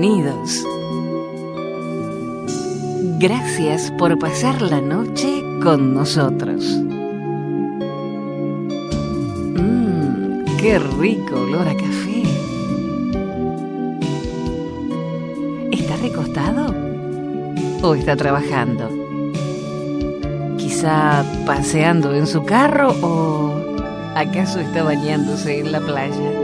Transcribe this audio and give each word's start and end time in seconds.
Bienvenidos. 0.00 0.64
Gracias 3.18 3.92
por 3.98 4.18
pasar 4.18 4.62
la 4.62 4.80
noche 4.80 5.42
con 5.62 5.92
nosotros. 5.92 6.64
Mmm, 9.56 10.56
qué 10.58 10.78
rico 10.78 11.40
olor 11.40 11.68
a 11.68 11.74
café. 11.74 12.22
¿Está 15.70 15.96
recostado? 15.98 16.74
¿O 17.82 17.94
está 17.94 18.16
trabajando? 18.16 18.88
Quizá 20.56 21.26
paseando 21.44 22.14
en 22.14 22.26
su 22.26 22.42
carro 22.46 22.94
o 23.02 23.52
acaso 24.14 24.60
está 24.60 24.82
bañándose 24.82 25.60
en 25.60 25.72
la 25.72 25.80
playa. 25.80 26.39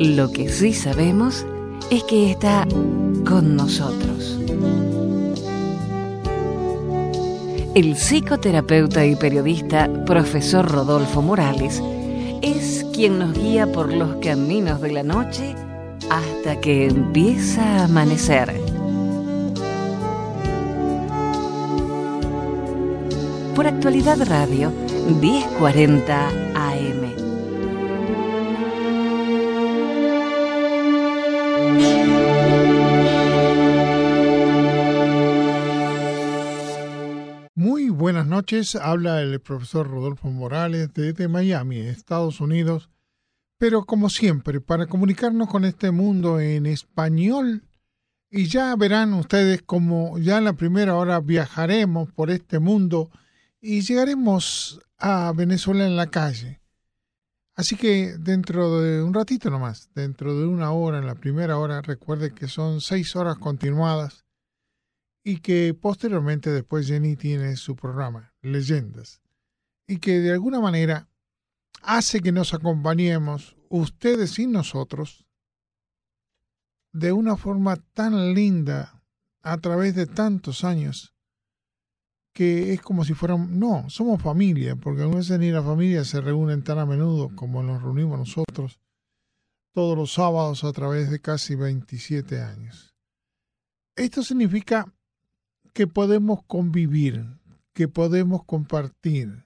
Lo 0.00 0.30
que 0.30 0.48
sí 0.48 0.74
sabemos 0.74 1.44
es 1.90 2.04
que 2.04 2.30
está 2.30 2.68
con 3.26 3.56
nosotros. 3.56 4.38
El 7.74 7.96
psicoterapeuta 7.96 9.04
y 9.04 9.16
periodista 9.16 9.90
profesor 10.06 10.70
Rodolfo 10.70 11.20
Morales 11.20 11.82
es 12.42 12.86
quien 12.94 13.18
nos 13.18 13.32
guía 13.36 13.66
por 13.72 13.92
los 13.92 14.16
caminos 14.22 14.80
de 14.80 14.92
la 14.92 15.02
noche 15.02 15.56
hasta 16.08 16.60
que 16.60 16.86
empieza 16.86 17.62
a 17.62 17.84
amanecer. 17.86 18.54
Por 23.56 23.66
actualidad 23.66 24.24
radio 24.28 24.72
1040 25.20 26.28
habla 38.80 39.20
el 39.20 39.40
profesor 39.40 39.90
Rodolfo 39.90 40.30
Morales 40.30 40.88
desde 40.94 41.28
Miami, 41.28 41.80
Estados 41.80 42.40
Unidos. 42.40 42.88
Pero 43.58 43.84
como 43.84 44.08
siempre, 44.08 44.60
para 44.60 44.86
comunicarnos 44.86 45.48
con 45.48 45.64
este 45.66 45.90
mundo 45.90 46.40
en 46.40 46.64
español, 46.64 47.62
y 48.30 48.46
ya 48.46 48.74
verán 48.76 49.12
ustedes 49.14 49.62
como 49.62 50.18
ya 50.18 50.38
en 50.38 50.44
la 50.44 50.54
primera 50.54 50.96
hora 50.96 51.20
viajaremos 51.20 52.10
por 52.12 52.30
este 52.30 52.58
mundo 52.58 53.10
y 53.60 53.82
llegaremos 53.82 54.80
a 54.96 55.32
Venezuela 55.34 55.86
en 55.86 55.96
la 55.96 56.06
calle. 56.06 56.60
Así 57.54 57.76
que 57.76 58.16
dentro 58.18 58.80
de 58.80 59.02
un 59.02 59.12
ratito 59.12 59.50
nomás, 59.50 59.90
dentro 59.94 60.38
de 60.38 60.46
una 60.46 60.70
hora, 60.72 60.98
en 60.98 61.06
la 61.06 61.16
primera 61.16 61.58
hora, 61.58 61.82
recuerde 61.82 62.32
que 62.32 62.48
son 62.48 62.80
seis 62.80 63.14
horas 63.14 63.36
continuadas 63.36 64.24
y 65.28 65.40
que 65.40 65.74
posteriormente 65.74 66.50
después 66.50 66.86
Jenny 66.86 67.14
tiene 67.14 67.54
su 67.56 67.76
programa, 67.76 68.32
Leyendas, 68.40 69.20
y 69.86 69.98
que 69.98 70.20
de 70.20 70.32
alguna 70.32 70.58
manera 70.58 71.10
hace 71.82 72.20
que 72.20 72.32
nos 72.32 72.54
acompañemos, 72.54 73.54
ustedes 73.68 74.38
y 74.38 74.46
nosotros, 74.46 75.26
de 76.94 77.12
una 77.12 77.36
forma 77.36 77.76
tan 77.76 78.32
linda 78.32 79.02
a 79.42 79.58
través 79.58 79.94
de 79.94 80.06
tantos 80.06 80.64
años 80.64 81.14
que 82.32 82.72
es 82.72 82.80
como 82.80 83.04
si 83.04 83.12
fueran, 83.12 83.58
no, 83.58 83.84
somos 83.90 84.22
familia, 84.22 84.76
porque 84.76 85.02
a 85.02 85.08
veces 85.08 85.38
ni 85.38 85.50
la 85.50 85.62
familia 85.62 86.06
se 86.06 86.22
reúnen 86.22 86.62
tan 86.62 86.78
a 86.78 86.86
menudo 86.86 87.36
como 87.36 87.62
nos 87.62 87.82
reunimos 87.82 88.18
nosotros 88.18 88.80
todos 89.74 89.94
los 89.94 90.10
sábados 90.10 90.64
a 90.64 90.72
través 90.72 91.10
de 91.10 91.20
casi 91.20 91.54
27 91.54 92.40
años. 92.40 92.94
Esto 93.94 94.22
significa 94.22 94.94
que 95.78 95.86
podemos 95.86 96.42
convivir, 96.48 97.24
que 97.72 97.86
podemos 97.86 98.42
compartir, 98.44 99.44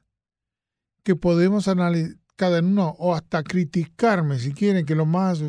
que 1.04 1.14
podemos 1.14 1.68
analizar 1.68 2.16
cada 2.36 2.60
uno 2.60 2.96
o 2.98 3.14
hasta 3.14 3.42
criticarme 3.42 4.38
si 4.38 4.54
quieren, 4.54 4.86
que 4.86 4.94
lo 4.94 5.04
más, 5.04 5.44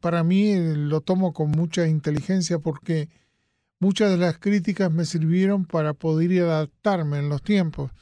para 0.00 0.24
mí 0.24 0.56
lo 0.74 1.02
tomo 1.02 1.32
con 1.32 1.52
mucha 1.52 1.86
inteligencia 1.86 2.58
porque 2.58 3.10
muchas 3.78 4.10
de 4.10 4.16
las 4.16 4.40
críticas 4.40 4.90
me 4.90 5.04
sirvieron 5.04 5.66
para 5.66 5.94
poder 5.94 6.42
adaptarme 6.42 7.18
en 7.18 7.28
los 7.28 7.40
tiempos. 7.40 7.92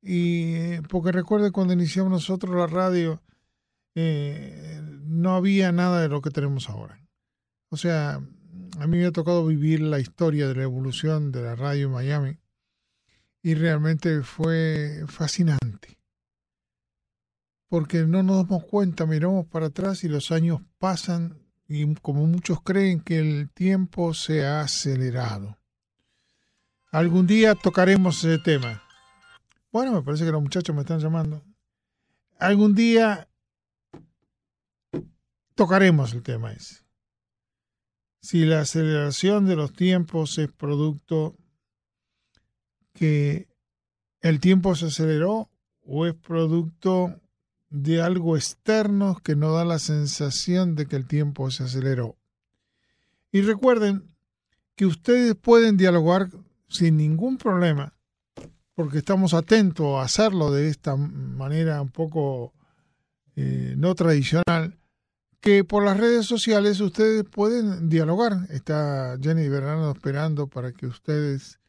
Y 0.00 0.78
porque 0.82 1.10
recuerde 1.10 1.50
cuando 1.50 1.72
iniciamos 1.72 2.12
nosotros 2.12 2.54
la 2.54 2.68
radio, 2.68 3.20
eh, 3.96 4.80
no 5.06 5.34
había 5.34 5.72
nada 5.72 6.02
de 6.02 6.08
lo 6.08 6.22
que 6.22 6.30
tenemos 6.30 6.70
ahora. 6.70 7.04
O 7.70 7.76
sea, 7.76 8.20
a 8.78 8.86
mí 8.86 8.98
me 8.98 9.06
ha 9.06 9.12
tocado 9.12 9.46
vivir 9.46 9.80
la 9.80 10.00
historia 10.00 10.48
de 10.48 10.54
la 10.54 10.62
evolución 10.64 11.30
de 11.30 11.42
la 11.42 11.54
radio 11.54 11.86
en 11.86 11.92
Miami 11.92 12.38
y 13.42 13.54
realmente 13.54 14.22
fue 14.22 15.04
fascinante. 15.06 15.98
Porque 17.68 18.04
no 18.04 18.22
nos 18.22 18.48
damos 18.48 18.64
cuenta, 18.64 19.06
miramos 19.06 19.46
para 19.46 19.66
atrás 19.66 20.04
y 20.04 20.08
los 20.08 20.32
años 20.32 20.60
pasan 20.78 21.38
y 21.68 21.94
como 21.96 22.26
muchos 22.26 22.62
creen 22.62 23.00
que 23.00 23.18
el 23.18 23.50
tiempo 23.50 24.14
se 24.14 24.44
ha 24.44 24.60
acelerado. 24.60 25.58
Algún 26.90 27.26
día 27.26 27.54
tocaremos 27.54 28.22
ese 28.24 28.38
tema. 28.38 28.82
Bueno, 29.72 29.92
me 29.92 30.02
parece 30.02 30.24
que 30.24 30.30
los 30.30 30.42
muchachos 30.42 30.74
me 30.74 30.82
están 30.82 31.00
llamando. 31.00 31.42
Algún 32.38 32.74
día 32.74 33.28
tocaremos 35.54 36.12
el 36.12 36.22
tema 36.22 36.52
ese. 36.52 36.83
Si 38.24 38.46
la 38.46 38.62
aceleración 38.62 39.44
de 39.44 39.54
los 39.54 39.74
tiempos 39.74 40.38
es 40.38 40.50
producto 40.50 41.36
que 42.94 43.48
el 44.22 44.40
tiempo 44.40 44.74
se 44.74 44.86
aceleró 44.86 45.50
o 45.82 46.06
es 46.06 46.14
producto 46.14 47.20
de 47.68 48.00
algo 48.00 48.38
externo 48.38 49.20
que 49.22 49.36
no 49.36 49.52
da 49.52 49.66
la 49.66 49.78
sensación 49.78 50.74
de 50.74 50.86
que 50.86 50.96
el 50.96 51.06
tiempo 51.06 51.50
se 51.50 51.64
aceleró. 51.64 52.16
Y 53.30 53.42
recuerden 53.42 54.08
que 54.74 54.86
ustedes 54.86 55.34
pueden 55.34 55.76
dialogar 55.76 56.30
sin 56.66 56.96
ningún 56.96 57.36
problema, 57.36 57.92
porque 58.74 58.96
estamos 58.96 59.34
atentos 59.34 59.98
a 59.98 60.02
hacerlo 60.02 60.50
de 60.50 60.70
esta 60.70 60.96
manera 60.96 61.82
un 61.82 61.90
poco 61.90 62.54
eh, 63.36 63.74
no 63.76 63.94
tradicional, 63.94 64.78
que 65.44 65.62
por 65.62 65.84
las 65.84 65.98
redes 65.98 66.24
sociales 66.24 66.80
ustedes 66.80 67.22
pueden 67.22 67.90
dialogar. 67.90 68.46
Está 68.48 69.18
Jenny 69.20 69.46
Bernardo 69.50 69.92
esperando 69.92 70.46
para 70.46 70.72
que 70.72 70.86
ustedes 70.86 71.60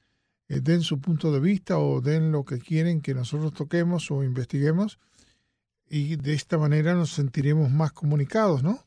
eh, 0.47 0.61
den 0.61 0.81
su 0.81 1.01
punto 1.01 1.33
de 1.33 1.41
vista 1.41 1.77
o 1.77 1.99
den 1.99 2.31
lo 2.31 2.45
que 2.45 2.57
quieren 2.57 3.01
que 3.01 3.13
nosotros 3.13 3.53
toquemos 3.53 4.09
o 4.11 4.23
investiguemos 4.23 4.97
y 5.89 6.15
de 6.15 6.33
esta 6.33 6.57
manera 6.57 6.93
nos 6.93 7.09
sentiremos 7.09 7.69
más 7.69 7.91
comunicados, 7.91 8.63
¿no? 8.63 8.79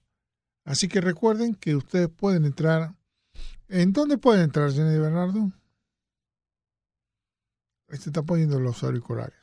Así 0.65 0.88
que 0.88 1.03
recuerden 1.03 1.55
que 1.55 1.76
ustedes 1.76 2.09
pueden 2.09 2.47
entrar. 2.47 2.94
¿En 3.69 3.93
dónde 3.93 4.16
pueden 4.16 4.44
entrar, 4.44 4.73
Jenny 4.73 4.99
Bernardo? 4.99 5.52
Este 7.88 8.08
está 8.08 8.23
poniendo 8.23 8.58
los 8.58 8.82
auriculares. 8.82 9.38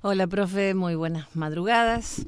Hola, 0.00 0.28
profe, 0.28 0.74
muy 0.74 0.94
buenas 0.94 1.34
madrugadas. 1.34 2.24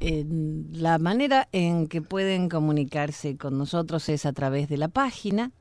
la 0.00 0.98
manera 0.98 1.48
en 1.52 1.86
que 1.86 2.02
pueden 2.02 2.48
comunicarse 2.48 3.36
con 3.36 3.58
nosotros 3.58 4.08
es 4.08 4.26
a 4.26 4.32
través 4.32 4.68
de 4.68 4.76
la 4.76 4.88
página 4.88 5.52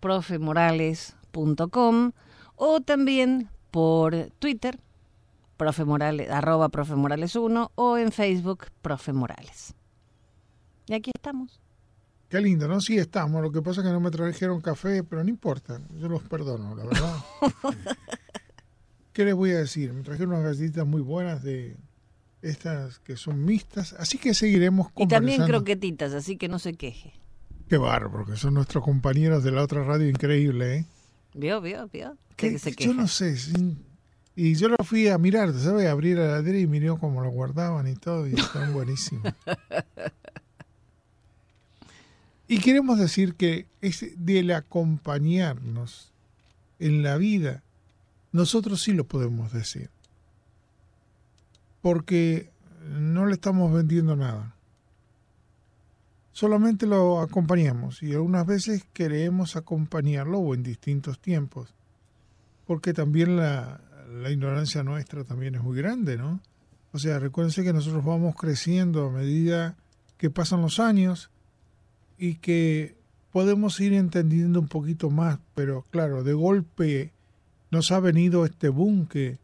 profemorales.com 0.00 2.10
o 2.56 2.80
también 2.80 3.48
por 3.70 4.30
Twitter, 4.40 4.80
profe 5.56 5.84
Morales, 5.84 6.28
arroba 6.30 6.68
profe 6.70 6.96
Morales 6.96 7.36
1 7.36 7.70
o 7.76 7.96
en 7.96 8.10
Facebook, 8.10 8.66
profe 8.82 9.12
Morales. 9.12 9.76
Y 10.88 10.94
aquí 10.94 11.12
estamos. 11.14 11.60
Qué 12.28 12.40
lindo, 12.40 12.66
¿no? 12.66 12.80
Sí 12.80 12.98
estamos. 12.98 13.40
Lo 13.40 13.52
que 13.52 13.62
pasa 13.62 13.82
es 13.82 13.86
que 13.86 13.92
no 13.92 14.00
me 14.00 14.10
trajeron 14.10 14.60
café, 14.60 15.04
pero 15.04 15.22
no 15.22 15.30
importa. 15.30 15.80
Yo 15.94 16.08
los 16.08 16.24
perdono, 16.24 16.74
la 16.74 16.86
verdad. 16.86 17.14
¿Qué 19.12 19.24
les 19.24 19.34
voy 19.34 19.50
a 19.50 19.58
decir? 19.58 19.92
Me 19.92 20.02
trajeron 20.02 20.30
unas 20.30 20.44
galletitas 20.44 20.86
muy 20.86 21.02
buenas 21.02 21.42
de 21.42 21.76
estas 22.40 22.98
que 23.00 23.16
son 23.16 23.44
mixtas, 23.44 23.94
así 23.98 24.18
que 24.18 24.34
seguiremos 24.34 24.88
Y 24.96 25.06
también 25.06 25.44
croquetitas, 25.44 26.12
así 26.14 26.36
que 26.36 26.48
no 26.48 26.58
se 26.58 26.74
queje. 26.74 27.12
Qué 27.68 27.76
bárbaro, 27.76 28.26
que 28.26 28.36
son 28.36 28.54
nuestros 28.54 28.82
compañeros 28.82 29.44
de 29.44 29.52
la 29.52 29.62
otra 29.62 29.84
radio 29.84 30.08
increíble, 30.08 30.76
¿eh? 30.76 30.86
¿Vio, 31.34 31.60
vio, 31.60 31.88
vio? 31.88 32.16
yo 32.78 32.94
no 32.94 33.06
sé. 33.06 33.36
y 34.34 34.54
yo 34.54 34.68
lo 34.68 34.76
fui 34.84 35.08
a 35.08 35.16
mirar, 35.18 35.52
¿sabes? 35.54 35.88
Abrir 35.88 36.18
la 36.18 36.26
ladera 36.26 36.58
y 36.58 36.66
miró 36.66 36.98
cómo 36.98 37.22
lo 37.22 37.30
guardaban 37.30 37.86
y 37.88 37.94
todo, 37.94 38.26
y 38.26 38.34
están 38.34 38.72
buenísimos. 38.74 39.32
y 42.48 42.58
queremos 42.58 42.98
decir 42.98 43.34
que 43.34 43.66
es 43.80 44.04
del 44.16 44.50
acompañarnos 44.50 46.12
en 46.78 47.02
la 47.02 47.16
vida 47.16 47.62
nosotros 48.32 48.82
sí 48.82 48.92
lo 48.92 49.04
podemos 49.04 49.52
decir. 49.52 49.90
Porque 51.80 52.50
no 52.88 53.26
le 53.26 53.34
estamos 53.34 53.72
vendiendo 53.72 54.16
nada. 54.16 54.56
Solamente 56.32 56.86
lo 56.86 57.20
acompañamos 57.20 58.02
y 58.02 58.12
algunas 58.12 58.46
veces 58.46 58.86
queremos 58.92 59.54
acompañarlo 59.56 60.38
o 60.38 60.54
en 60.54 60.62
distintos 60.62 61.18
tiempos. 61.20 61.74
Porque 62.66 62.94
también 62.94 63.36
la, 63.36 63.80
la 64.08 64.30
ignorancia 64.30 64.82
nuestra 64.82 65.24
también 65.24 65.54
es 65.54 65.62
muy 65.62 65.76
grande, 65.76 66.16
¿no? 66.16 66.40
O 66.92 66.98
sea, 66.98 67.18
recuérdense 67.18 67.64
que 67.64 67.72
nosotros 67.72 68.04
vamos 68.04 68.34
creciendo 68.36 69.06
a 69.06 69.10
medida 69.10 69.76
que 70.16 70.30
pasan 70.30 70.62
los 70.62 70.78
años 70.78 71.30
y 72.18 72.36
que 72.36 72.96
podemos 73.32 73.80
ir 73.80 73.94
entendiendo 73.94 74.60
un 74.60 74.68
poquito 74.68 75.10
más, 75.10 75.38
pero 75.54 75.84
claro, 75.90 76.22
de 76.22 76.34
golpe 76.34 77.12
nos 77.72 77.90
ha 77.90 78.00
venido 78.00 78.44
este 78.44 78.68
boom 78.68 79.06
que 79.06 79.38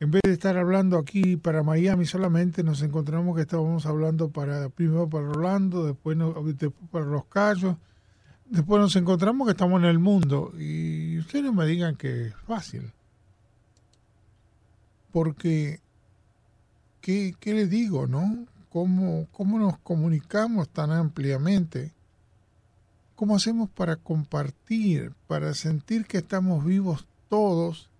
en 0.00 0.10
vez 0.10 0.20
de 0.24 0.32
estar 0.32 0.56
hablando 0.58 0.98
aquí 0.98 1.36
para 1.36 1.62
Miami 1.62 2.06
solamente, 2.06 2.64
nos 2.64 2.82
encontramos 2.82 3.36
que 3.36 3.42
estábamos 3.42 3.86
hablando 3.86 4.30
para 4.30 4.68
primero 4.68 5.08
para 5.08 5.28
Orlando, 5.28 5.86
después, 5.86 6.18
para 6.90 7.04
Los 7.04 7.24
Cayos, 7.26 7.76
después 8.46 8.80
nos 8.80 8.96
encontramos 8.96 9.46
que 9.46 9.52
estamos 9.52 9.80
en 9.80 9.88
el 9.88 9.98
mundo 10.00 10.52
y 10.58 11.18
ustedes 11.20 11.44
no 11.44 11.52
me 11.52 11.66
digan 11.66 11.94
que 11.96 12.26
es 12.26 12.34
fácil. 12.46 12.92
Porque, 15.12 15.80
¿qué, 17.00 17.34
qué 17.38 17.54
les 17.54 17.70
digo, 17.70 18.08
no? 18.08 18.44
¿Cómo, 18.70 19.28
¿Cómo 19.32 19.58
nos 19.58 19.78
comunicamos 19.78 20.68
tan 20.68 20.90
ampliamente? 20.90 21.92
¿Cómo 23.14 23.36
hacemos 23.36 23.68
para 23.70 23.96
compartir, 23.96 25.12
para 25.28 25.54
sentir 25.54 26.06
que 26.06 26.18
estamos 26.18 26.64
vivos 26.64 27.06
todos 27.28 27.90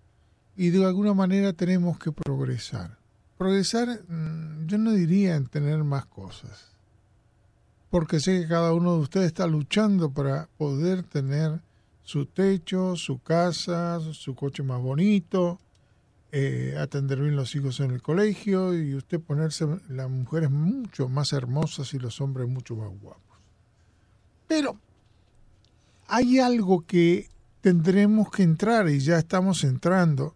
y 0.55 0.69
de 0.69 0.85
alguna 0.85 1.13
manera 1.13 1.53
tenemos 1.53 1.99
que 1.99 2.11
progresar? 2.11 2.97
Progresar, 3.37 4.01
mm, 4.07 4.67
yo 4.67 4.77
no 4.77 4.91
diría 4.91 5.35
en 5.35 5.47
tener 5.47 5.83
más 5.83 6.05
cosas, 6.05 6.71
porque 7.89 8.19
sé 8.19 8.41
que 8.41 8.47
cada 8.47 8.73
uno 8.73 8.95
de 8.95 8.99
ustedes 8.99 9.27
está 9.27 9.47
luchando 9.47 10.11
para 10.11 10.49
poder 10.57 11.03
tener 11.03 11.61
su 12.03 12.25
techo, 12.25 12.95
su 12.95 13.19
casa, 13.19 13.99
su 14.13 14.35
coche 14.35 14.63
más 14.63 14.81
bonito, 14.81 15.59
eh, 16.31 16.75
atender 16.77 17.21
bien 17.21 17.35
los 17.35 17.55
hijos 17.55 17.79
en 17.79 17.91
el 17.91 18.01
colegio 18.03 18.75
y 18.77 18.93
usted 18.93 19.19
ponerse 19.19 19.65
las 19.89 20.09
mujeres 20.09 20.51
mucho 20.51 21.09
más 21.09 21.33
hermosas 21.33 21.93
y 21.93 21.99
los 21.99 22.21
hombres 22.21 22.47
mucho 22.47 22.75
más 22.75 22.89
guapos. 23.01 23.37
Pero 24.47 24.77
hay 26.07 26.39
algo 26.39 26.85
que 26.85 27.29
tendremos 27.61 28.29
que 28.31 28.43
entrar 28.43 28.89
y 28.89 28.99
ya 28.99 29.17
estamos 29.17 29.63
entrando. 29.63 30.35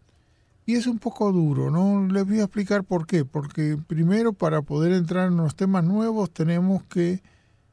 Y 0.66 0.76
es 0.76 0.88
un 0.88 1.00
poco 1.00 1.32
duro, 1.32 1.70
¿no? 1.70 2.08
Les 2.08 2.26
voy 2.26 2.40
a 2.40 2.44
explicar 2.44 2.84
por 2.84 3.06
qué. 3.06 3.26
Porque 3.26 3.78
primero 3.88 4.34
para 4.34 4.62
poder 4.62 4.94
entrar 4.94 5.28
en 5.28 5.38
los 5.38 5.56
temas 5.56 5.84
nuevos 5.84 6.32
tenemos 6.32 6.84
que, 6.84 7.22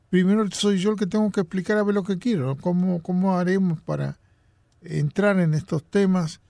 primero 0.09 0.45
soy 0.51 0.79
yo 0.79 0.91
el 0.91 0.97
que 0.97 1.07
tengo 1.07 1.31
que 1.31 1.41
explicar 1.41 1.79
a 1.79 1.85
ver 1.85 1.95
lo 1.95 2.03
que 2.03 2.19
quiero, 2.19 2.57
cómo, 2.57 3.01
cómo 3.01 3.39
haremos 3.39 3.81
para 3.81 4.19
entrar 4.83 5.39
en 5.39 5.55
estos 5.55 5.85
temas 5.85 6.41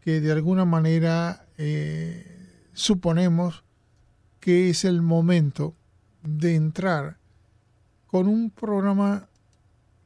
que 0.00 0.20
de 0.20 0.32
alguna 0.32 0.64
manera 0.64 1.46
eh, 1.56 2.66
suponemos 2.72 3.64
que 4.40 4.70
es 4.70 4.84
el 4.84 5.02
momento 5.02 5.74
de 6.22 6.54
entrar 6.54 7.18
con 8.06 8.26
un 8.26 8.50
programa 8.50 9.28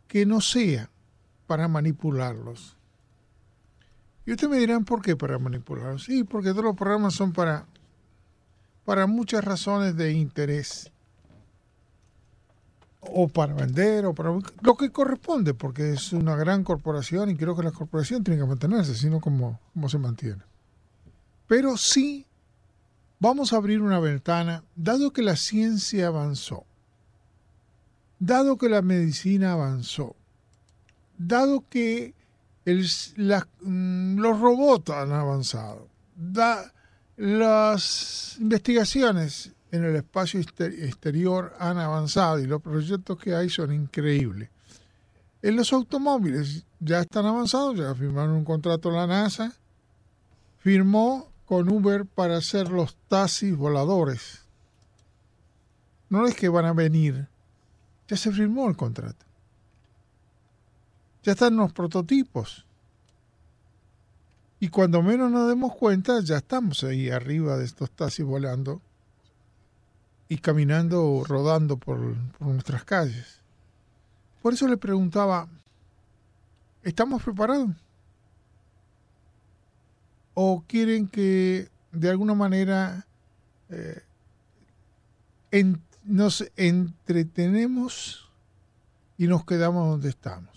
que 0.06 0.26
no 0.26 0.40
sea 0.40 0.91
para 1.52 1.68
manipularlos. 1.68 2.78
Y 4.24 4.30
ustedes 4.30 4.50
me 4.50 4.56
dirán, 4.56 4.86
¿por 4.86 5.02
qué 5.02 5.16
para 5.16 5.38
manipularlos? 5.38 6.04
Sí, 6.04 6.24
porque 6.24 6.52
todos 6.52 6.64
los 6.64 6.74
programas 6.74 7.12
son 7.12 7.34
para, 7.34 7.66
para 8.86 9.06
muchas 9.06 9.44
razones 9.44 9.94
de 9.94 10.12
interés. 10.12 10.90
O 13.02 13.28
para 13.28 13.52
vender, 13.52 14.06
o 14.06 14.14
para 14.14 14.30
lo 14.62 14.76
que 14.78 14.90
corresponde, 14.90 15.52
porque 15.52 15.92
es 15.92 16.14
una 16.14 16.36
gran 16.36 16.64
corporación 16.64 17.28
y 17.28 17.36
creo 17.36 17.54
que 17.54 17.64
la 17.64 17.72
corporación 17.72 18.24
tiene 18.24 18.40
que 18.40 18.46
mantenerse, 18.46 18.94
sino 18.94 19.20
como, 19.20 19.60
como 19.74 19.90
se 19.90 19.98
mantiene. 19.98 20.40
Pero 21.48 21.76
sí, 21.76 22.24
vamos 23.20 23.52
a 23.52 23.56
abrir 23.56 23.82
una 23.82 24.00
ventana, 24.00 24.64
dado 24.74 25.12
que 25.12 25.20
la 25.20 25.36
ciencia 25.36 26.06
avanzó, 26.06 26.64
dado 28.18 28.56
que 28.56 28.70
la 28.70 28.80
medicina 28.80 29.52
avanzó, 29.52 30.16
dado 31.26 31.64
que 31.68 32.14
mm, 32.64 34.18
los 34.18 34.40
robots 34.40 34.90
han 34.90 35.12
avanzado, 35.12 35.88
las 37.16 38.36
investigaciones 38.40 39.52
en 39.70 39.84
el 39.84 39.96
espacio 39.96 40.40
exterior 40.40 41.54
han 41.58 41.78
avanzado 41.78 42.38
y 42.38 42.46
los 42.46 42.60
proyectos 42.60 43.18
que 43.18 43.34
hay 43.34 43.48
son 43.48 43.72
increíbles. 43.72 44.50
En 45.40 45.56
los 45.56 45.72
automóviles 45.72 46.64
ya 46.78 47.00
están 47.00 47.26
avanzados, 47.26 47.78
ya 47.78 47.94
firmaron 47.94 48.32
un 48.32 48.44
contrato 48.44 48.90
la 48.90 49.06
NASA, 49.06 49.52
firmó 50.58 51.28
con 51.46 51.68
Uber 51.70 52.06
para 52.06 52.36
hacer 52.36 52.70
los 52.70 52.96
taxis 53.08 53.56
voladores. 53.56 54.42
No 56.08 56.26
es 56.26 56.34
que 56.34 56.48
van 56.48 56.66
a 56.66 56.72
venir, 56.72 57.26
ya 58.08 58.16
se 58.16 58.30
firmó 58.30 58.68
el 58.68 58.76
contrato. 58.76 59.24
Ya 61.22 61.32
están 61.32 61.56
los 61.56 61.72
prototipos. 61.72 62.66
Y 64.60 64.68
cuando 64.68 65.02
menos 65.02 65.30
nos 65.30 65.48
demos 65.48 65.74
cuenta, 65.74 66.20
ya 66.20 66.38
estamos 66.38 66.84
ahí 66.84 67.10
arriba 67.10 67.56
de 67.56 67.64
estos 67.64 67.90
taxis 67.90 68.24
volando 68.24 68.80
y 70.28 70.38
caminando 70.38 71.04
o 71.04 71.24
rodando 71.24 71.76
por, 71.76 71.98
nuestras 72.40 72.84
calles. 72.84 73.40
Por 74.40 74.54
eso 74.54 74.68
le 74.68 74.76
preguntaba, 74.76 75.48
¿estamos 76.82 77.22
preparados? 77.22 77.70
¿O 80.34 80.64
quieren 80.66 81.08
que 81.08 81.68
de 81.92 82.10
alguna 82.10 82.34
manera 82.34 83.06
eh, 83.68 84.02
nos 86.04 86.44
entretenemos 86.56 88.30
y 89.18 89.26
nos 89.26 89.44
quedamos 89.44 89.88
donde 89.88 90.08
estamos. 90.08 90.51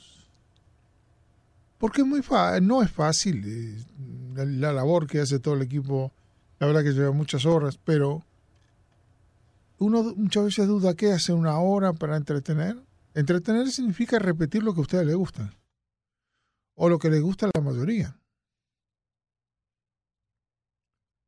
Porque 1.77 2.01
es 2.01 2.08
muy 2.08 2.22
no 2.62 2.82
es 2.82 2.91
fácil 2.91 3.44
eh, 3.46 4.46
la, 4.46 4.74
labor 4.74 5.08
que 5.08 5.20
hace 5.20 5.39
todo 5.39 5.55
el 5.55 5.62
equipo, 5.62 6.13
la 6.60 6.67
verdad 6.67 6.84
que 6.84 6.94
lleva 6.94 7.12
muchas 7.12 7.46
horas, 7.46 7.77
pero 7.84 8.24
uno 9.77 10.03
muchas 10.15 10.46
veces 10.46 10.67
duda 10.67 10.96
qué 10.96 11.12
hace 11.12 11.34
una 11.34 11.60
hora 11.60 11.94
para 11.94 12.17
entretener. 12.17 12.82
Entretener 13.13 13.70
significa 13.72 14.20
repetir 14.20 14.63
lo 14.63 14.74
que 14.74 14.79
a 14.79 14.84
ustedes 14.84 15.05
les 15.05 15.15
gusta 15.15 15.53
o 16.75 16.89
lo 16.89 17.00
que 17.00 17.10
les 17.10 17.22
gusta 17.22 17.48
a 17.48 17.51
la 17.53 17.62
mayoría. 17.62 18.20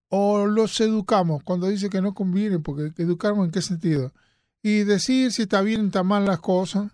O 0.09 0.45
los 0.45 0.79
educamos 0.79 1.43
cuando 1.43 1.67
dice 1.67 1.89
que 1.89 2.01
no 2.01 2.13
conviene, 2.13 2.59
porque 2.59 2.93
educamos 3.01 3.45
en 3.45 3.51
qué 3.51 3.61
sentido. 3.61 4.13
Y 4.61 4.83
decir 4.83 5.31
si 5.31 5.43
está 5.43 5.61
bien 5.61 5.81
o 5.81 5.85
está 5.87 6.03
mal 6.03 6.25
las 6.25 6.39
cosas. 6.39 6.91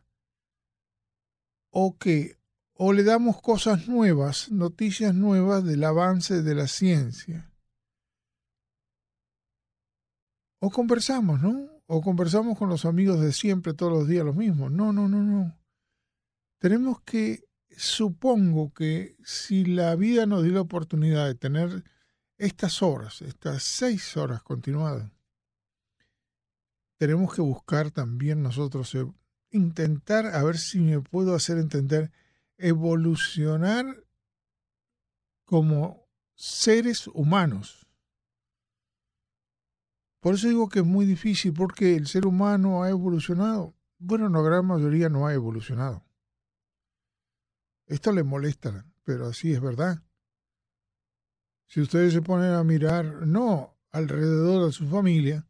O 1.69 1.97
que, 1.97 2.37
o 2.73 2.93
le 2.93 3.03
damos 3.03 3.41
cosas 3.41 3.87
nuevas, 3.87 4.51
noticias 4.51 5.13
nuevas 5.13 5.63
del 5.63 5.83
avance 5.83 6.41
de 6.41 6.55
la 6.55 6.67
ciencia. 6.67 7.51
O 10.59 10.69
conversamos, 10.69 11.41
¿no? 11.41 11.69
O 11.87 12.01
conversamos 12.01 12.57
con 12.57 12.69
los 12.69 12.85
amigos 12.85 13.19
de 13.19 13.33
siempre 13.33 13.73
todos 13.73 13.91
los 13.91 14.07
días 14.07 14.25
lo 14.25 14.33
mismo. 14.33 14.69
No, 14.69 14.93
no, 14.93 15.07
no, 15.07 15.21
no. 15.21 15.57
Tenemos 16.57 17.01
que, 17.01 17.43
supongo 17.75 18.73
que 18.73 19.17
si 19.23 19.65
la 19.65 19.95
vida 19.95 20.25
nos 20.25 20.43
dio 20.43 20.53
la 20.53 20.61
oportunidad 20.61 21.27
de 21.27 21.35
tener 21.35 21.83
estas 22.37 22.81
horas, 22.81 23.21
estas 23.21 23.63
seis 23.63 24.15
horas 24.15 24.41
continuadas, 24.41 25.11
tenemos 26.97 27.33
que 27.33 27.41
buscar 27.41 27.91
también 27.91 28.41
nosotros 28.41 28.95
eh, 28.95 29.05
intentar 29.51 30.27
a 30.27 30.41
ver 30.43 30.57
si 30.57 30.79
me 30.79 31.01
puedo 31.01 31.35
hacer 31.35 31.57
entender, 31.57 32.11
evolucionar 32.57 34.03
como 35.45 36.07
seres 36.35 37.07
humanos. 37.07 37.85
Por 40.19 40.35
eso 40.35 40.47
digo 40.47 40.69
que 40.69 40.79
es 40.79 40.85
muy 40.85 41.05
difícil, 41.05 41.53
porque 41.53 41.95
el 41.95 42.07
ser 42.07 42.25
humano 42.25 42.83
ha 42.83 42.89
evolucionado. 42.89 43.75
Bueno, 43.99 44.29
la 44.29 44.41
gran 44.41 44.65
mayoría 44.65 45.09
no 45.09 45.27
ha 45.27 45.33
evolucionado. 45.33 46.05
Esto 47.87 48.11
le 48.13 48.23
molesta, 48.23 48.85
pero 49.03 49.27
así 49.27 49.51
es 49.51 49.59
verdad. 49.59 50.01
Si 51.67 51.81
ustedes 51.81 52.13
se 52.13 52.21
ponen 52.21 52.53
a 52.53 52.63
mirar, 52.63 53.27
no 53.27 53.77
alrededor 53.91 54.65
de 54.65 54.71
su 54.71 54.87
familia, 54.87 55.45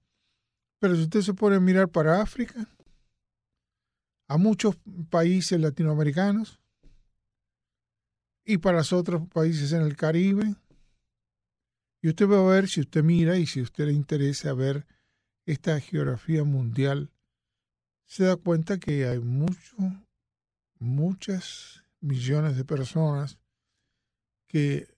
pero 0.79 0.95
si 0.95 1.03
ustedes 1.03 1.25
se 1.25 1.33
ponen 1.33 1.59
a 1.59 1.61
mirar 1.61 1.89
para 1.89 2.21
África, 2.21 2.67
a 4.27 4.37
muchos 4.37 4.77
países 5.09 5.59
latinoamericanos 5.59 6.62
y 8.45 8.57
para 8.57 8.79
los 8.79 8.93
otros 8.93 9.27
países 9.29 9.71
en 9.71 9.81
el 9.81 9.95
Caribe, 9.95 10.55
Y 12.01 12.09
usted 12.09 12.27
va 12.27 12.39
a 12.39 12.53
ver, 12.53 12.67
si 12.67 12.81
usted 12.81 13.01
mira 13.01 13.37
y 13.37 13.45
si 13.45 13.61
usted 13.61 13.85
le 13.85 13.93
interesa 13.93 14.53
ver 14.53 14.85
esta 15.45 15.79
geografía 15.79 16.43
mundial, 16.43 17.13
se 18.05 18.25
da 18.25 18.35
cuenta 18.35 18.77
que 18.77 19.07
hay 19.07 19.19
mucho, 19.19 19.77
muchas 20.79 21.85
millones 22.01 22.57
de 22.57 22.65
personas 22.65 23.39
que 24.47 24.93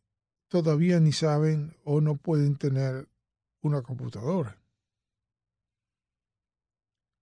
todavía 0.47 0.99
ni 0.99 1.11
saben 1.11 1.77
o 1.83 2.01
no 2.01 2.15
pueden 2.15 2.57
tener 2.57 3.07
una 3.61 3.83
computadora. 3.83 4.59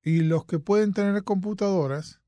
Y 0.02 0.22
los 0.22 0.46
que 0.46 0.60
pueden 0.60 0.94
tener 0.94 1.24
computadoras, 1.24 2.23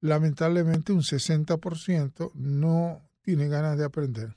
lamentablemente 0.00 0.92
un 0.92 1.02
60% 1.02 2.32
no 2.34 3.08
tiene 3.22 3.48
ganas 3.48 3.78
de 3.78 3.84
aprender. 3.84 4.36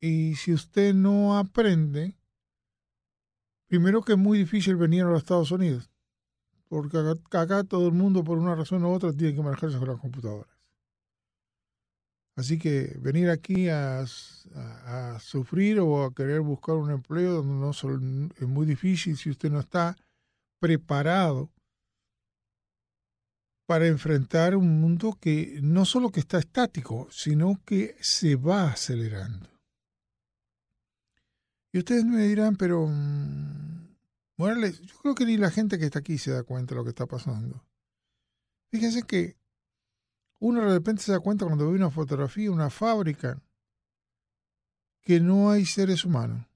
Y 0.00 0.34
si 0.34 0.52
usted 0.52 0.92
no 0.92 1.38
aprende, 1.38 2.14
primero 3.68 4.02
que 4.02 4.12
es 4.12 4.18
muy 4.18 4.38
difícil 4.38 4.76
venir 4.76 5.04
a 5.04 5.10
los 5.10 5.20
Estados 5.20 5.50
Unidos, 5.50 5.90
porque 6.68 6.98
acá, 7.30 7.64
todo 7.64 7.86
el 7.86 7.94
mundo 7.94 8.24
por 8.24 8.36
una 8.36 8.54
razón 8.54 8.84
u 8.84 8.92
otra 8.92 9.12
tiene 9.12 9.34
que 9.34 9.42
manejarse 9.42 9.78
con 9.78 9.88
las 9.88 10.00
computadoras. 10.00 10.54
Así 12.36 12.58
que 12.58 12.96
venir 12.98 13.30
aquí 13.30 13.68
a, 13.68 14.04
sufrir 15.20 15.78
o 15.78 16.04
a 16.04 16.12
querer 16.12 16.40
buscar 16.40 16.74
un 16.74 16.90
empleo 16.90 17.42
no 17.44 17.70
es 17.70 18.48
muy 18.48 18.66
difícil 18.66 19.16
si 19.16 19.30
usted 19.30 19.50
no 19.50 19.60
está 19.60 19.96
preparado 20.58 21.53
para 23.66 23.86
enfrentar 23.86 24.56
un 24.56 24.80
mundo 24.80 25.16
que 25.20 25.58
no 25.62 25.84
solo 25.84 26.10
que 26.10 26.20
está 26.20 26.38
estático, 26.38 27.08
sino 27.10 27.60
que 27.64 27.96
se 28.00 28.36
va 28.36 28.70
acelerando. 28.70 29.48
Y 31.72 31.78
ustedes 31.78 32.04
me 32.04 32.22
dirán, 32.22 32.56
pero 32.56 32.86
mm, 32.86 33.96
Morales, 34.36 34.80
yo 34.80 34.96
creo 34.98 35.14
que 35.14 35.24
ni 35.24 35.36
la 35.36 35.50
gente 35.50 35.78
que 35.78 35.86
está 35.86 36.00
aquí 36.00 36.18
se 36.18 36.32
da 36.32 36.42
cuenta 36.42 36.74
de 36.74 36.78
lo 36.78 36.84
que 36.84 36.90
está 36.90 37.06
pasando. 37.06 37.64
Fíjense 38.70 39.02
que 39.02 39.36
uno 40.40 40.60
de 40.60 40.74
repente 40.74 41.02
se 41.02 41.12
da 41.12 41.20
cuenta 41.20 41.46
cuando 41.46 41.70
ve 41.70 41.76
una 41.76 41.90
fotografía, 41.90 42.50
una 42.50 42.68
fábrica, 42.68 43.40
que 45.00 45.20
no 45.20 45.50
hay 45.50 45.64
seres 45.64 46.04
humanos. 46.04 46.46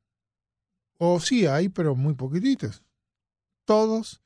O 0.98 1.20
sí 1.20 1.46
hay, 1.46 1.68
pero 1.68 1.94
muy 1.94 2.14
poquititos. 2.14 2.82
Todos 3.64 4.20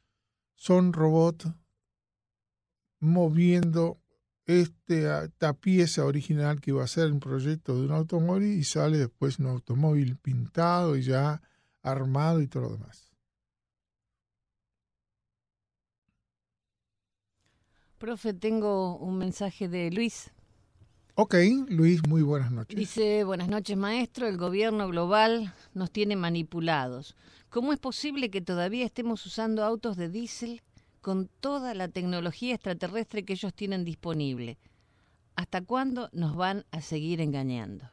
son 0.55 0.93
robots 0.93 1.53
moviendo 3.02 3.99
este, 4.47 5.25
esta 5.25 5.54
pieza 5.54 6.04
original 6.04 6.61
que 6.61 6.71
iba 6.71 6.85
a 6.85 6.87
ser 6.87 7.11
un 7.11 7.18
proyecto 7.18 7.76
de 7.76 7.87
un 7.87 7.90
automóvil 7.90 8.52
y 8.52 8.64
sale 8.64 8.97
después 8.97 9.40
un 9.40 9.47
automóvil 9.47 10.16
pintado 10.16 10.97
y 10.97 11.02
ya 11.02 11.42
armado 11.82 12.40
y 12.40 12.47
todo 12.47 12.62
lo 12.62 12.71
demás. 12.71 13.11
Profe, 17.99 18.35
tengo 18.35 18.97
un 18.99 19.18
mensaje 19.18 19.68
de 19.68 19.90
Luis. 19.90 20.30
Ok, 21.14 21.35
Luis, 21.68 22.06
muy 22.09 22.23
buenas 22.23 22.52
noches. 22.52 22.78
Dice, 22.78 23.25
buenas 23.25 23.49
noches 23.49 23.76
maestro, 23.76 24.28
el 24.28 24.37
gobierno 24.37 24.88
global 24.88 25.52
nos 25.75 25.90
tiene 25.90 26.14
manipulados. 26.16 27.16
¿Cómo 27.50 27.73
es 27.73 27.80
posible 27.80 28.30
que 28.30 28.40
todavía 28.40 28.87
estemos 28.87 29.26
usando 29.26 29.64
autos 29.64 29.97
de 29.97 30.09
diésel 30.09 30.62
con 31.02 31.28
toda 31.40 31.75
la 31.75 31.88
tecnología 31.88 32.54
extraterrestre 32.54 33.25
que 33.25 33.35
ellos 33.35 33.52
tienen 33.52 33.85
disponible? 33.85 34.56
¿Hasta 35.37 35.61
cuándo 35.61 36.09
nos 36.12 36.35
van 36.35 36.64
a 36.71 36.80
seguir 36.80 37.21
engañando? 37.21 37.90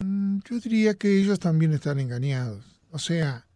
Mm, 0.00 0.40
yo 0.44 0.60
diría 0.60 0.92
que 0.94 1.18
ellos 1.18 1.38
también 1.38 1.72
están 1.72 1.98
engañados. 1.98 2.64
O 2.90 2.98
sea, 2.98 3.46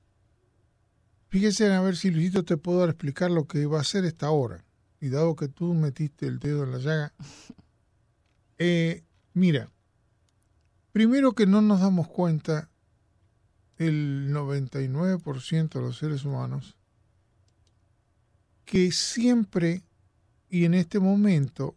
Fíjese 1.30 1.72
a 1.72 1.80
ver 1.80 1.96
si 1.96 2.10
Luisito 2.10 2.44
te 2.44 2.56
puedo 2.56 2.84
explicar 2.84 3.30
lo 3.30 3.46
que 3.46 3.64
va 3.64 3.78
a 3.78 3.82
hacer 3.82 4.04
esta 4.04 4.30
hora. 4.30 4.64
Y 5.00 5.10
dado 5.10 5.36
que 5.36 5.46
tú 5.46 5.74
metiste 5.74 6.26
el 6.26 6.40
dedo 6.40 6.64
en 6.64 6.72
la 6.72 6.78
llaga, 6.78 7.14
eh, 8.58 9.04
mira, 9.32 9.70
primero 10.90 11.32
que 11.32 11.46
no 11.46 11.62
nos 11.62 11.80
damos 11.80 12.08
cuenta, 12.08 12.68
el 13.76 14.30
99% 14.34 15.68
de 15.70 15.80
los 15.80 15.98
seres 15.98 16.24
humanos, 16.24 16.76
que 18.70 18.92
siempre 18.92 19.82
y 20.48 20.64
en 20.64 20.74
este 20.74 21.00
momento 21.00 21.76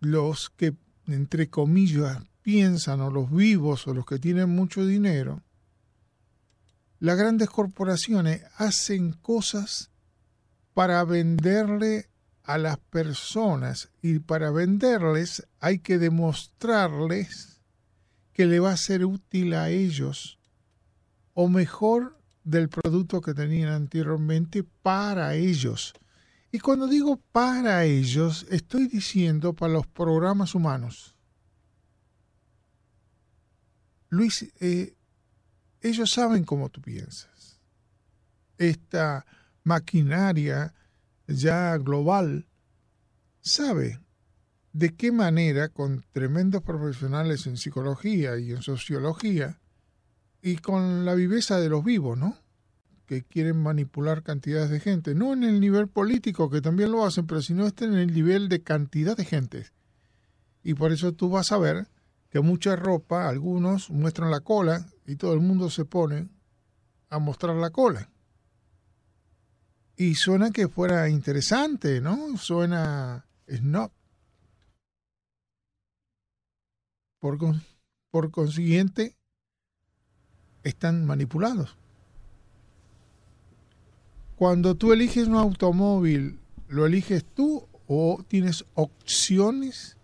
los 0.00 0.48
que, 0.48 0.74
entre 1.06 1.50
comillas, 1.50 2.22
piensan 2.40 3.02
o 3.02 3.10
los 3.10 3.30
vivos 3.30 3.86
o 3.86 3.92
los 3.92 4.06
que 4.06 4.18
tienen 4.18 4.48
mucho 4.48 4.86
dinero, 4.86 5.42
las 6.98 7.18
grandes 7.18 7.50
corporaciones 7.50 8.42
hacen 8.56 9.12
cosas 9.12 9.90
para 10.72 11.04
venderle 11.04 12.08
a 12.42 12.56
las 12.56 12.78
personas 12.78 13.90
y 14.00 14.18
para 14.18 14.50
venderles 14.50 15.46
hay 15.60 15.80
que 15.80 15.98
demostrarles 15.98 17.60
que 18.32 18.46
le 18.46 18.60
va 18.60 18.72
a 18.72 18.78
ser 18.78 19.04
útil 19.04 19.52
a 19.52 19.68
ellos 19.68 20.38
o 21.34 21.48
mejor 21.48 22.17
del 22.48 22.70
producto 22.70 23.20
que 23.20 23.34
tenían 23.34 23.68
anteriormente 23.68 24.64
para 24.64 25.34
ellos. 25.34 25.92
Y 26.50 26.60
cuando 26.60 26.86
digo 26.86 27.20
para 27.30 27.84
ellos, 27.84 28.46
estoy 28.48 28.86
diciendo 28.86 29.52
para 29.52 29.74
los 29.74 29.86
programas 29.86 30.54
humanos. 30.54 31.14
Luis, 34.08 34.50
eh, 34.60 34.96
ellos 35.82 36.10
saben 36.10 36.44
cómo 36.44 36.70
tú 36.70 36.80
piensas. 36.80 37.60
Esta 38.56 39.26
maquinaria 39.62 40.74
ya 41.26 41.76
global 41.76 42.48
sabe 43.42 44.00
de 44.72 44.94
qué 44.96 45.12
manera, 45.12 45.68
con 45.68 46.02
tremendos 46.12 46.62
profesionales 46.62 47.46
en 47.46 47.58
psicología 47.58 48.38
y 48.38 48.52
en 48.52 48.62
sociología, 48.62 49.60
y 50.48 50.56
con 50.56 51.04
la 51.04 51.14
viveza 51.14 51.60
de 51.60 51.68
los 51.68 51.84
vivos, 51.84 52.16
¿no? 52.16 52.36
Que 53.06 53.22
quieren 53.22 53.62
manipular 53.62 54.22
cantidades 54.22 54.70
de 54.70 54.80
gente, 54.80 55.14
no 55.14 55.32
en 55.34 55.44
el 55.44 55.60
nivel 55.60 55.88
político, 55.88 56.48
que 56.48 56.62
también 56.62 56.90
lo 56.90 57.04
hacen, 57.04 57.26
pero 57.26 57.42
sino 57.42 57.66
en 57.66 57.94
el 57.94 58.14
nivel 58.14 58.48
de 58.48 58.62
cantidad 58.62 59.16
de 59.16 59.24
gente. 59.24 59.66
Y 60.62 60.74
por 60.74 60.92
eso 60.92 61.12
tú 61.12 61.28
vas 61.28 61.52
a 61.52 61.58
ver 61.58 61.88
que 62.30 62.40
mucha 62.40 62.76
ropa, 62.76 63.28
algunos 63.28 63.90
muestran 63.90 64.30
la 64.30 64.40
cola 64.40 64.86
y 65.06 65.16
todo 65.16 65.34
el 65.34 65.40
mundo 65.40 65.70
se 65.70 65.84
pone 65.84 66.28
a 67.10 67.18
mostrar 67.18 67.56
la 67.56 67.70
cola. 67.70 68.10
Y 69.96 70.14
suena 70.14 70.50
que 70.50 70.68
fuera 70.68 71.08
interesante, 71.08 72.00
¿no? 72.00 72.36
Suena 72.38 73.26
snob. 73.48 73.90
Por 77.18 78.30
consiguiente, 78.30 79.17
están 80.68 81.06
manipulados. 81.06 81.76
Cuando 84.36 84.74
tú 84.74 84.92
eliges 84.92 85.26
un 85.26 85.34
automóvil, 85.34 86.38
¿lo 86.68 86.86
eliges 86.86 87.24
tú 87.24 87.66
o 87.88 88.22
tienes 88.28 88.64
opciones 88.74 89.98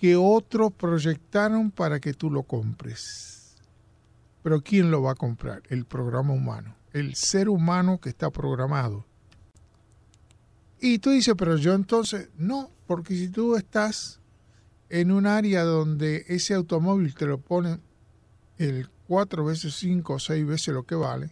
que 0.00 0.16
otros 0.16 0.72
proyectaron 0.72 1.70
para 1.70 2.00
que 2.00 2.12
tú 2.12 2.30
lo 2.30 2.42
compres. 2.42 3.56
Pero 4.42 4.60
¿quién 4.60 4.90
lo 4.90 5.02
va 5.02 5.12
a 5.12 5.16
comprar? 5.16 5.62
El 5.68 5.84
programa 5.84 6.34
humano, 6.34 6.76
el 6.92 7.14
ser 7.14 7.48
humano 7.48 7.98
que 8.00 8.10
está 8.10 8.30
programado. 8.30 9.04
Y 10.80 10.98
tú 10.98 11.10
dices, 11.10 11.34
pero 11.36 11.56
yo 11.56 11.74
entonces, 11.74 12.28
no, 12.36 12.70
porque 12.86 13.16
si 13.16 13.28
tú 13.28 13.56
estás 13.56 14.20
en 14.88 15.10
un 15.10 15.26
área 15.26 15.64
donde 15.64 16.24
ese 16.28 16.54
automóvil 16.54 17.14
te 17.14 17.26
lo 17.26 17.38
ponen 17.38 17.80
el 18.58 18.88
cuatro 19.06 19.44
veces, 19.44 19.74
cinco 19.74 20.14
o 20.14 20.18
seis 20.18 20.46
veces 20.46 20.74
lo 20.74 20.84
que 20.84 20.94
vale, 20.94 21.30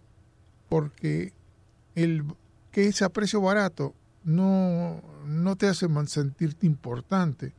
porque 0.69 1.33
el 1.95 2.25
que 2.71 2.87
es 2.87 3.03
a 3.03 3.09
precio 3.09 3.41
barato 3.41 3.95
no, 4.25 5.03
no 5.27 5.57
te 5.57 5.69
hace 5.69 5.87
sentirte 6.07 6.67
importante 6.67 7.53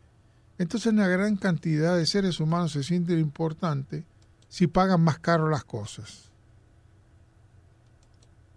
entonces 0.57 0.91
una 0.93 1.07
gran 1.07 1.35
cantidad 1.35 1.97
de 1.97 2.05
seres 2.05 2.39
humanos 2.39 2.71
se 2.71 2.83
sienten 2.83 3.19
importantes 3.19 4.05
si 4.47 4.67
pagan 4.67 5.01
más 5.01 5.19
caro 5.19 5.49
las 5.49 5.65
cosas. 5.65 6.31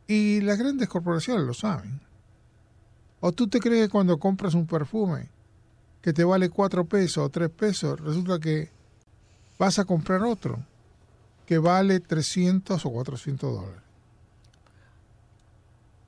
Y 0.06 0.40
las 0.40 0.58
grandes 0.58 0.88
corporaciones 0.88 1.44
lo 1.44 1.54
saben. 1.54 2.00
¿O 3.20 3.32
tú 3.32 3.48
te 3.48 3.58
crees 3.58 3.86
que 3.86 3.92
cuando 3.92 4.18
compras 4.18 4.54
un 4.54 4.66
perfume 4.66 5.28
que 6.00 6.12
te 6.12 6.22
vale 6.22 6.48
cuatro 6.50 6.84
pesos 6.84 7.24
o 7.24 7.28
tres 7.30 7.50
pesos, 7.50 8.00
resulta 8.00 8.38
que 8.38 8.70
vas 9.58 9.78
a 9.80 9.84
comprar 9.84 10.22
otro 10.22 10.64
que 11.48 11.56
vale 11.56 11.98
300 11.98 12.84
o 12.84 12.90
400 12.90 13.54
dólares? 13.54 13.82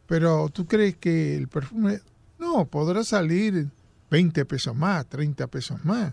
Pero 0.06 0.50
tú 0.50 0.66
crees 0.66 0.96
que 0.96 1.34
el 1.34 1.48
perfume, 1.48 2.02
no, 2.38 2.66
podrá 2.66 3.02
salir 3.04 3.70
20 4.10 4.44
pesos 4.44 4.76
más, 4.76 5.06
30 5.06 5.46
pesos 5.46 5.82
más. 5.82 6.12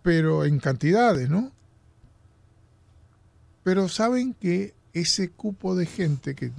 pero 0.00 0.46
en 0.46 0.58
cantidades, 0.58 1.28
¿no? 1.28 1.52
Pero 3.62 3.90
saben 3.90 4.32
que 4.32 4.72
ese 4.94 5.28
cupo 5.28 5.76
de 5.76 5.84
gente 5.84 6.34
que, 6.34 6.50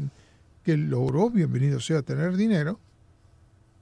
que 0.63 0.77
logró, 0.77 1.31
bienvenido 1.31 1.79
sea, 1.79 2.03
tener 2.03 2.37
dinero, 2.37 2.79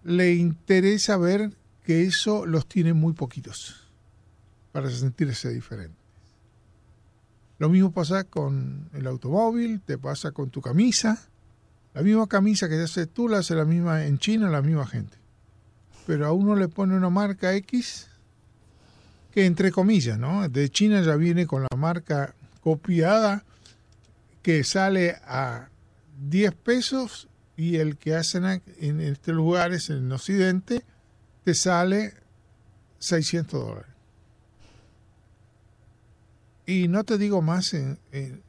le 0.05 0.35
interesa 0.35 1.17
ver 1.17 1.51
que 1.83 2.03
eso 2.03 2.45
los 2.45 2.65
tiene 2.65 2.93
muy 2.93 3.11
poquitos 3.11 3.91
para 4.71 4.89
sentirse 4.89 5.49
diferentes. 5.49 5.96
Lo 7.59 7.69
mismo 7.69 7.91
pasa 7.91 8.23
con 8.23 8.89
el 8.93 9.07
automóvil, 9.07 9.81
te 9.81 9.97
pasa 9.97 10.31
con 10.31 10.49
tu 10.49 10.61
camisa. 10.61 11.19
La 11.93 12.03
misma 12.03 12.27
camisa 12.27 12.69
que 12.69 12.75
haces 12.75 13.09
tú 13.09 13.27
la 13.27 13.39
hace 13.39 13.55
la 13.55 13.65
misma 13.65 14.05
en 14.05 14.19
China 14.19 14.49
la 14.49 14.61
misma 14.61 14.85
gente. 14.85 15.17
Pero 16.05 16.27
a 16.27 16.31
uno 16.31 16.55
le 16.55 16.67
pone 16.67 16.95
una 16.95 17.09
marca 17.09 17.55
X 17.55 18.07
que 19.31 19.45
entre 19.45 19.71
comillas, 19.71 20.17
¿no? 20.17 20.47
De 20.49 20.69
China 20.69 21.01
ya 21.01 21.15
viene 21.15 21.47
con 21.47 21.63
la 21.63 21.77
marca 21.77 22.33
copiada 22.61 23.43
que 24.41 24.63
sale 24.63 25.17
a 25.25 25.69
10 26.29 26.53
pesos 26.55 27.27
y 27.55 27.77
el 27.77 27.97
que 27.97 28.15
hacen 28.15 28.61
en 28.79 29.01
estos 29.01 29.35
lugares 29.35 29.89
en 29.89 30.11
Occidente 30.11 30.83
te 31.43 31.53
sale 31.53 32.13
600 32.99 33.65
dólares. 33.65 33.96
Y 36.69 36.89
no 36.89 37.05
te 37.05 37.17
digo 37.17 37.41
más 37.41 37.73
en, 37.73 37.97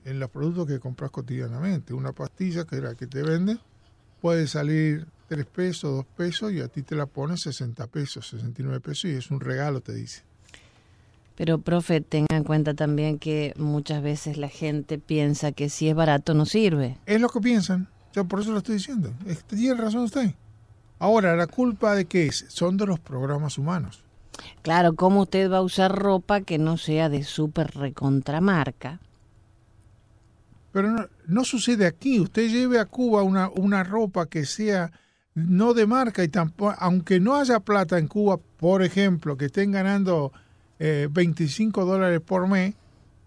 los 0.05 0.31
productos 0.31 0.67
que 0.67 0.81
compras 0.81 1.13
cotidianamente. 1.13 1.95
Una 1.95 2.11
pastilla 2.11 2.65
que 2.65 2.77
era 2.77 2.97
que 2.97 3.07
te 3.07 3.23
venden 3.23 3.61
puede 4.21 4.49
salir 4.49 5.07
3 5.29 5.47
pesos, 5.47 5.95
2 5.95 6.05
pesos 6.17 6.53
y 6.53 6.61
a 6.61 6.67
ti 6.67 6.83
te 6.83 6.97
la 6.97 7.07
ponen 7.07 7.39
60 7.39 7.87
pesos, 7.87 8.29
69 8.29 8.81
pesos 8.81 9.05
y 9.05 9.11
es 9.15 9.31
un 9.31 9.39
regalo, 9.39 9.81
te 9.81 9.95
dice. 9.95 10.23
Pero, 11.37 11.59
profe, 11.59 12.01
tenga 12.01 12.37
en 12.37 12.43
cuenta 12.43 12.75
también 12.75 13.21
que 13.21 13.55
muchas 13.57 14.03
veces 14.03 14.37
la 14.37 14.49
gente 14.49 14.99
piensa 14.99 15.53
que 15.53 15.69
si 15.69 15.89
es 15.89 15.95
barato 15.95 16.35
no 16.35 16.45
sirve. 16.45 16.99
Es 17.07 17.21
lo 17.21 17.29
que 17.29 17.41
piensan. 17.41 17.87
Yo 18.13 18.25
por 18.25 18.41
eso 18.41 18.51
lo 18.51 18.59
estoy 18.59 18.75
diciendo. 18.75 19.15
Tiene 19.47 19.81
razón 19.81 20.03
usted. 20.03 20.35
Ahora, 20.99 21.37
¿la 21.37 21.47
culpa 21.47 21.95
de 21.95 22.07
qué 22.07 22.27
es? 22.27 22.47
Son 22.49 22.77
de 22.77 22.87
los 22.87 22.99
programas 22.99 23.59
humanos. 23.59 24.03
Claro, 24.63 24.95
¿cómo 24.95 25.23
usted 25.23 25.51
va 25.51 25.59
a 25.59 25.63
usar 25.63 25.95
ropa 25.95 26.41
que 26.41 26.59
no 26.59 26.77
sea 26.77 27.09
de 27.09 27.25
súper 27.25 27.75
recontramarca? 27.75 29.01
Pero 30.73 31.09
no, 31.27 31.45
sucede 31.45 31.87
aquí. 31.87 32.21
Usted 32.21 32.49
lleve 32.49 32.79
a 32.79 32.85
Cuba 32.85 33.23
una, 33.23 33.49
una 33.49 33.83
ropa 33.85 34.27
que 34.27 34.45
sea 34.45 34.93
no 35.35 35.75
de 35.75 35.87
marca 35.87 36.23
y 36.25 36.29
tampoco, 36.29 36.75
aunque 36.79 37.21
no 37.21 37.37
haya 37.37 37.61
plata 37.61 37.99
en 37.99 38.09
Cuba, 38.09 38.39
por 38.59 38.83
ejemplo, 38.83 39.37
que 39.37 39.47
estén 39.47 39.73
ganando 39.73 40.33
25 40.79 41.81
eh, 41.81 41.85
dólares 41.85 42.21
por 42.21 42.47
mes, 42.49 42.75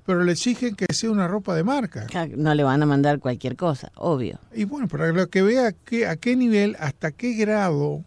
pero 0.05 0.23
le 0.23 0.33
exigen 0.33 0.75
que 0.75 0.85
sea 0.93 1.11
una 1.11 1.27
ropa 1.27 1.55
de 1.55 1.63
marca. 1.63 2.07
No 2.35 2.53
le 2.53 2.63
van 2.63 2.83
a 2.83 2.85
mandar 2.85 3.19
cualquier 3.19 3.55
cosa, 3.55 3.91
obvio. 3.95 4.39
Y 4.53 4.65
bueno, 4.65 4.87
para 4.87 5.11
lo 5.11 5.29
que 5.29 5.41
vea 5.41 5.71
que, 5.71 6.07
a 6.07 6.15
qué 6.15 6.35
nivel, 6.35 6.75
hasta 6.79 7.11
qué 7.11 7.33
grado 7.33 8.03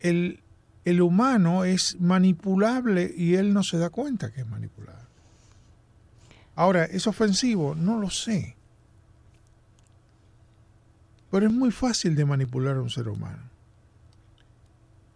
el, 0.00 0.41
el 0.84 1.00
humano 1.00 1.64
es 1.64 2.00
manipulable 2.00 3.12
y 3.16 3.34
él 3.34 3.54
no 3.54 3.62
se 3.62 3.78
da 3.78 3.90
cuenta 3.90 4.32
que 4.32 4.40
es 4.40 4.46
manipulable. 4.46 5.02
Ahora, 6.54 6.84
¿es 6.84 7.06
ofensivo? 7.06 7.74
No 7.74 7.98
lo 7.98 8.10
sé. 8.10 8.56
Pero 11.30 11.46
es 11.46 11.52
muy 11.52 11.70
fácil 11.70 12.14
de 12.14 12.24
manipular 12.24 12.76
a 12.76 12.82
un 12.82 12.90
ser 12.90 13.08
humano. 13.08 13.50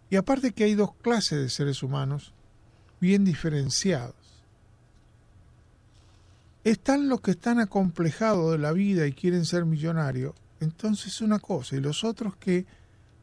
Y 0.09 0.15
aparte 0.15 0.53
que 0.53 0.63
hay 0.63 0.73
dos 0.73 0.95
clases 0.95 1.39
de 1.39 1.49
seres 1.49 1.83
humanos 1.83 2.33
bien 2.99 3.25
diferenciados. 3.25 4.15
Están 6.63 7.07
los 7.07 7.21
que 7.21 7.31
están 7.31 7.59
acomplejados 7.59 8.51
de 8.51 8.57
la 8.57 8.71
vida 8.71 9.05
y 9.05 9.13
quieren 9.13 9.45
ser 9.45 9.65
millonarios, 9.65 10.33
entonces 10.59 11.07
es 11.13 11.21
una 11.21 11.39
cosa, 11.39 11.75
y 11.75 11.79
los 11.79 12.03
otros 12.03 12.35
que 12.35 12.65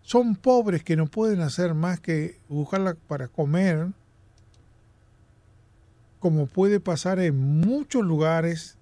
son 0.04 0.36
pobres 0.36 0.84
que 0.84 0.96
no 0.96 1.06
pueden 1.06 1.40
hacer 1.40 1.74
más 1.74 1.98
que 1.98 2.38
buscarla 2.48 2.94
para 3.08 3.26
comer, 3.26 3.88
como 6.20 6.46
puede 6.46 6.78
pasar 6.78 7.18
en 7.18 7.60
muchos 7.60 8.04
lugares, 8.04 8.76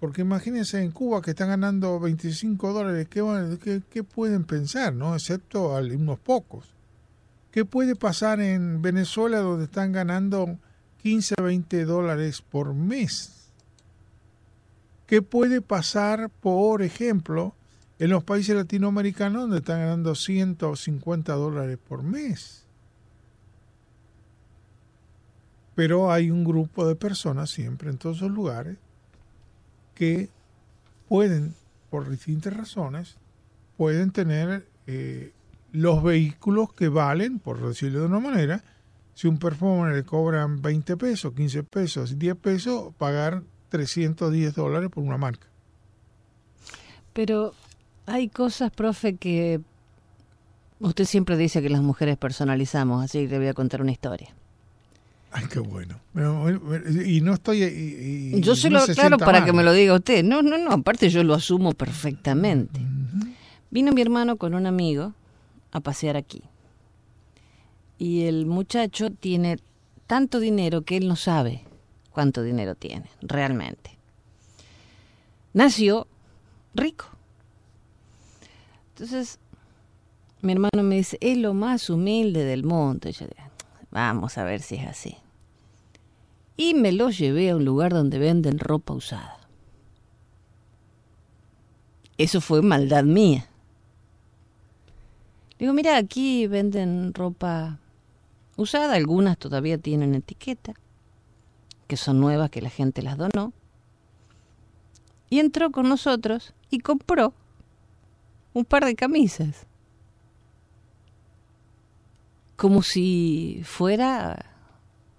porque 0.00 0.22
imagínense 0.22 0.82
en 0.82 0.90
Cuba 0.90 1.22
que 1.22 1.30
están 1.30 1.48
ganando 1.48 1.98
25 2.00 2.72
dólares, 2.72 3.06
¿qué, 3.08 3.82
qué, 3.88 4.02
pueden 4.02 4.44
pensar? 4.44 4.92
no 4.92 5.14
Excepto 5.14 5.76
unos 5.76 6.18
pocos. 6.18 6.74
¿Qué 7.52 7.64
puede 7.64 7.94
pasar 7.94 8.40
en 8.40 8.82
Venezuela 8.82 9.38
donde 9.38 9.64
están 9.64 9.92
ganando 9.92 10.58
15, 11.02 11.36
20 11.40 11.84
dólares 11.84 12.42
por 12.42 12.74
mes? 12.74 13.52
¿Qué 15.06 15.22
puede 15.22 15.62
pasar, 15.62 16.30
por 16.30 16.82
ejemplo, 16.82 17.54
en 17.98 18.10
los 18.10 18.22
países 18.24 18.54
latinoamericanos 18.54 19.42
donde 19.42 19.58
están 19.58 19.80
ganando 19.80 20.14
150 20.14 21.32
dólares 21.34 21.78
por 21.88 22.02
mes. 22.02 22.64
Pero 25.74 26.10
hay 26.10 26.30
un 26.30 26.44
grupo 26.44 26.86
de 26.86 26.96
personas 26.96 27.50
siempre 27.50 27.90
en 27.90 27.98
todos 27.98 28.18
esos 28.18 28.30
lugares 28.30 28.76
que 29.94 30.28
pueden, 31.08 31.54
por 31.90 32.08
distintas 32.08 32.56
razones, 32.56 33.16
pueden 33.76 34.10
tener 34.10 34.66
eh, 34.86 35.32
los 35.72 36.02
vehículos 36.02 36.72
que 36.72 36.88
valen, 36.88 37.38
por 37.38 37.60
decirlo 37.60 38.00
de 38.00 38.06
una 38.06 38.20
manera, 38.20 38.64
si 39.14 39.26
un 39.26 39.38
perfume 39.38 39.92
le 39.92 40.04
cobran 40.04 40.62
20 40.62 40.96
pesos, 40.96 41.32
15 41.34 41.64
pesos, 41.64 42.18
10 42.18 42.36
pesos, 42.36 42.94
pagar 42.96 43.42
310 43.70 44.54
dólares 44.54 44.90
por 44.90 45.02
una 45.02 45.16
marca. 45.16 45.48
Pero 47.12 47.52
hay 48.08 48.28
cosas, 48.28 48.70
profe, 48.70 49.16
que 49.16 49.60
usted 50.80 51.04
siempre 51.04 51.36
dice 51.36 51.60
que 51.60 51.68
las 51.68 51.82
mujeres 51.82 52.16
personalizamos, 52.16 53.04
así 53.04 53.26
que 53.26 53.28
le 53.28 53.38
voy 53.38 53.48
a 53.48 53.54
contar 53.54 53.82
una 53.82 53.92
historia. 53.92 54.34
Ay, 55.30 55.44
qué 55.52 55.58
bueno. 55.58 56.00
Y 57.04 57.20
no 57.20 57.34
estoy... 57.34 58.40
yo 58.40 58.56
se 58.56 58.70
lo 58.70 58.80
aclaro 58.80 59.18
para 59.18 59.44
que 59.44 59.52
me 59.52 59.62
lo 59.62 59.74
diga 59.74 59.94
usted. 59.94 60.24
No, 60.24 60.40
no, 60.40 60.56
no, 60.56 60.72
aparte 60.72 61.10
yo 61.10 61.22
lo 61.22 61.34
asumo 61.34 61.72
perfectamente. 61.72 62.80
Vino 63.70 63.92
mi 63.92 64.00
hermano 64.00 64.36
con 64.36 64.54
un 64.54 64.64
amigo 64.66 65.12
a 65.70 65.80
pasear 65.80 66.16
aquí. 66.16 66.42
Y 67.98 68.22
el 68.22 68.46
muchacho 68.46 69.10
tiene 69.10 69.58
tanto 70.06 70.40
dinero 70.40 70.82
que 70.82 70.96
él 70.96 71.08
no 71.08 71.16
sabe 71.16 71.62
cuánto 72.10 72.42
dinero 72.42 72.74
tiene, 72.74 73.10
realmente. 73.20 73.98
Nació 75.52 76.06
rico 76.74 77.17
entonces, 78.98 79.38
mi 80.42 80.50
hermano 80.50 80.82
me 80.82 80.96
dice, 80.96 81.18
es 81.20 81.38
lo 81.38 81.54
más 81.54 81.88
humilde 81.88 82.44
del 82.44 82.64
mundo. 82.64 83.08
Yo 83.08 83.26
digo, 83.26 83.48
vamos 83.92 84.36
a 84.38 84.42
ver 84.42 84.60
si 84.60 84.74
es 84.74 84.88
así. 84.88 85.16
Y 86.56 86.74
me 86.74 86.90
lo 86.90 87.10
llevé 87.10 87.50
a 87.50 87.56
un 87.56 87.64
lugar 87.64 87.92
donde 87.92 88.18
venden 88.18 88.58
ropa 88.58 88.94
usada. 88.94 89.38
Eso 92.16 92.40
fue 92.40 92.60
maldad 92.60 93.04
mía. 93.04 93.46
Digo, 95.60 95.72
mira, 95.74 95.96
aquí 95.96 96.48
venden 96.48 97.14
ropa 97.14 97.78
usada, 98.56 98.94
algunas 98.94 99.38
todavía 99.38 99.78
tienen 99.78 100.16
etiqueta, 100.16 100.74
que 101.86 101.96
son 101.96 102.18
nuevas, 102.18 102.50
que 102.50 102.62
la 102.62 102.70
gente 102.70 103.02
las 103.02 103.16
donó. 103.16 103.52
Y 105.30 105.38
entró 105.38 105.70
con 105.70 105.88
nosotros 105.88 106.52
y 106.68 106.80
compró 106.80 107.32
un 108.58 108.64
par 108.64 108.84
de 108.84 108.96
camisas. 108.96 109.66
Como 112.56 112.82
si 112.82 113.62
fuera 113.64 114.46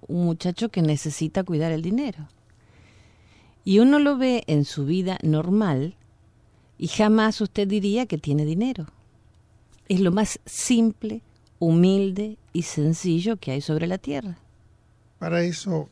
un 0.01 0.25
muchacho 0.25 0.69
que 0.69 0.81
necesita 0.81 1.43
cuidar 1.43 1.71
el 1.71 1.81
dinero. 1.81 2.27
Y 3.63 3.79
uno 3.79 3.99
lo 3.99 4.17
ve 4.17 4.43
en 4.47 4.65
su 4.65 4.85
vida 4.85 5.19
normal 5.23 5.95
y 6.77 6.87
jamás 6.87 7.39
usted 7.39 7.67
diría 7.67 8.07
que 8.07 8.17
tiene 8.17 8.43
dinero. 8.43 8.87
Es 9.87 10.01
lo 10.01 10.11
más 10.11 10.39
simple, 10.45 11.21
humilde 11.59 12.37
y 12.51 12.63
sencillo 12.63 13.37
que 13.37 13.51
hay 13.51 13.61
sobre 13.61 13.87
la 13.87 13.99
tierra. 13.99 14.37
Para 15.17 15.43
eso, 15.43 15.89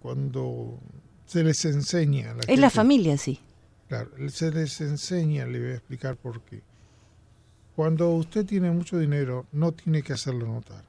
cuando 0.00 0.78
se 1.24 1.44
les 1.44 1.64
enseña... 1.64 2.34
es 2.46 2.58
la 2.58 2.70
familia, 2.70 3.16
sí. 3.16 3.40
Claro, 3.88 4.10
se 4.28 4.50
les 4.50 4.80
enseña, 4.82 5.46
le 5.46 5.60
voy 5.60 5.70
a 5.70 5.74
explicar 5.74 6.16
por 6.16 6.42
qué. 6.42 6.62
Cuando 7.76 8.10
usted 8.10 8.44
tiene 8.44 8.70
mucho 8.70 8.98
dinero, 8.98 9.46
no 9.52 9.72
tiene 9.72 10.02
que 10.02 10.12
hacerlo 10.12 10.46
notar. 10.46 10.84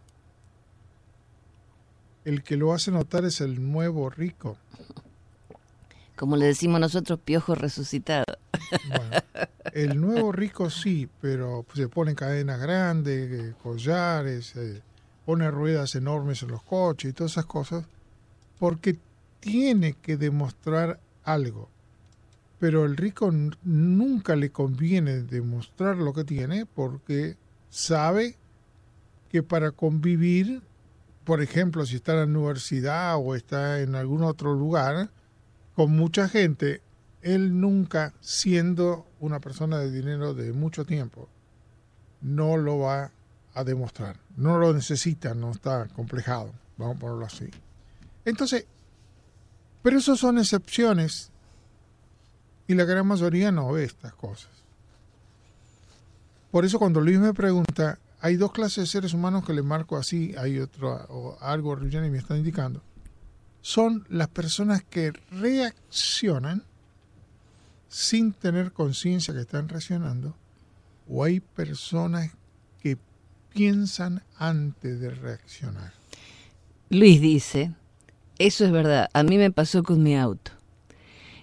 El 2.26 2.44
que 2.44 2.58
lo 2.58 2.74
hace 2.74 2.92
notar 2.92 3.26
es 3.26 3.42
el 3.42 3.72
nuevo 3.72 4.10
rico. 4.10 4.58
Como 6.16 6.38
le 6.38 6.46
decimos 6.46 6.80
nosotros, 6.80 7.20
piojo 7.20 7.56
resucitado. 7.56 8.26
el 9.74 10.00
nuevo 10.00 10.32
rico 10.32 10.70
sí, 10.70 11.10
pero 11.20 11.66
se 11.74 11.88
ponen 11.88 12.14
cadenas 12.14 12.60
grandes, 12.60 13.32
eh, 13.32 13.56
collares, 13.64 14.56
eh, 14.56 14.84
pone 15.26 15.50
ruedas 15.50 15.96
enormes 15.96 16.44
en 16.44 16.50
los 16.50 16.62
coches 16.62 17.10
y 17.10 17.14
todas 17.14 17.32
esas 17.32 17.48
cosas, 17.48 17.86
porque 18.60 19.00
tiene 19.40 19.94
que 19.94 20.16
demostrar 20.16 21.00
algo. 21.24 21.71
Pero 22.62 22.86
el 22.86 22.96
rico 22.96 23.32
nunca 23.64 24.36
le 24.36 24.52
conviene 24.52 25.24
demostrar 25.24 25.98
lo 25.98 26.14
que 26.14 26.24
tiene 26.24 26.68
porque 26.68 27.36
sabe 27.72 28.38
que 29.30 29.42
para 29.42 29.72
convivir, 29.72 30.62
por 31.24 31.42
ejemplo, 31.42 31.88
si 31.88 31.96
está 31.96 32.12
en 32.12 32.20
la 32.20 32.26
universidad 32.26 33.16
o 33.18 33.34
está 33.34 33.82
en 33.82 33.96
algún 33.96 34.22
otro 34.22 34.54
lugar, 34.54 35.10
con 35.74 35.96
mucha 35.96 36.30
gente, 36.30 36.84
él 37.24 37.60
nunca, 37.60 38.14
siendo 38.20 39.08
una 39.20 39.40
persona 39.40 39.80
de 39.80 39.90
dinero 39.90 40.36
de 40.36 40.54
mucho 40.54 40.86
tiempo, 40.86 41.30
no 42.22 42.58
lo 42.58 42.78
va 42.78 43.12
a 43.56 43.64
demostrar. 43.64 44.18
No 44.38 44.60
lo 44.60 44.72
necesita, 44.72 45.34
no 45.34 45.50
está 45.50 45.88
complejado, 45.88 46.52
vamos 46.78 46.98
a 46.98 47.00
ponerlo 47.00 47.26
así. 47.26 47.50
Entonces, 48.24 48.68
pero 49.82 49.98
eso 49.98 50.16
son 50.16 50.38
excepciones 50.38 51.31
y 52.72 52.74
la 52.74 52.86
gran 52.86 53.06
mayoría 53.06 53.52
no 53.52 53.70
ve 53.74 53.84
estas 53.84 54.14
cosas. 54.14 54.50
Por 56.52 56.64
eso 56.64 56.80
cuando 56.80 57.02
Luis 57.02 57.20
me 57.20 57.34
pregunta, 57.34 58.00
hay 58.22 58.38
dos 58.38 58.54
clases 58.54 58.84
de 58.84 58.88
seres 58.88 59.14
humanos 59.14 59.46
que 59.46 59.54
le 59.54 59.62
marco 59.62 59.98
así, 59.98 60.34
hay 60.38 60.58
otro, 60.60 61.06
o 61.10 61.38
algo 61.42 61.78
y 61.78 62.10
me 62.10 62.18
está 62.18 62.38
indicando. 62.38 62.82
Son 63.62 64.06
las 64.10 64.30
personas 64.30 64.84
que 64.84 65.12
reaccionan 65.32 66.64
sin 67.90 68.32
tener 68.32 68.72
conciencia 68.72 69.34
que 69.34 69.42
están 69.42 69.68
reaccionando, 69.68 70.34
o 71.10 71.26
hay 71.26 71.42
personas 71.42 72.32
que 72.82 72.98
piensan 73.54 74.24
antes 74.38 75.02
de 75.02 75.10
reaccionar. 75.10 75.92
Luis 76.90 77.20
dice, 77.20 77.74
eso 78.40 78.64
es 78.64 78.72
verdad, 78.72 79.10
a 79.14 79.24
mí 79.24 79.38
me 79.38 79.52
pasó 79.52 79.84
con 79.84 80.02
mi 80.02 80.18
auto. 80.18 80.61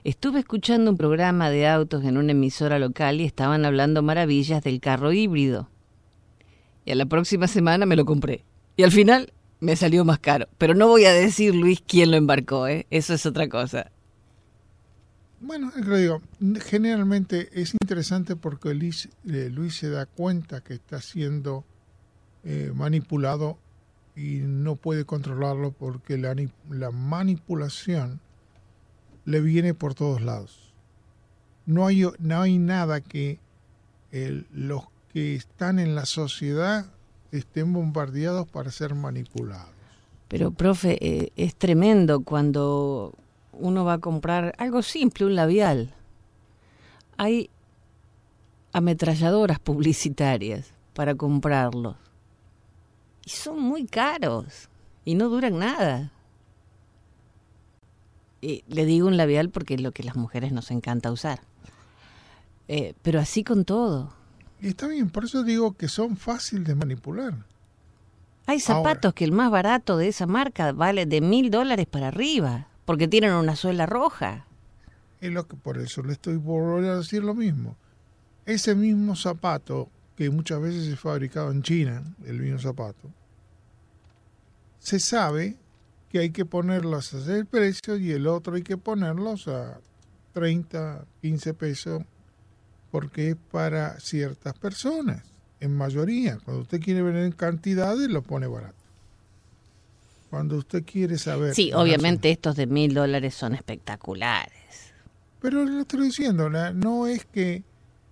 Estuve 0.08 0.38
escuchando 0.38 0.90
un 0.90 0.96
programa 0.96 1.50
de 1.50 1.68
autos 1.68 2.02
en 2.02 2.16
una 2.16 2.32
emisora 2.32 2.78
local 2.78 3.20
y 3.20 3.24
estaban 3.24 3.66
hablando 3.66 4.02
maravillas 4.02 4.64
del 4.64 4.80
carro 4.80 5.12
híbrido. 5.12 5.68
Y 6.86 6.92
a 6.92 6.94
la 6.94 7.04
próxima 7.04 7.46
semana 7.46 7.84
me 7.84 7.94
lo 7.94 8.06
compré. 8.06 8.42
Y 8.78 8.84
al 8.84 8.90
final 8.90 9.34
me 9.60 9.76
salió 9.76 10.06
más 10.06 10.18
caro. 10.18 10.48
Pero 10.56 10.74
no 10.74 10.88
voy 10.88 11.04
a 11.04 11.12
decir, 11.12 11.54
Luis, 11.54 11.82
quién 11.86 12.10
lo 12.10 12.16
embarcó, 12.16 12.66
¿eh? 12.68 12.86
Eso 12.88 13.12
es 13.12 13.26
otra 13.26 13.50
cosa. 13.50 13.92
Bueno, 15.40 15.70
lo 15.76 15.96
digo, 15.98 16.22
generalmente 16.64 17.50
es 17.52 17.74
interesante 17.74 18.34
porque 18.34 18.72
Luis, 18.72 19.10
eh, 19.26 19.50
Luis 19.52 19.76
se 19.76 19.90
da 19.90 20.06
cuenta 20.06 20.62
que 20.62 20.72
está 20.72 21.02
siendo 21.02 21.66
eh, 22.44 22.72
manipulado 22.74 23.58
y 24.16 24.38
no 24.38 24.76
puede 24.76 25.04
controlarlo 25.04 25.72
porque 25.72 26.16
la 26.16 26.90
manipulación 26.92 28.22
le 29.28 29.42
viene 29.42 29.74
por 29.74 29.94
todos 29.94 30.22
lados. 30.22 30.72
No 31.66 31.86
hay, 31.86 32.02
no 32.18 32.40
hay 32.40 32.56
nada 32.56 33.02
que 33.02 33.38
los 34.10 34.84
que 35.12 35.34
están 35.34 35.78
en 35.78 35.94
la 35.94 36.06
sociedad 36.06 36.86
estén 37.30 37.74
bombardeados 37.74 38.48
para 38.48 38.70
ser 38.70 38.94
manipulados. 38.94 39.68
Pero, 40.28 40.50
profe, 40.50 40.96
eh, 41.06 41.32
es 41.36 41.54
tremendo 41.56 42.20
cuando 42.20 43.14
uno 43.52 43.84
va 43.84 43.94
a 43.94 43.98
comprar 43.98 44.54
algo 44.56 44.80
simple, 44.80 45.26
un 45.26 45.34
labial. 45.34 45.92
Hay 47.18 47.50
ametralladoras 48.72 49.58
publicitarias 49.58 50.72
para 50.94 51.14
comprarlos. 51.14 51.96
Y 53.26 53.30
son 53.30 53.60
muy 53.60 53.84
caros 53.84 54.70
y 55.04 55.16
no 55.16 55.28
duran 55.28 55.58
nada. 55.58 56.12
Le 58.40 58.84
digo 58.86 59.08
un 59.08 59.16
labial 59.16 59.50
porque 59.50 59.74
es 59.74 59.80
lo 59.80 59.92
que 59.92 60.02
las 60.02 60.16
mujeres 60.16 60.52
nos 60.52 60.70
encanta 60.70 61.10
usar. 61.10 61.40
Eh, 62.68 62.94
pero 63.02 63.20
así 63.20 63.44
con 63.44 63.64
todo. 63.64 64.12
Y 64.60 64.68
está 64.68 64.86
bien, 64.88 65.10
por 65.10 65.24
eso 65.24 65.42
digo 65.42 65.76
que 65.76 65.88
son 65.88 66.16
fáciles 66.16 66.66
de 66.66 66.74
manipular. 66.74 67.34
Hay 68.46 68.60
zapatos 68.60 69.12
que 69.14 69.24
el 69.24 69.32
más 69.32 69.50
barato 69.50 69.96
de 69.96 70.08
esa 70.08 70.26
marca 70.26 70.72
vale 70.72 71.06
de 71.06 71.20
mil 71.20 71.50
dólares 71.50 71.86
para 71.86 72.08
arriba 72.08 72.68
porque 72.84 73.06
tienen 73.06 73.32
una 73.32 73.56
suela 73.56 73.84
roja. 73.84 74.46
Es 75.20 75.30
lo 75.30 75.46
que 75.46 75.56
por 75.56 75.78
eso 75.78 76.02
le 76.02 76.12
estoy 76.14 76.36
volviendo 76.36 76.92
a 76.92 76.96
decir 76.96 77.22
lo 77.22 77.34
mismo. 77.34 77.76
Ese 78.46 78.74
mismo 78.74 79.14
zapato 79.16 79.90
que 80.16 80.30
muchas 80.30 80.60
veces 80.62 80.86
es 80.86 80.98
fabricado 80.98 81.50
en 81.52 81.62
China, 81.62 82.02
el 82.24 82.40
mismo 82.40 82.58
zapato, 82.58 83.10
se 84.78 84.98
sabe 84.98 85.56
que 86.10 86.18
hay 86.20 86.30
que 86.30 86.44
ponerlos 86.44 87.14
a 87.14 87.36
el 87.36 87.46
precio 87.46 87.96
y 87.96 88.12
el 88.12 88.26
otro 88.26 88.54
hay 88.54 88.62
que 88.62 88.76
ponerlos 88.76 89.48
a 89.48 89.80
30, 90.32 91.04
15 91.20 91.54
pesos 91.54 92.02
porque 92.90 93.30
es 93.30 93.36
para 93.50 94.00
ciertas 94.00 94.54
personas, 94.54 95.24
en 95.60 95.76
mayoría. 95.76 96.38
Cuando 96.44 96.62
usted 96.62 96.80
quiere 96.80 97.02
vender 97.02 97.24
en 97.24 97.32
cantidades, 97.32 98.08
lo 98.08 98.22
pone 98.22 98.46
barato 98.46 98.78
cuando 100.30 100.56
usted 100.56 100.84
quiere 100.84 101.18
saber. 101.18 101.54
Sí, 101.54 101.72
obviamente 101.72 102.30
estos 102.30 102.56
de 102.56 102.66
mil 102.66 102.94
dólares 102.94 103.34
son 103.34 103.54
espectaculares. 103.54 104.52
Pero 105.40 105.64
lo 105.64 105.80
estoy 105.80 106.06
diciendo, 106.06 106.50
no 106.50 107.06
es 107.06 107.24
que 107.24 107.62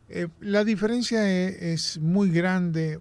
eh, 0.08 0.28
la 0.40 0.64
diferencia 0.64 1.28
e, 1.28 1.72
es, 1.72 1.98
muy 1.98 2.30
grande 2.30 3.00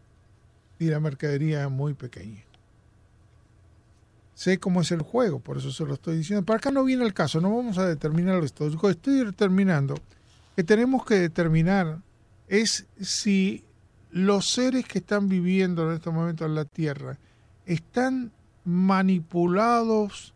y 0.79 0.85
la 0.85 0.99
mercadería 0.99 1.69
muy 1.69 1.93
pequeña. 1.93 2.43
Sé 4.35 4.59
cómo 4.59 4.81
es 4.81 4.91
el 4.91 5.01
juego, 5.01 5.39
por 5.39 5.57
eso 5.57 5.71
se 5.71 5.85
lo 5.85 5.93
estoy 5.93 6.17
diciendo. 6.17 6.45
Para 6.45 6.57
acá 6.57 6.69
no 6.69 6.83
viene 6.83 7.05
el 7.05 7.13
caso, 7.13 7.41
no 7.41 7.55
vamos 7.55 7.77
a 7.77 7.87
determinar 7.87 8.43
esto. 8.43 8.67
Estoy 8.67 9.25
determinando 9.25 9.95
que 10.55 10.63
tenemos 10.63 11.05
que 11.05 11.15
determinar 11.15 11.99
es 12.47 12.85
si 12.99 13.63
los 14.11 14.49
seres 14.49 14.85
que 14.85 14.99
están 14.99 15.29
viviendo 15.29 15.89
en 15.89 15.95
estos 15.95 16.13
momentos 16.13 16.45
en 16.47 16.55
la 16.55 16.65
Tierra 16.65 17.17
están 17.65 18.31
manipulados 18.65 20.33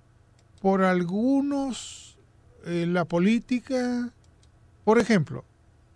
por 0.62 0.82
algunos 0.82 2.18
en 2.66 2.94
la 2.94 3.06
política. 3.06 4.10
Por 4.86 5.00
ejemplo, 5.00 5.44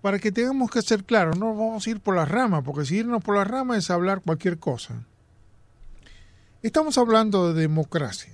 para 0.02 0.20
que 0.20 0.32
tengamos 0.32 0.70
que 0.70 0.82
ser 0.82 1.06
claros, 1.06 1.38
no 1.38 1.56
vamos 1.56 1.88
a 1.88 1.90
ir 1.90 2.02
por 2.02 2.16
las 2.16 2.30
ramas, 2.30 2.64
porque 2.66 2.86
si 2.86 2.98
irnos 2.98 3.24
por 3.24 3.38
las 3.38 3.48
ramas 3.48 3.78
es 3.78 3.90
hablar 3.90 4.22
cualquier 4.22 4.60
cosa. 4.60 5.06
Estamos 6.64 6.98
hablando 6.98 7.54
de 7.54 7.62
democracia. 7.62 8.34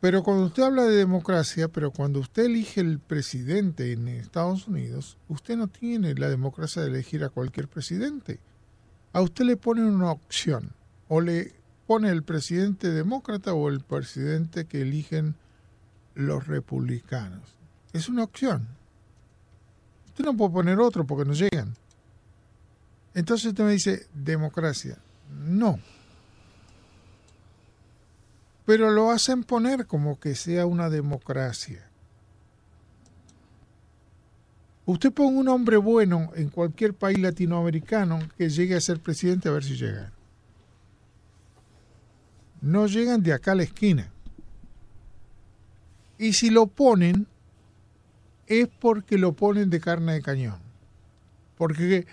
Pero 0.00 0.22
cuando 0.22 0.44
usted 0.46 0.62
habla 0.62 0.84
de 0.84 0.96
democracia, 0.96 1.68
pero 1.68 1.90
cuando 1.90 2.20
usted 2.20 2.44
elige 2.44 2.80
el 2.80 2.98
presidente 2.98 3.92
en 3.92 4.08
Estados 4.08 4.66
Unidos, 4.68 5.18
usted 5.28 5.56
no 5.56 5.66
tiene 5.66 6.14
la 6.14 6.30
democracia 6.30 6.80
de 6.80 6.88
elegir 6.88 7.24
a 7.24 7.28
cualquier 7.28 7.68
presidente 7.68 8.40
a 9.12 9.20
usted 9.20 9.44
le 9.44 9.56
ponen 9.56 9.84
una 9.84 10.12
opción, 10.12 10.72
o 11.08 11.20
le 11.20 11.52
pone 11.86 12.10
el 12.10 12.22
presidente 12.22 12.90
demócrata 12.90 13.54
o 13.54 13.68
el 13.68 13.80
presidente 13.80 14.66
que 14.66 14.82
eligen 14.82 15.34
los 16.14 16.46
republicanos. 16.46 17.56
Es 17.92 18.08
una 18.08 18.24
opción. 18.24 18.68
Usted 20.06 20.24
no 20.24 20.36
puede 20.36 20.52
poner 20.52 20.78
otro 20.78 21.06
porque 21.06 21.24
no 21.24 21.32
llegan. 21.32 21.74
Entonces 23.18 23.46
usted 23.46 23.64
me 23.64 23.72
dice, 23.72 24.06
democracia. 24.14 24.96
No. 25.28 25.80
Pero 28.64 28.92
lo 28.92 29.10
hacen 29.10 29.42
poner 29.42 29.86
como 29.86 30.20
que 30.20 30.36
sea 30.36 30.66
una 30.66 30.88
democracia. 30.88 31.84
Usted 34.86 35.10
ponga 35.10 35.40
un 35.40 35.48
hombre 35.48 35.78
bueno 35.78 36.30
en 36.36 36.48
cualquier 36.48 36.94
país 36.94 37.18
latinoamericano 37.18 38.20
que 38.38 38.50
llegue 38.50 38.76
a 38.76 38.80
ser 38.80 39.00
presidente 39.00 39.48
a 39.48 39.52
ver 39.52 39.64
si 39.64 39.74
llega. 39.74 40.12
No 42.60 42.86
llegan 42.86 43.20
de 43.24 43.32
acá 43.32 43.50
a 43.50 43.56
la 43.56 43.64
esquina. 43.64 44.12
Y 46.18 46.34
si 46.34 46.50
lo 46.50 46.68
ponen, 46.68 47.26
es 48.46 48.68
porque 48.78 49.18
lo 49.18 49.32
ponen 49.32 49.70
de 49.70 49.80
carne 49.80 50.12
de 50.12 50.22
cañón. 50.22 50.60
Porque 51.56 52.06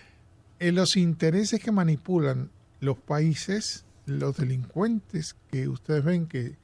los 0.72 0.98
intereses 0.98 1.62
que 1.62 1.72
manipulan 1.72 2.50
los 2.80 2.98
países, 2.98 3.86
los 4.06 4.38
delincuentes 4.38 5.36
que 5.52 5.68
ustedes 5.68 6.04
ven 6.04 6.28
que 6.28 6.56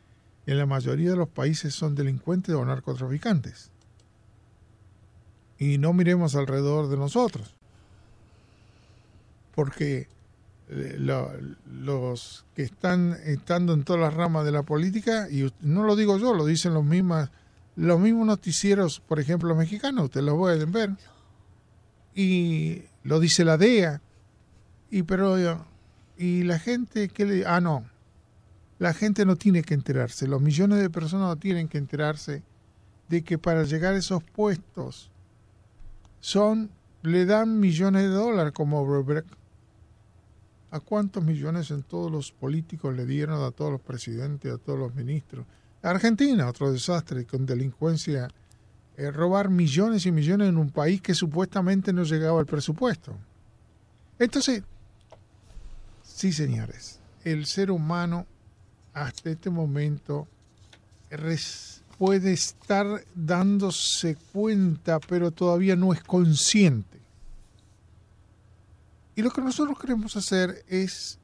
en 0.46 0.58
la 0.58 0.66
mayoría 0.66 1.12
de 1.12 1.18
los 1.18 1.30
países 1.30 1.76
son 1.76 1.96
delincuentes 1.96 2.56
o 2.56 2.66
narcotraficantes 2.66 3.72
y 5.62 5.78
no 5.78 5.94
miremos 5.94 6.36
alrededor 6.36 6.90
de 6.90 6.98
nosotros. 6.98 7.54
Porque 9.54 10.08
eh, 10.70 10.96
los 10.98 12.46
que 12.56 12.64
están 12.64 13.16
estando 13.26 13.74
en 13.74 13.84
todas 13.84 14.02
las 14.02 14.16
ramas 14.16 14.44
de 14.44 14.52
la 14.52 14.64
política, 14.64 15.30
y 15.30 15.54
no 15.62 15.84
lo 15.84 15.96
digo 15.96 16.18
yo, 16.18 16.34
lo 16.34 16.48
dicen 16.48 16.74
los 16.74 16.84
mismos, 16.84 17.30
los 17.76 18.00
mismos 18.00 18.26
noticieros, 18.26 19.02
por 19.02 19.20
ejemplo, 19.20 19.54
mexicanos, 19.54 20.06
ustedes 20.06 20.26
lo 20.26 20.36
pueden 20.36 20.72
ver, 20.72 20.90
y 22.16 22.82
lo 23.04 23.20
dice 23.20 23.46
la 23.46 23.58
DEA, 23.58 24.02
Y 24.90 25.04
pero 25.04 25.38
y 26.18 26.44
la 26.44 26.60
gente 26.60 27.10
que 27.10 27.26
le 27.26 27.46
ah 27.46 27.62
no. 27.62 27.86
La 28.78 28.94
gente 28.94 29.26
no 29.26 29.36
tiene 29.36 29.62
que 29.64 29.74
enterarse, 29.74 30.28
los 30.28 30.42
millones 30.42 30.80
de 30.80 30.90
personas 30.90 31.28
no 31.28 31.36
tienen 31.36 31.68
que 31.68 31.78
enterarse 31.78 32.44
de 33.10 33.24
que 33.24 33.38
para 33.38 33.64
llegar 33.64 33.94
a 33.94 33.98
esos 33.98 34.24
puestos 34.24 35.12
son 36.20 36.72
le 37.04 37.26
dan 37.26 37.60
millones 37.60 38.04
de 38.04 38.10
dólares 38.10 38.54
como 38.54 38.86
Robert. 38.86 39.28
¿A 40.72 40.80
cuántos 40.80 41.24
millones 41.24 41.70
en 41.72 41.84
todos 41.84 42.10
los 42.10 42.32
políticos 42.32 42.96
le 42.96 43.06
dieron 43.06 43.44
a 43.44 43.52
todos 43.52 43.72
los 43.72 43.82
presidentes, 43.82 44.54
a 44.54 44.58
todos 44.58 44.80
los 44.80 44.96
ministros? 44.96 45.46
Argentina, 45.82 46.48
otro 46.48 46.72
desastre 46.72 47.26
con 47.26 47.46
delincuencia 47.46 48.30
eh, 49.02 49.10
robar 49.10 49.50
millones 49.50 50.06
y 50.06 50.12
millones 50.12 50.50
en 50.50 50.60
un 50.60 50.70
país 50.70 51.02
que 51.02 51.16
supuestamente 51.16 51.92
no 51.92 52.04
llegaba 52.04 52.40
al 52.40 52.46
presupuesto. 52.46 53.16
Entonces, 54.20 54.62
sí 56.04 56.32
señores, 56.32 57.00
el 57.24 57.48
ser 57.48 57.72
humano 57.72 58.28
hasta 58.94 59.32
este 59.32 59.50
momento 59.50 60.28
puede 61.98 62.32
estar 62.32 63.04
dándose 63.16 64.18
cuenta, 64.32 65.00
pero 65.00 65.32
todavía 65.32 65.76
no 65.76 65.94
es 65.94 66.04
consciente. 66.04 67.00
Y 69.16 69.24
lo 69.24 69.32
que 69.32 69.42
nosotros 69.42 69.80
queremos 69.80 70.16
hacer 70.16 70.64
es 70.68 71.18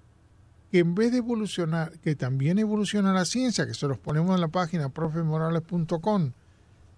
que 0.72 0.80
en 0.80 0.96
vez 0.96 1.12
de 1.12 1.20
evolucionar, 1.20 1.92
que 2.00 2.16
también 2.16 2.58
evoluciona 2.58 3.14
la 3.14 3.26
ciencia, 3.26 3.68
que 3.68 3.76
se 3.76 3.88
los 3.88 4.00
ponemos 4.00 4.34
en 4.34 4.42
la 4.42 4.48
página 4.48 4.90
profemorales.com, 4.90 6.32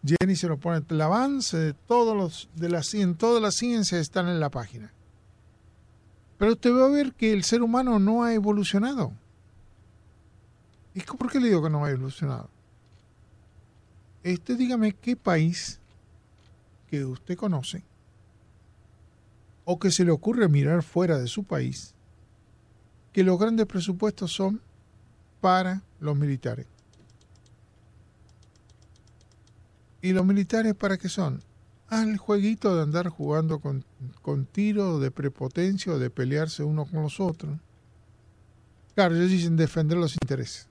Jenny 0.05 0.35
se 0.35 0.47
lo 0.47 0.57
pone, 0.57 0.83
el 0.87 1.01
avance 1.01 1.57
de 1.57 1.73
todos 1.73 2.15
los, 2.15 2.49
de 2.55 2.69
la, 2.69 2.81
toda 3.17 3.41
la 3.41 3.51
ciencia 3.51 3.99
están 3.99 4.27
en 4.27 4.39
la 4.39 4.49
página. 4.49 4.93
Pero 6.37 6.53
usted 6.53 6.71
va 6.73 6.85
a 6.85 6.89
ver 6.89 7.13
que 7.13 7.33
el 7.33 7.43
ser 7.43 7.61
humano 7.61 7.99
no 7.99 8.23
ha 8.23 8.33
evolucionado. 8.33 9.11
¿Y 10.93 11.01
por 11.01 11.29
qué 11.31 11.39
le 11.39 11.49
digo 11.49 11.61
que 11.61 11.69
no 11.69 11.83
ha 11.83 11.91
evolucionado? 11.91 12.49
Este, 14.23 14.55
dígame 14.55 14.93
qué 14.93 15.15
país 15.15 15.79
que 16.89 17.05
usted 17.05 17.37
conoce 17.37 17.83
o 19.65 19.79
que 19.79 19.91
se 19.91 20.03
le 20.03 20.11
ocurre 20.11 20.47
mirar 20.47 20.81
fuera 20.81 21.19
de 21.19 21.27
su 21.27 21.43
país, 21.43 21.93
que 23.13 23.23
los 23.23 23.37
grandes 23.37 23.67
presupuestos 23.67 24.31
son 24.31 24.61
para 25.41 25.83
los 25.99 26.17
militares. 26.17 26.65
¿Y 30.01 30.13
los 30.13 30.25
militares 30.25 30.75
para 30.75 30.97
qué 30.97 31.09
son? 31.09 31.43
Al 31.87 32.17
jueguito 32.17 32.75
de 32.75 32.83
andar 32.83 33.09
jugando 33.09 33.59
con, 33.59 33.83
con 34.21 34.45
tiro 34.45 34.99
de 34.99 35.11
prepotencia 35.11 35.93
o 35.93 35.99
de 35.99 36.09
pelearse 36.09 36.63
uno 36.63 36.85
con 36.85 37.03
los 37.03 37.19
otros. 37.19 37.57
Claro, 38.95 39.15
ellos 39.15 39.29
dicen 39.29 39.55
defender 39.55 39.97
los 39.97 40.13
intereses. 40.13 40.67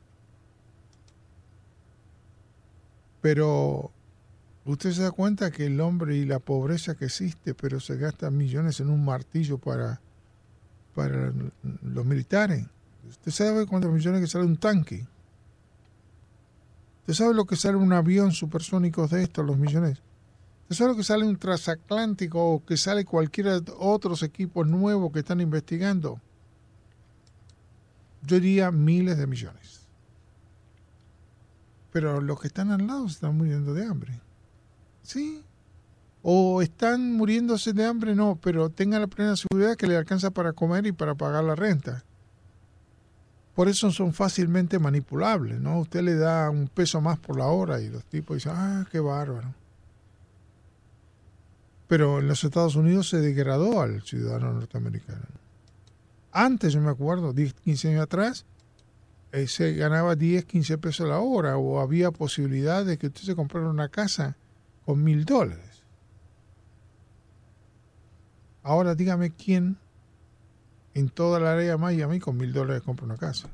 Pero 3.21 3.91
usted 4.65 4.93
se 4.93 5.03
da 5.03 5.11
cuenta 5.11 5.51
que 5.51 5.67
el 5.67 5.81
hombre 5.81 6.17
y 6.17 6.25
la 6.25 6.39
pobreza 6.39 6.95
que 6.95 7.07
existe, 7.07 7.55
pero 7.55 7.81
se 7.81 7.97
gastan 7.97 8.37
millones 8.37 8.81
en 8.81 8.91
un 8.91 9.05
martillo 9.05 9.59
para, 9.59 10.01
para 10.95 11.33
los 11.83 12.05
militares. 12.07 12.67
¿Usted 13.09 13.33
sabe 13.33 13.67
cuántos 13.67 13.93
millones 13.93 14.21
que 14.21 14.27
sale 14.27 14.45
un 14.45 14.57
tanque? 14.57 15.07
¿Usted 17.09 17.25
sabe 17.25 17.35
lo 17.35 17.47
que 17.47 17.57
sale 17.57 17.79
un 17.79 17.95
avión 17.95 18.33
supersónico 18.33 19.09
de 19.09 19.23
estos, 19.23 19.43
los 19.43 19.57
millones? 19.57 20.03
¿Usted 20.65 20.77
sabe 20.77 20.91
lo 20.91 20.97
que 20.99 21.05
sale 21.05 21.25
un 21.25 21.39
transatlántico 21.39 22.39
o 22.39 22.63
que 22.63 22.77
sale 22.77 23.07
cualquiera 23.07 23.63
otros 23.79 24.23
equipos 24.23 24.67
nuevos 24.67 25.11
que 25.11 25.21
están 25.21 25.41
investigando? 25.41 26.21
Yo 28.27 28.39
diría 28.39 28.71
miles 28.71 29.17
de 29.17 29.27
millones. 29.27 29.87
Pero 31.93 32.21
los 32.21 32.39
que 32.39 32.49
están 32.49 32.73
al 32.73 32.87
lado 32.87 33.07
están 33.07 33.39
muriendo 33.39 33.73
de 33.73 33.87
hambre. 33.87 34.21
¿Sí? 35.03 35.43
O 36.21 36.61
están 36.61 37.15
muriéndose 37.15 37.73
de 37.73 37.87
hambre, 37.87 38.15
no, 38.15 38.39
pero 38.39 38.69
tengan 38.69 39.01
la 39.01 39.07
plena 39.07 39.35
seguridad 39.35 39.77
que 39.77 39.87
le 39.87 39.97
alcanza 39.97 40.31
para 40.31 40.53
comer 40.53 40.87
y 40.87 40.93
para 40.93 41.15
pagar 41.15 41.43
la 41.43 41.55
renta. 41.55 42.05
Por 43.59 43.69
eso 43.69 43.91
son 43.91 44.13
fácilmente 44.13 44.79
manipulables, 44.79 45.59
¿no? 45.61 45.81
Usted 45.81 46.03
le 46.03 46.15
da 46.15 46.49
un 46.49 46.69
peso 46.69 47.01
más 47.01 47.19
por 47.19 47.37
la 47.37 47.47
hora 47.47 47.81
y 47.81 47.89
los 47.89 48.05
tipos 48.05 48.37
dicen, 48.37 48.53
ah, 48.55 48.87
qué 48.89 49.01
bárbaro. 49.01 49.53
Pero 51.89 52.21
en 52.21 52.29
los 52.29 52.45
Estados 52.45 52.77
Unidos 52.77 53.09
se 53.09 53.19
degradó 53.19 53.81
al 53.81 54.03
ciudadano 54.03 54.53
norteamericano. 54.53 55.25
Antes, 56.31 56.73
yo 56.73 56.81
me 56.81 56.91
acuerdo, 56.91 57.33
10, 57.33 57.55
15 57.55 57.89
años 57.89 58.03
atrás, 58.03 58.47
eh, 59.33 59.49
se 59.49 59.75
ganaba 59.75 60.15
10, 60.15 60.45
15 60.45 60.79
pesos 60.79 61.09
la 61.09 61.19
hora 61.19 61.57
o 61.57 61.81
había 61.81 62.13
posibilidad 62.13 62.85
de 62.85 62.97
que 62.97 63.09
usted 63.09 63.23
se 63.23 63.35
comprara 63.35 63.69
una 63.69 63.89
casa 63.89 64.37
con 64.87 65.03
mil 65.03 65.25
dólares. 65.25 65.83
Ahora 68.63 68.95
dígame 68.95 69.33
quién 69.33 69.79
en 70.99 71.09
toda 71.09 71.39
la 71.39 71.53
área 71.53 71.71
de 71.71 71.77
Miami 71.77 72.19
con 72.19 72.37
mil 72.37 72.53
dólares 72.53 72.83
compra 72.83 73.07
una 73.07 73.17
casa. 73.17 73.49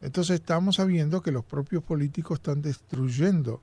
Entonces 0.00 0.40
estamos 0.40 0.76
sabiendo 0.76 1.22
que 1.22 1.30
los 1.30 1.44
propios 1.44 1.84
políticos 1.84 2.38
están 2.38 2.60
destruyendo 2.60 3.62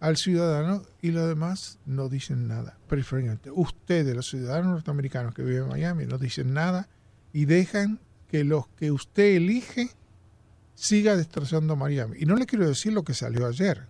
al 0.00 0.16
ciudadano 0.16 0.82
y 1.00 1.12
los 1.12 1.28
demás 1.28 1.78
no 1.86 2.08
dicen 2.08 2.48
nada. 2.48 2.76
Preferentemente, 2.88 3.50
ustedes, 3.52 4.14
los 4.14 4.28
ciudadanos 4.28 4.72
norteamericanos 4.72 5.34
que 5.34 5.42
viven 5.42 5.62
en 5.62 5.68
Miami, 5.68 6.06
no 6.06 6.18
dicen 6.18 6.52
nada 6.52 6.88
y 7.32 7.44
dejan 7.44 8.00
que 8.28 8.42
los 8.42 8.66
que 8.68 8.90
usted 8.90 9.36
elige 9.36 9.90
siga 10.74 11.16
destrozando 11.16 11.76
Miami. 11.76 12.16
Y 12.18 12.26
no 12.26 12.34
le 12.34 12.46
quiero 12.46 12.66
decir 12.66 12.92
lo 12.92 13.04
que 13.04 13.14
salió 13.14 13.46
ayer 13.46 13.86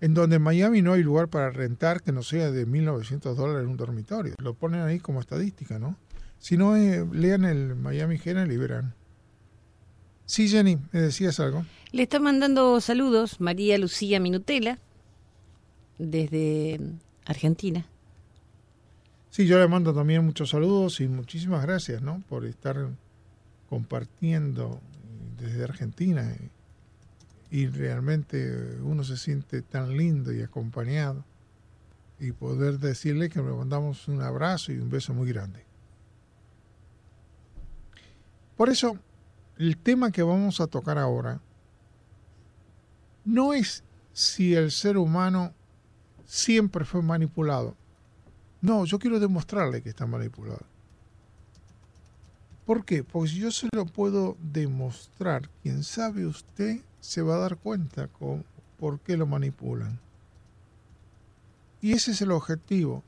en 0.00 0.14
donde 0.14 0.36
en 0.36 0.42
Miami 0.42 0.82
no 0.82 0.92
hay 0.92 1.02
lugar 1.02 1.28
para 1.28 1.50
rentar 1.50 2.02
que 2.02 2.12
no 2.12 2.22
sea 2.22 2.50
de 2.50 2.66
1.900 2.66 3.34
dólares 3.34 3.64
en 3.64 3.70
un 3.70 3.76
dormitorio. 3.76 4.34
Lo 4.38 4.54
ponen 4.54 4.82
ahí 4.82 5.00
como 5.00 5.20
estadística, 5.20 5.78
¿no? 5.78 5.96
Si 6.38 6.56
no, 6.56 6.76
eh, 6.76 7.04
lean 7.12 7.44
el 7.44 7.74
Miami 7.74 8.18
General 8.18 8.50
y 8.50 8.56
verán. 8.56 8.94
Sí, 10.24 10.48
Jenny, 10.48 10.78
¿me 10.92 11.00
decías 11.00 11.40
algo? 11.40 11.64
Le 11.90 12.02
está 12.02 12.20
mandando 12.20 12.80
saludos 12.80 13.40
María 13.40 13.78
Lucía 13.78 14.20
Minutela 14.20 14.78
desde 15.98 16.80
Argentina. 17.24 17.86
Sí, 19.30 19.46
yo 19.46 19.58
le 19.58 19.68
mando 19.68 19.94
también 19.94 20.24
muchos 20.24 20.50
saludos 20.50 21.00
y 21.00 21.08
muchísimas 21.08 21.62
gracias, 21.62 22.02
¿no? 22.02 22.22
Por 22.28 22.44
estar 22.44 22.88
compartiendo 23.68 24.80
desde 25.38 25.64
Argentina 25.64 26.36
y 27.50 27.66
realmente 27.66 28.78
uno 28.82 29.04
se 29.04 29.16
siente 29.16 29.62
tan 29.62 29.96
lindo 29.96 30.32
y 30.32 30.42
acompañado 30.42 31.24
y 32.20 32.32
poder 32.32 32.78
decirle 32.78 33.30
que 33.30 33.40
le 33.40 33.52
mandamos 33.52 34.08
un 34.08 34.20
abrazo 34.20 34.72
y 34.72 34.78
un 34.78 34.90
beso 34.90 35.14
muy 35.14 35.28
grande. 35.28 35.64
Por 38.56 38.68
eso, 38.68 38.98
el 39.56 39.76
tema 39.76 40.10
que 40.10 40.22
vamos 40.22 40.60
a 40.60 40.66
tocar 40.66 40.98
ahora 40.98 41.40
no 43.24 43.52
es 43.52 43.84
si 44.12 44.54
el 44.54 44.72
ser 44.72 44.96
humano 44.96 45.54
siempre 46.24 46.84
fue 46.84 47.02
manipulado. 47.02 47.76
No, 48.60 48.84
yo 48.84 48.98
quiero 48.98 49.20
demostrarle 49.20 49.82
que 49.82 49.90
está 49.90 50.06
manipulado. 50.06 50.66
¿Por 52.66 52.84
qué? 52.84 53.04
Porque 53.04 53.30
yo 53.30 53.50
se 53.50 53.68
lo 53.72 53.86
puedo 53.86 54.36
demostrar, 54.40 55.48
quién 55.62 55.84
sabe 55.84 56.26
usted 56.26 56.80
se 57.00 57.22
va 57.22 57.36
a 57.36 57.38
dar 57.38 57.56
cuenta 57.56 58.08
con 58.08 58.44
por 58.78 59.00
qué 59.00 59.16
lo 59.16 59.26
manipulan. 59.26 59.98
Y 61.80 61.92
ese 61.92 62.12
es 62.12 62.22
el 62.22 62.32
objetivo. 62.32 63.02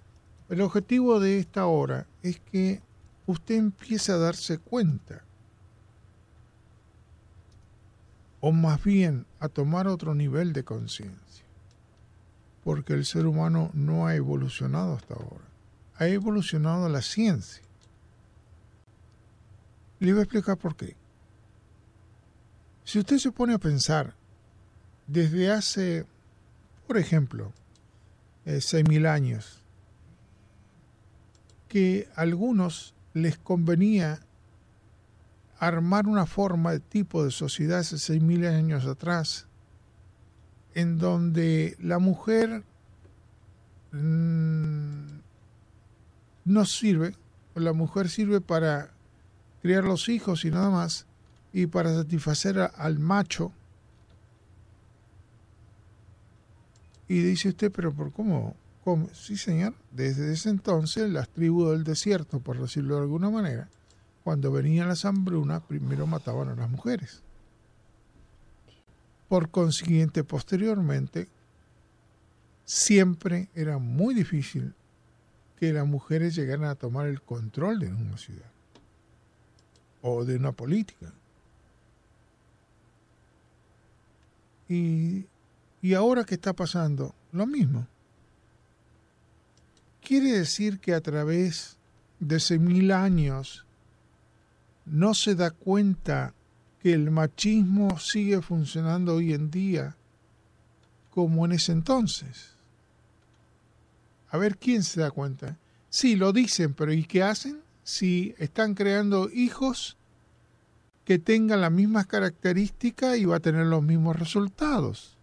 El 0.49 0.61
objetivo 0.61 1.21
de 1.21 1.39
esta 1.39 1.67
hora 1.67 2.07
es 2.23 2.41
que 2.41 2.83
usted 3.27 3.57
empiece 3.57 4.13
a 4.13 4.19
darse 4.19 4.59
cuenta. 4.59 5.23
O 8.41 8.53
más 8.53 8.83
bien 8.83 9.27
a 9.39 9.49
tomar 9.49 9.87
otro 9.87 10.15
nivel 10.15 10.53
de 10.53 10.65
conciencia. 10.65 11.45
Porque 12.65 12.95
el 12.95 13.05
ser 13.05 13.27
humano 13.27 13.71
no 13.75 14.07
ha 14.07 14.15
evolucionado 14.15 14.95
hasta 14.95 15.15
ahora. 15.15 15.45
Ha 15.97 16.09
evolucionado 16.09 16.89
la 16.89 17.03
ciencia. 17.03 17.63
Le 19.99 20.13
voy 20.13 20.21
a 20.21 20.25
explicar 20.25 20.57
por 20.57 20.75
qué. 20.77 20.97
Si 22.91 22.99
usted 22.99 23.19
se 23.19 23.31
pone 23.31 23.55
a 23.55 23.59
pensar, 23.59 24.17
desde 25.07 25.49
hace, 25.49 26.07
por 26.89 26.99
ejemplo, 26.99 27.53
eh, 28.45 28.61
seis 28.61 28.85
mil 28.89 29.07
años, 29.07 29.63
que 31.69 32.09
a 32.17 32.23
algunos 32.23 32.93
les 33.15 33.39
convenía 33.39 34.19
armar 35.61 36.09
una 36.09 36.27
forma 36.27 36.73
de 36.73 36.81
tipo 36.81 37.25
de 37.25 37.31
sociedad 37.31 37.79
hace 37.79 37.97
seis 37.97 38.21
mil 38.21 38.45
años 38.45 38.85
atrás, 38.87 39.47
en 40.75 40.99
donde 40.99 41.77
la 41.79 42.01
mujer 42.01 42.65
mm, 43.93 45.21
no 46.45 46.65
sirve, 46.65 47.15
la 47.55 47.73
mujer 47.73 48.09
sirve 48.09 48.41
para 48.41 48.91
criar 49.63 49.85
los 49.85 50.09
hijos 50.09 50.45
y 50.45 50.51
nada 50.51 50.71
más, 50.71 51.07
y 51.53 51.67
para 51.67 51.95
satisfacer 51.95 52.59
al 52.59 52.99
macho. 52.99 53.53
Y 57.09 57.21
dice 57.21 57.49
usted, 57.49 57.73
pero 57.73 57.93
¿por 57.93 58.13
cómo? 58.13 58.55
¿Cómo? 58.85 59.09
Sí, 59.13 59.37
señor. 59.37 59.75
Desde 59.91 60.33
ese 60.33 60.49
entonces, 60.49 61.11
las 61.11 61.29
tribus 61.29 61.71
del 61.73 61.85
desierto, 61.85 62.41
por 62.41 62.61
decirlo 62.61 62.97
de 62.97 63.03
alguna 63.03 63.31
manera, 63.31 63.69
cuando 64.23 64.53
venían 64.53 64.89
las 64.89 65.05
hambrunas, 65.05 65.63
primero 65.63 66.07
mataban 66.07 66.49
a 66.49 66.55
las 66.55 66.71
mujeres. 66.71 67.23
Por 69.29 69.51
consiguiente, 69.51 70.25
posteriormente, 70.25 71.29
siempre 72.65 73.49
era 73.55 73.79
muy 73.79 74.15
difícil 74.15 74.75
que 75.59 75.73
las 75.73 75.87
mujeres 75.87 76.35
llegaran 76.35 76.65
a 76.65 76.75
tomar 76.75 77.07
el 77.07 77.21
control 77.21 77.81
de 77.81 77.89
una 77.89 78.17
ciudad 78.17 78.51
o 80.01 80.25
de 80.25 80.37
una 80.37 80.53
política. 80.53 81.13
Y, 84.71 85.27
y 85.83 85.95
ahora 85.95 86.25
que 86.25 86.37
está 86.37 86.53
pasando, 86.53 87.13
lo 87.33 87.45
mismo. 87.45 87.89
Quiere 90.01 90.31
decir 90.33 90.79
que 90.79 90.95
a 90.95 91.01
través 91.01 91.77
de 92.21 92.37
ese 92.37 92.59
mil 92.61 92.93
años 92.93 93.67
no 94.87 95.13
se 95.13 95.35
da 95.35 95.51
cuenta 95.51 96.35
que 96.81 96.93
el 96.93 97.11
machismo 97.11 97.99
sigue 97.99 98.41
funcionando 98.41 99.17
hoy 99.17 99.35
en 99.35 99.51
día 99.51 99.97
como 101.11 101.45
en 101.45 101.53
ese 101.53 101.73
entonces. 101.73 102.55
A 104.31 104.39
ver 104.39 104.57
quién 104.57 104.85
se 104.85 105.01
da 105.01 105.11
cuenta. 105.11 105.59
Sí, 105.89 106.15
lo 106.15 106.33
dicen, 106.33 106.75
pero 106.75 106.93
¿y 106.93 107.05
qué 107.05 107.25
hacen? 107.25 107.61
Si 107.83 108.37
están 108.39 108.75
creando 108.75 109.29
hijos 109.31 109.97
que 111.11 111.19
tengan 111.19 111.61
las 111.61 111.73
mismas 111.73 112.07
características 112.07 113.19
y 113.19 113.25
va 113.25 113.39
a 113.39 113.41
tener 113.41 113.67
los 113.67 113.83
mismos 113.83 114.17
resultados. 114.17 115.19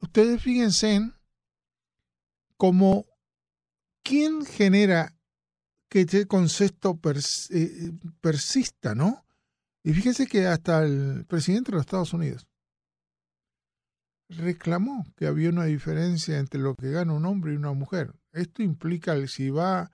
Ustedes 0.00 0.42
fíjense 0.42 0.94
en 0.94 1.14
cómo 2.56 3.04
quién 4.02 4.46
genera 4.46 5.14
que 5.90 6.00
este 6.00 6.24
concepto 6.24 6.98
eh, 7.50 7.92
persista, 8.22 8.94
¿no? 8.94 9.26
Y 9.84 9.92
fíjense 9.92 10.26
que 10.26 10.46
hasta 10.46 10.84
el 10.84 11.26
presidente 11.26 11.70
de 11.70 11.76
los 11.76 11.82
Estados 11.82 12.14
Unidos 12.14 12.48
reclamó 14.30 15.04
que 15.16 15.26
había 15.26 15.50
una 15.50 15.66
diferencia 15.66 16.38
entre 16.38 16.60
lo 16.60 16.74
que 16.76 16.92
gana 16.92 17.12
un 17.12 17.26
hombre 17.26 17.52
y 17.52 17.56
una 17.56 17.74
mujer. 17.74 18.14
Esto 18.32 18.62
implica 18.62 19.14
si 19.26 19.50
va 19.50 19.90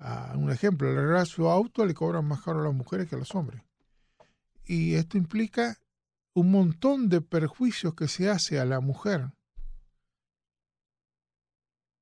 a 0.00 0.34
un 0.36 0.50
ejemplo, 0.50 0.88
al 0.88 0.98
arreglar 0.98 1.26
su 1.26 1.48
auto 1.48 1.84
le 1.84 1.94
cobran 1.94 2.26
más 2.26 2.42
caro 2.42 2.60
a 2.60 2.64
las 2.64 2.74
mujeres 2.74 3.08
que 3.08 3.14
a 3.14 3.18
los 3.18 3.34
hombres. 3.34 3.62
Y 4.64 4.94
esto 4.94 5.18
implica 5.18 5.78
un 6.34 6.50
montón 6.50 7.08
de 7.08 7.20
perjuicios 7.20 7.94
que 7.94 8.08
se 8.08 8.28
hace 8.28 8.58
a 8.58 8.64
la 8.64 8.80
mujer. 8.80 9.30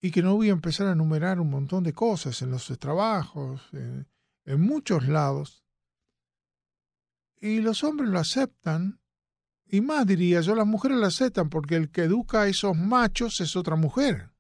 Y 0.01 0.13
que 0.13 0.23
no 0.23 0.37
voy 0.37 0.49
a 0.49 0.53
empezar 0.53 0.87
a 0.87 0.93
enumerar 0.93 1.41
un 1.41 1.51
montón 1.51 1.83
de 1.83 1.93
cosas 1.93 2.41
en 2.41 2.51
los 2.51 2.67
trabajos, 2.79 3.69
en, 3.73 4.07
en 4.45 4.61
muchos 4.61 5.09
lados. 5.09 5.65
Y 7.41 7.61
los 7.61 7.83
hombres 7.83 8.09
lo 8.09 8.19
aceptan 8.19 9.01
y 9.71 9.83
más 9.83 10.07
diría 10.07 10.41
yo, 10.41 10.55
las 10.55 10.67
mujeres 10.67 10.99
la 10.99 11.09
aceptan 11.09 11.51
porque 11.51 11.77
el 11.77 11.91
que 11.91 12.05
educa 12.05 12.43
a 12.43 12.49
esos 12.49 12.75
machos 12.75 13.41
es 13.41 13.55
otra 13.55 13.77
mujer. 13.77 14.31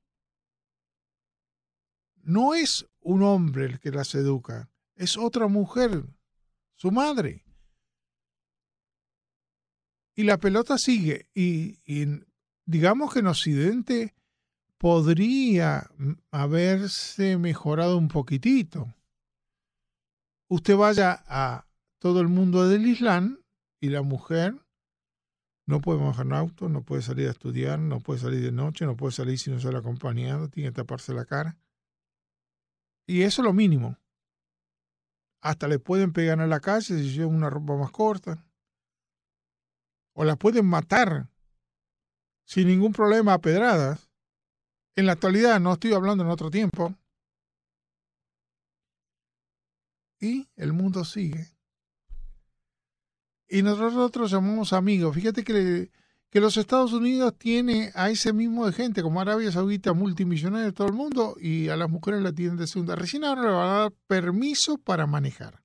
No 2.22 2.54
es 2.54 2.86
un 3.08 3.22
hombre 3.22 3.64
el 3.64 3.80
que 3.80 3.90
las 3.90 4.14
educa, 4.14 4.68
es 4.94 5.16
otra 5.16 5.48
mujer, 5.48 6.04
su 6.74 6.90
madre. 6.90 7.42
Y 10.14 10.24
la 10.24 10.36
pelota 10.36 10.76
sigue. 10.76 11.30
Y, 11.34 11.78
digamos 12.66 13.14
que 13.14 13.20
en 13.20 13.28
Occidente 13.28 14.14
podría 14.76 15.90
haberse 16.30 17.38
mejorado 17.38 17.96
un 17.96 18.08
poquitito. 18.08 18.94
Usted 20.48 20.76
vaya 20.76 21.24
a 21.26 21.66
todo 22.00 22.20
el 22.20 22.28
mundo 22.28 22.68
del 22.68 22.86
Islam 22.86 23.38
y 23.80 23.88
la 23.88 24.02
mujer 24.02 24.54
no 25.64 25.80
puede 25.80 26.00
manejar 26.00 26.26
un 26.26 26.34
auto, 26.34 26.68
no 26.68 26.82
puede 26.82 27.00
salir 27.00 27.28
a 27.28 27.30
estudiar, 27.30 27.78
no 27.78 28.00
puede 28.00 28.20
salir 28.20 28.42
de 28.42 28.52
noche, 28.52 28.84
no 28.84 28.96
puede 28.98 29.12
salir 29.12 29.38
si 29.38 29.50
no 29.50 29.60
sale 29.60 29.78
acompañado, 29.78 30.50
tiene 30.50 30.68
que 30.70 30.76
taparse 30.76 31.14
la 31.14 31.24
cara. 31.24 31.56
Y 33.08 33.22
eso 33.22 33.42
es 33.42 33.46
lo 33.46 33.52
mínimo. 33.52 33.98
Hasta 35.40 35.66
le 35.66 35.80
pueden 35.80 36.12
pegar 36.12 36.40
en 36.40 36.48
la 36.48 36.60
calle 36.60 36.84
si 36.84 37.10
lleva 37.10 37.26
una 37.26 37.50
ropa 37.50 37.76
más 37.76 37.90
corta. 37.90 38.46
O 40.12 40.24
la 40.24 40.36
pueden 40.36 40.66
matar 40.66 41.28
sin 42.44 42.68
ningún 42.68 42.92
problema 42.92 43.34
a 43.34 43.40
pedradas. 43.40 44.08
En 44.94 45.06
la 45.06 45.12
actualidad, 45.12 45.58
no 45.58 45.72
estoy 45.72 45.92
hablando 45.92 46.22
en 46.22 46.30
otro 46.30 46.50
tiempo. 46.50 46.94
Y 50.20 50.48
el 50.54 50.72
mundo 50.72 51.04
sigue 51.04 51.58
y 53.48 53.62
nosotros 53.62 54.30
llamamos 54.30 54.72
amigos. 54.72 55.14
Fíjate 55.14 55.42
que, 55.42 55.90
que 56.30 56.40
los 56.40 56.56
Estados 56.56 56.92
Unidos 56.92 57.34
tiene 57.38 57.90
a 57.94 58.10
ese 58.10 58.32
mismo 58.32 58.66
de 58.66 58.72
gente, 58.72 59.02
como 59.02 59.20
Arabia 59.20 59.50
Saudita, 59.50 59.94
multimillonaria 59.94 60.66
de 60.66 60.72
todo 60.72 60.88
el 60.88 60.92
mundo, 60.92 61.36
y 61.40 61.68
a 61.68 61.76
las 61.76 61.88
mujeres 61.88 62.22
la 62.22 62.32
tienen 62.32 62.56
de 62.56 62.66
segunda. 62.66 62.96
Recién 62.96 63.24
ahora 63.24 63.42
le 63.42 63.50
van 63.50 63.68
a 63.68 63.78
dar 63.78 63.92
permiso 64.06 64.76
para 64.78 65.06
manejar. 65.06 65.62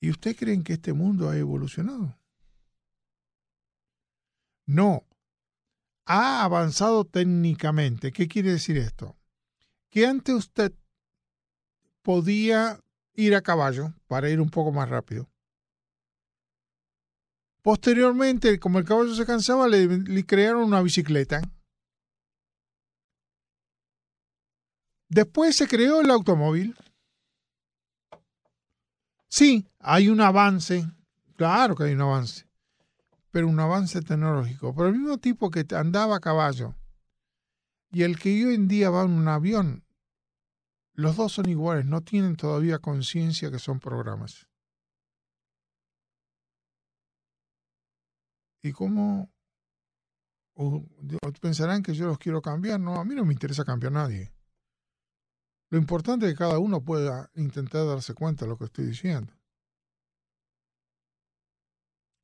¿Y 0.00 0.10
usted 0.10 0.34
creen 0.34 0.64
que 0.64 0.72
este 0.72 0.92
mundo 0.92 1.28
ha 1.28 1.36
evolucionado? 1.36 2.18
No. 4.66 5.04
Ha 6.06 6.42
avanzado 6.42 7.04
técnicamente. 7.04 8.10
¿Qué 8.10 8.26
quiere 8.26 8.50
decir 8.52 8.78
esto? 8.78 9.16
Que 9.90 10.06
antes 10.06 10.34
usted 10.34 10.72
podía 12.02 12.80
ir 13.14 13.34
a 13.34 13.42
caballo 13.42 13.92
para 14.08 14.30
ir 14.30 14.40
un 14.40 14.50
poco 14.50 14.72
más 14.72 14.88
rápido. 14.88 15.29
Posteriormente, 17.62 18.58
como 18.58 18.78
el 18.78 18.84
caballo 18.84 19.14
se 19.14 19.26
cansaba, 19.26 19.68
le, 19.68 20.24
crearon 20.26 20.64
una 20.64 20.82
bicicleta. 20.82 21.42
Después 25.08 25.56
se 25.56 25.66
creó 25.66 26.00
el 26.00 26.10
automóvil. 26.10 26.76
Sí, 29.28 29.66
hay 29.78 30.08
un 30.08 30.20
avance, 30.20 30.86
claro 31.36 31.74
que 31.76 31.84
hay 31.84 31.92
un 31.92 32.00
avance, 32.00 32.46
pero 33.30 33.48
un 33.48 33.60
avance 33.60 34.00
tecnológico. 34.02 34.74
Pero 34.74 34.88
el 34.88 34.98
mismo 34.98 35.18
tipo 35.18 35.50
que 35.50 35.66
andaba 35.74 36.16
a 36.16 36.20
caballo 36.20 36.74
y 37.92 38.02
el 38.02 38.18
que 38.18 38.46
hoy 38.46 38.54
en 38.54 38.68
día 38.68 38.90
va 38.90 39.02
en 39.02 39.10
un 39.10 39.28
avión 39.28 39.84
los 41.00 41.16
dos 41.16 41.32
son 41.32 41.48
iguales, 41.48 41.86
no 41.86 42.02
tienen 42.02 42.36
todavía 42.36 42.78
conciencia 42.78 43.50
que 43.50 43.58
son 43.58 43.80
programas. 43.80 44.49
¿Y 48.62 48.72
cómo 48.72 49.30
pensarán 51.40 51.82
que 51.82 51.94
yo 51.94 52.06
los 52.06 52.18
quiero 52.18 52.42
cambiar? 52.42 52.78
No, 52.80 52.96
a 52.96 53.04
mí 53.04 53.14
no 53.14 53.24
me 53.24 53.32
interesa 53.32 53.64
cambiar 53.64 53.92
a 53.92 54.00
nadie. 54.00 54.32
Lo 55.70 55.78
importante 55.78 56.26
es 56.26 56.32
que 56.32 56.38
cada 56.38 56.58
uno 56.58 56.84
pueda 56.84 57.30
intentar 57.34 57.86
darse 57.86 58.12
cuenta 58.12 58.44
de 58.44 58.50
lo 58.50 58.58
que 58.58 58.64
estoy 58.64 58.86
diciendo. 58.86 59.32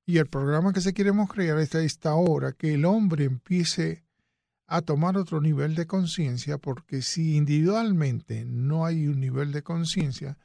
Y 0.05 0.19
el 0.19 0.27
programa 0.27 0.73
que 0.73 0.81
se 0.81 0.95
queremos 0.95 1.31
crear 1.31 1.59
es 1.59 1.75
esta 1.75 2.15
hora, 2.15 2.53
que 2.53 2.75
el 2.75 2.85
hombre 2.85 3.25
empiece 3.25 4.05
a 4.69 4.83
tomar 4.83 5.17
otro 5.17 5.41
nivel 5.41 5.75
de 5.75 5.87
conciencia, 5.87 6.59
porque 6.59 7.03
si 7.03 7.37
individualmente 7.37 8.45
no 8.45 8.85
hay 8.85 9.07
un 9.07 9.21
nivel 9.21 9.53
de 9.53 9.63
conciencia, 9.63 10.39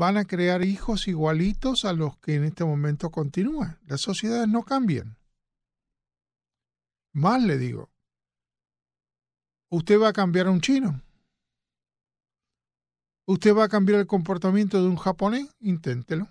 van 0.00 0.16
a 0.16 0.24
crear 0.24 0.64
hijos 0.64 1.08
igualitos 1.08 1.84
a 1.84 1.92
los 1.92 2.16
que 2.18 2.34
en 2.34 2.44
este 2.44 2.64
momento 2.64 3.10
continúan. 3.10 3.78
Las 3.86 4.00
sociedades 4.00 4.48
no 4.48 4.62
cambian. 4.62 5.18
Más 7.12 7.42
le 7.42 7.58
digo, 7.58 7.90
usted 9.68 10.00
va 10.00 10.08
a 10.08 10.12
cambiar 10.14 10.46
a 10.46 10.52
un 10.52 10.62
chino. 10.62 11.02
¿Usted 13.26 13.54
va 13.54 13.64
a 13.64 13.68
cambiar 13.68 14.00
el 14.00 14.06
comportamiento 14.06 14.82
de 14.82 14.88
un 14.88 14.96
japonés? 14.96 15.54
Inténtelo. 15.60 16.28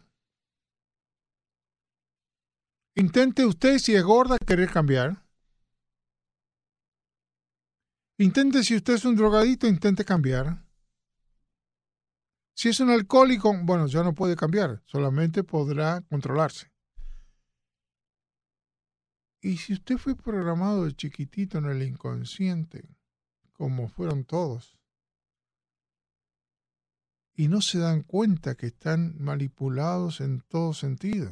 Intente 2.95 3.45
usted, 3.45 3.77
si 3.77 3.93
es 3.93 4.03
gorda, 4.03 4.37
querer 4.39 4.71
cambiar. 4.71 5.23
Intente, 8.17 8.63
si 8.63 8.75
usted 8.75 8.95
es 8.95 9.05
un 9.05 9.15
drogadito, 9.15 9.67
intente 9.67 10.03
cambiar. 10.03 10.68
Si 12.59 12.67
es 12.67 12.81
un 12.81 12.89
alcohólico, 12.89 13.55
bueno, 13.63 13.87
ya 13.87 14.03
no 14.03 14.13
puede 14.13 14.35
cambiar, 14.35 14.83
solamente 14.85 15.45
podrá 15.45 16.01
controlarse. 16.09 16.69
Y 19.39 19.55
si 19.55 19.71
usted 19.71 19.97
fue 19.97 20.17
programado 20.17 20.83
de 20.83 20.93
chiquitito 20.93 21.59
en 21.59 21.67
el 21.67 21.81
inconsciente, 21.83 22.83
como 23.53 23.87
fueron 23.87 24.25
todos, 24.25 24.77
y 27.33 27.47
no 27.47 27.61
se 27.61 27.79
dan 27.79 28.03
cuenta 28.03 28.55
que 28.55 28.65
están 28.67 29.15
manipulados 29.23 30.19
en 30.19 30.41
todo 30.41 30.73
sentido. 30.73 31.31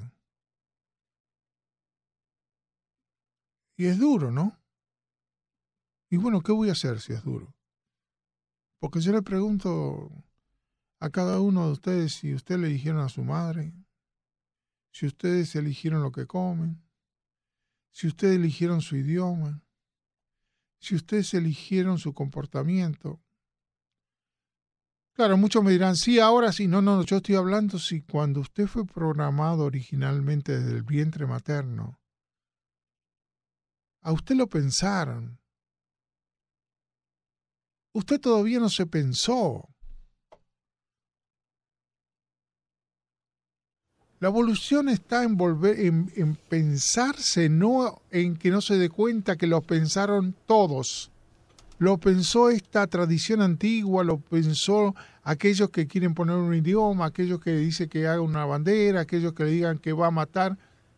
Y 3.75 3.88
es 3.88 3.99
duro, 3.99 4.32
¿no? 4.32 4.57
Y 6.09 6.15
bueno, 6.15 6.39
¿qué 6.39 6.53
voy 6.53 6.69
a 6.69 6.71
hacer 6.71 7.01
si 7.01 7.11
es 7.11 7.21
duro? 7.21 7.53
Porque 8.80 9.01
yo 9.01 9.11
le 9.11 9.21
pregunto 9.21 10.09
a 11.00 11.10
cada 11.10 11.39
uno 11.39 11.66
de 11.68 11.72
ustedes 11.74 12.14
si 12.14 12.34
ustedes 12.34 12.62
le 12.62 12.68
eligieron 12.68 13.02
a 13.02 13.10
su 13.10 13.24
madre, 13.24 13.74
si 14.91 15.06
ustedes 15.06 15.56
eligieron 15.56 16.02
lo 16.02 16.12
que 16.12 16.26
comen, 16.26 16.82
si 17.91 18.08
ustedes 18.08 18.36
eligieron 18.36 18.82
su 18.82 18.95
idioma, 18.95 19.64
si 20.80 20.95
ustedes 20.95 21.34
eligieron 21.34 21.98
su 21.98 22.14
comportamiento, 22.14 23.22
Claro, 25.18 25.36
muchos 25.36 25.64
me 25.64 25.72
dirán, 25.72 25.95
sí, 25.95 26.20
ahora 26.20 26.52
sí. 26.52 26.68
No, 26.68 26.80
no, 26.80 27.02
yo 27.02 27.18
estoy 27.18 27.34
hablando 27.34 27.80
si 27.80 28.04
cuando 28.04 28.39
usted 28.39 28.68
fue 28.68 28.86
programado 28.86 29.64
originalmente 29.64 30.60
desde 30.60 30.78
el 30.78 30.84
vientre 30.84 31.26
materno, 31.26 32.00
a 34.04 34.12
usted 34.12 34.36
lo 34.36 34.48
pensaron. 34.48 35.39
Usted 37.93 38.22
todavía 38.22 38.60
no 38.60 38.70
se 38.70 38.86
pensó. 38.86 39.68
La 44.20 44.30
evolución 44.30 44.89
está 44.89 45.24
en, 45.24 45.38
volver, 45.38 45.80
en, 45.80 46.11
en 46.15 46.36
pensarse, 46.36 47.49
no 47.49 48.01
en 48.09 48.36
que 48.36 48.49
no 48.49 48.61
se 48.61 48.78
dé 48.78 48.89
cuenta 48.89 49.36
que 49.36 49.45
lo 49.45 49.61
pensaron 49.61 50.34
todos. 50.47 51.11
Lo 51.78 51.99
pensó 51.99 52.49
esta 52.49 52.88
tradición 52.88 53.41
antigua, 53.41 54.03
lo 54.03 54.18
pensó 54.18 54.95
aquellos 55.24 55.70
que 55.70 55.86
quieren 55.86 56.15
poner 56.15 56.36
un 56.36 56.55
idioma, 56.55 57.05
aquellos 57.05 57.39
que 57.39 57.51
dicen 57.51 57.89
que 57.89 58.07
haga 58.07 58.22
una 58.22 58.45
bandera, 58.45 59.01
aquellos 59.01 59.34
que 59.34 59.43
le 59.43 59.51
digan 59.51 59.78
que 59.78 59.93
va 59.93 60.07
a 60.07 60.11
matar. 60.11 60.57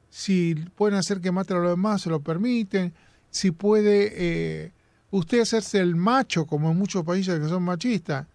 Si 0.09 0.55
pueden 0.75 0.97
hacer 0.97 1.19
que 1.19 1.33
mate 1.33 1.53
a 1.53 1.57
los 1.57 1.71
demás, 1.71 2.03
se 2.03 2.09
lo 2.09 2.21
permiten. 2.21 2.93
Si 3.29 3.51
puede 3.51 4.13
eh, 4.13 4.71
usted 5.11 5.41
hacerse 5.41 5.79
el 5.79 5.97
macho, 5.97 6.45
como 6.45 6.71
en 6.71 6.77
muchos 6.77 7.03
países 7.03 7.37
que 7.37 7.49
son 7.49 7.63
machistas, 7.63 8.27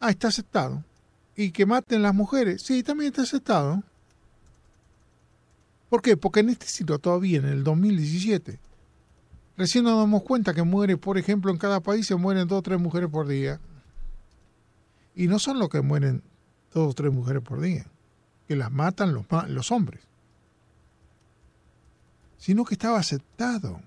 ah, 0.00 0.10
está 0.10 0.28
aceptado. 0.28 0.84
Y 1.34 1.50
que 1.50 1.64
maten 1.64 2.02
las 2.02 2.14
mujeres, 2.14 2.60
sí, 2.60 2.82
también 2.82 3.08
está 3.08 3.22
aceptado. 3.22 3.82
¿Por 5.92 6.00
qué? 6.00 6.16
Porque 6.16 6.40
en 6.40 6.48
este 6.48 6.64
siglo 6.64 6.98
todavía, 6.98 7.40
en 7.40 7.44
el 7.44 7.64
2017, 7.64 8.58
Recién 9.58 9.84
nos 9.84 9.98
damos 9.98 10.22
cuenta 10.22 10.54
que 10.54 10.62
muere, 10.62 10.96
por 10.96 11.18
ejemplo, 11.18 11.50
en 11.50 11.58
cada 11.58 11.80
país 11.80 12.06
se 12.06 12.16
mueren 12.16 12.48
dos 12.48 12.60
o 12.60 12.62
tres 12.62 12.80
mujeres 12.80 13.10
por 13.10 13.28
día. 13.28 13.60
Y 15.14 15.26
no 15.26 15.38
son 15.38 15.58
los 15.58 15.68
que 15.68 15.82
mueren 15.82 16.22
dos 16.72 16.92
o 16.92 16.94
tres 16.94 17.12
mujeres 17.12 17.42
por 17.42 17.60
día, 17.60 17.84
que 18.48 18.56
las 18.56 18.72
matan 18.72 19.12
los, 19.12 19.26
los 19.48 19.70
hombres, 19.70 20.00
sino 22.38 22.64
que 22.64 22.72
estaba 22.72 22.98
aceptado. 22.98 23.82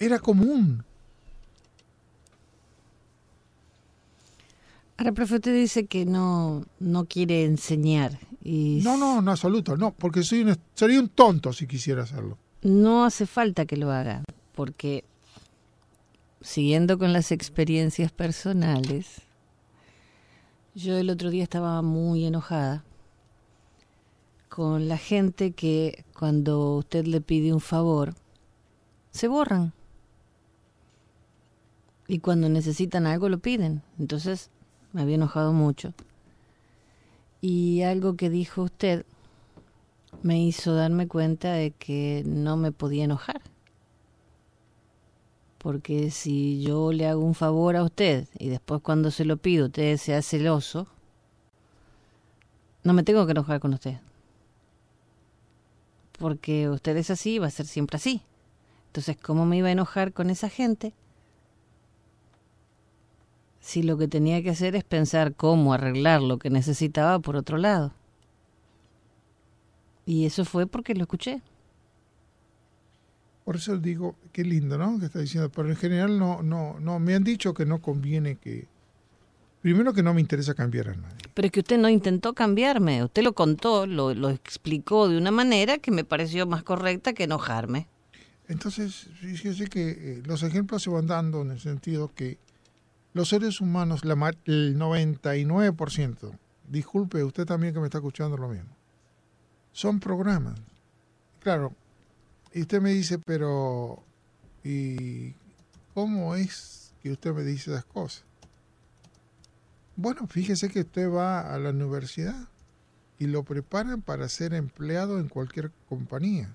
Era 0.00 0.18
común. 0.18 0.84
Ahora, 4.96 5.12
profe, 5.12 5.36
usted 5.36 5.54
dice 5.54 5.86
que 5.86 6.04
no, 6.04 6.64
no 6.80 7.04
quiere 7.04 7.44
enseñar. 7.44 8.18
Y... 8.42 8.80
No, 8.82 8.96
no, 8.96 9.20
no, 9.20 9.30
absoluto, 9.30 9.76
no, 9.76 9.92
porque 9.92 10.22
soy 10.22 10.42
un, 10.42 10.56
sería 10.74 11.00
un 11.00 11.08
tonto 11.08 11.52
si 11.52 11.66
quisiera 11.66 12.02
hacerlo 12.02 12.38
no 12.62 13.04
hace 13.04 13.26
falta 13.26 13.66
que 13.66 13.76
lo 13.76 13.90
haga, 13.90 14.24
porque 14.54 15.04
siguiendo 16.40 16.98
con 16.98 17.12
las 17.12 17.32
experiencias 17.32 18.12
personales, 18.12 19.22
yo 20.74 20.96
el 20.96 21.10
otro 21.10 21.30
día 21.30 21.42
estaba 21.42 21.82
muy 21.82 22.24
enojada 22.24 22.84
con 24.48 24.88
la 24.88 24.96
gente 24.96 25.52
que 25.52 26.04
cuando 26.18 26.76
usted 26.76 27.06
le 27.06 27.20
pide 27.20 27.52
un 27.52 27.60
favor, 27.60 28.14
se 29.10 29.28
borran. 29.28 29.72
Y 32.06 32.20
cuando 32.20 32.48
necesitan 32.48 33.06
algo 33.06 33.28
lo 33.28 33.38
piden. 33.38 33.82
Entonces 33.98 34.50
me 34.92 35.02
había 35.02 35.16
enojado 35.16 35.52
mucho. 35.52 35.92
Y 37.40 37.82
algo 37.82 38.16
que 38.16 38.30
dijo 38.30 38.62
usted 38.62 39.06
me 40.22 40.42
hizo 40.42 40.74
darme 40.74 41.06
cuenta 41.06 41.52
de 41.52 41.70
que 41.70 42.22
no 42.26 42.56
me 42.56 42.72
podía 42.72 43.04
enojar. 43.04 43.40
Porque 45.58 46.10
si 46.10 46.62
yo 46.62 46.92
le 46.92 47.06
hago 47.06 47.20
un 47.20 47.34
favor 47.34 47.76
a 47.76 47.82
usted 47.82 48.26
y 48.38 48.48
después 48.48 48.80
cuando 48.82 49.10
se 49.10 49.24
lo 49.24 49.36
pido 49.36 49.66
usted 49.66 49.96
sea 49.96 50.22
celoso, 50.22 50.86
no 52.84 52.92
me 52.92 53.02
tengo 53.02 53.26
que 53.26 53.32
enojar 53.32 53.60
con 53.60 53.74
usted. 53.74 53.98
Porque 56.18 56.68
usted 56.68 56.96
es 56.96 57.10
así 57.10 57.34
y 57.34 57.38
va 57.38 57.46
a 57.46 57.50
ser 57.50 57.66
siempre 57.66 57.96
así. 57.96 58.22
Entonces, 58.86 59.16
¿cómo 59.16 59.46
me 59.46 59.58
iba 59.58 59.68
a 59.68 59.72
enojar 59.72 60.12
con 60.12 60.30
esa 60.30 60.48
gente? 60.48 60.92
Si 63.68 63.82
lo 63.82 63.98
que 63.98 64.08
tenía 64.08 64.42
que 64.42 64.48
hacer 64.48 64.74
es 64.76 64.82
pensar 64.82 65.34
cómo 65.34 65.74
arreglar 65.74 66.22
lo 66.22 66.38
que 66.38 66.48
necesitaba 66.48 67.18
por 67.18 67.36
otro 67.36 67.58
lado. 67.58 67.92
Y 70.06 70.24
eso 70.24 70.46
fue 70.46 70.66
porque 70.66 70.94
lo 70.94 71.02
escuché. 71.02 71.42
Por 73.44 73.56
eso 73.56 73.76
digo, 73.76 74.16
qué 74.32 74.42
lindo, 74.42 74.78
¿no? 74.78 74.98
Que 74.98 75.04
está 75.04 75.18
diciendo, 75.18 75.50
pero 75.50 75.68
en 75.68 75.76
general 75.76 76.18
no, 76.18 76.42
no, 76.42 76.80
no, 76.80 76.98
me 76.98 77.14
han 77.14 77.24
dicho 77.24 77.52
que 77.52 77.66
no 77.66 77.82
conviene 77.82 78.36
que, 78.36 78.66
primero 79.60 79.92
que 79.92 80.02
no 80.02 80.14
me 80.14 80.22
interesa 80.22 80.54
cambiar 80.54 80.88
a 80.88 80.96
nadie. 80.96 81.18
Pero 81.34 81.44
es 81.44 81.52
que 81.52 81.60
usted 81.60 81.76
no 81.76 81.90
intentó 81.90 82.32
cambiarme, 82.32 83.04
usted 83.04 83.22
lo 83.22 83.34
contó, 83.34 83.86
lo, 83.86 84.14
lo 84.14 84.30
explicó 84.30 85.10
de 85.10 85.18
una 85.18 85.30
manera 85.30 85.76
que 85.76 85.90
me 85.90 86.04
pareció 86.04 86.46
más 86.46 86.62
correcta 86.62 87.12
que 87.12 87.24
enojarme. 87.24 87.86
Entonces, 88.48 89.10
sé 89.20 89.66
que 89.66 89.90
eh, 89.90 90.22
los 90.24 90.42
ejemplos 90.42 90.82
se 90.82 90.88
van 90.88 91.06
dando 91.06 91.42
en 91.42 91.50
el 91.50 91.60
sentido 91.60 92.10
que 92.14 92.38
los 93.18 93.30
seres 93.30 93.60
humanos, 93.60 94.04
la, 94.04 94.14
el 94.44 94.78
99%, 94.78 96.38
disculpe 96.68 97.24
usted 97.24 97.46
también 97.46 97.74
que 97.74 97.80
me 97.80 97.86
está 97.86 97.98
escuchando 97.98 98.36
lo 98.36 98.48
mismo, 98.48 98.70
son 99.72 99.98
programas. 99.98 100.60
Claro, 101.40 101.74
y 102.52 102.60
usted 102.60 102.80
me 102.80 102.90
dice, 102.90 103.18
pero 103.18 104.04
¿y 104.62 105.34
cómo 105.94 106.36
es 106.36 106.94
que 107.02 107.10
usted 107.10 107.34
me 107.34 107.42
dice 107.42 107.72
esas 107.72 107.84
cosas? 107.86 108.22
Bueno, 109.96 110.28
fíjese 110.28 110.68
que 110.68 110.82
usted 110.82 111.10
va 111.10 111.40
a 111.40 111.58
la 111.58 111.70
universidad 111.70 112.46
y 113.18 113.26
lo 113.26 113.42
preparan 113.42 114.00
para 114.00 114.28
ser 114.28 114.54
empleado 114.54 115.18
en 115.18 115.28
cualquier 115.28 115.72
compañía. 115.88 116.54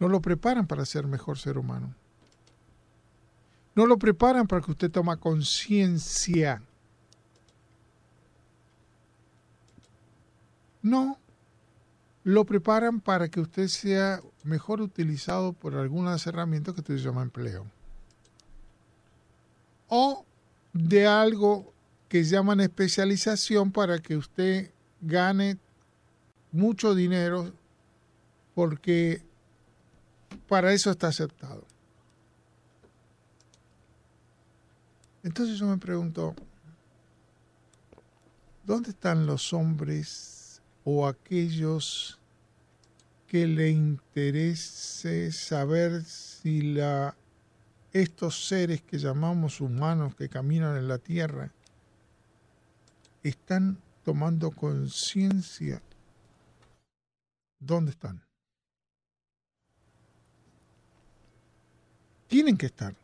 No 0.00 0.08
lo 0.08 0.20
preparan 0.20 0.66
para 0.66 0.84
ser 0.84 1.06
mejor 1.06 1.38
ser 1.38 1.58
humano. 1.58 1.94
No 3.74 3.86
lo 3.86 3.98
preparan 3.98 4.46
para 4.46 4.62
que 4.62 4.70
usted 4.70 4.90
tome 4.90 5.16
conciencia. 5.16 6.62
No, 10.82 11.18
lo 12.24 12.44
preparan 12.44 13.00
para 13.00 13.28
que 13.28 13.40
usted 13.40 13.68
sea 13.68 14.20
mejor 14.44 14.80
utilizado 14.80 15.52
por 15.52 15.74
algunas 15.74 16.26
herramientas 16.26 16.74
que 16.74 16.82
se 16.82 16.98
llama 16.98 17.22
empleo. 17.22 17.66
O 19.88 20.24
de 20.72 21.06
algo 21.06 21.72
que 22.08 22.24
llaman 22.24 22.60
especialización 22.60 23.72
para 23.72 23.98
que 24.00 24.16
usted 24.16 24.70
gane 25.00 25.58
mucho 26.50 26.94
dinero 26.94 27.52
porque 28.54 29.22
para 30.48 30.72
eso 30.72 30.90
está 30.90 31.08
aceptado. 31.08 31.71
Entonces 35.22 35.58
yo 35.58 35.66
me 35.66 35.78
pregunto, 35.78 36.34
¿dónde 38.64 38.90
están 38.90 39.26
los 39.26 39.52
hombres 39.52 40.60
o 40.84 41.06
aquellos 41.06 42.18
que 43.26 43.46
le 43.46 43.70
interese 43.70 45.32
saber 45.32 46.04
si 46.04 46.76
estos 47.92 48.46
seres 48.46 48.82
que 48.82 48.98
llamamos 48.98 49.60
humanos 49.60 50.14
que 50.14 50.28
caminan 50.28 50.76
en 50.76 50.88
la 50.88 50.98
tierra 50.98 51.50
están 53.22 53.78
tomando 54.04 54.50
conciencia. 54.50 55.80
¿Dónde 57.58 57.92
están? 57.92 58.22
Tienen 62.26 62.56
que 62.56 62.66
estar. 62.66 63.01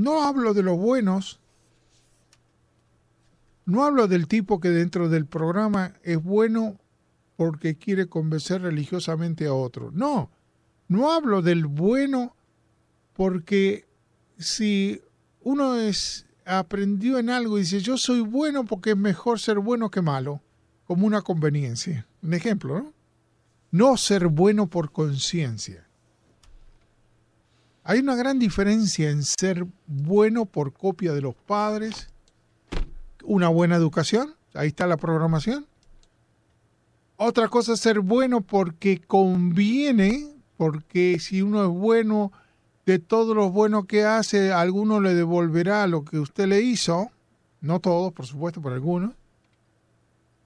No 0.00 0.24
hablo 0.24 0.54
de 0.54 0.62
los 0.62 0.78
buenos, 0.78 1.40
no 3.66 3.84
hablo 3.84 4.08
del 4.08 4.28
tipo 4.28 4.58
que 4.58 4.70
dentro 4.70 5.10
del 5.10 5.26
programa 5.26 5.92
es 6.02 6.22
bueno 6.22 6.78
porque 7.36 7.76
quiere 7.76 8.06
convencer 8.06 8.62
religiosamente 8.62 9.46
a 9.46 9.52
otro. 9.52 9.90
No, 9.92 10.30
no 10.88 11.12
hablo 11.12 11.42
del 11.42 11.66
bueno 11.66 12.34
porque 13.12 13.86
si 14.38 15.02
uno 15.42 15.76
es 15.76 16.24
aprendió 16.46 17.18
en 17.18 17.28
algo 17.28 17.58
y 17.58 17.60
dice 17.60 17.80
yo 17.80 17.98
soy 17.98 18.20
bueno 18.20 18.64
porque 18.64 18.92
es 18.92 18.96
mejor 18.96 19.38
ser 19.38 19.58
bueno 19.58 19.90
que 19.90 20.00
malo, 20.00 20.40
como 20.86 21.06
una 21.06 21.20
conveniencia. 21.20 22.06
Un 22.22 22.32
ejemplo, 22.32 22.78
¿no? 22.80 22.94
No 23.70 23.98
ser 23.98 24.28
bueno 24.28 24.66
por 24.66 24.92
conciencia. 24.92 25.89
Hay 27.82 28.00
una 28.00 28.14
gran 28.14 28.38
diferencia 28.38 29.10
en 29.10 29.22
ser 29.22 29.66
bueno 29.86 30.44
por 30.44 30.72
copia 30.72 31.12
de 31.12 31.22
los 31.22 31.34
padres, 31.34 32.08
una 33.24 33.48
buena 33.48 33.76
educación, 33.76 34.34
ahí 34.54 34.68
está 34.68 34.86
la 34.86 34.98
programación. 34.98 35.66
Otra 37.16 37.48
cosa 37.48 37.72
es 37.72 37.80
ser 37.80 38.00
bueno 38.00 38.42
porque 38.42 39.00
conviene, 39.00 40.28
porque 40.56 41.18
si 41.20 41.42
uno 41.42 41.62
es 41.64 41.68
bueno 41.68 42.32
de 42.84 42.98
todos 42.98 43.34
los 43.34 43.52
buenos 43.52 43.86
que 43.86 44.04
hace, 44.04 44.52
alguno 44.52 45.00
le 45.00 45.14
devolverá 45.14 45.86
lo 45.86 46.04
que 46.04 46.18
usted 46.18 46.48
le 46.48 46.60
hizo, 46.60 47.10
no 47.60 47.80
todos, 47.80 48.12
por 48.12 48.26
supuesto, 48.26 48.60
pero 48.60 48.74
algunos. 48.74 49.12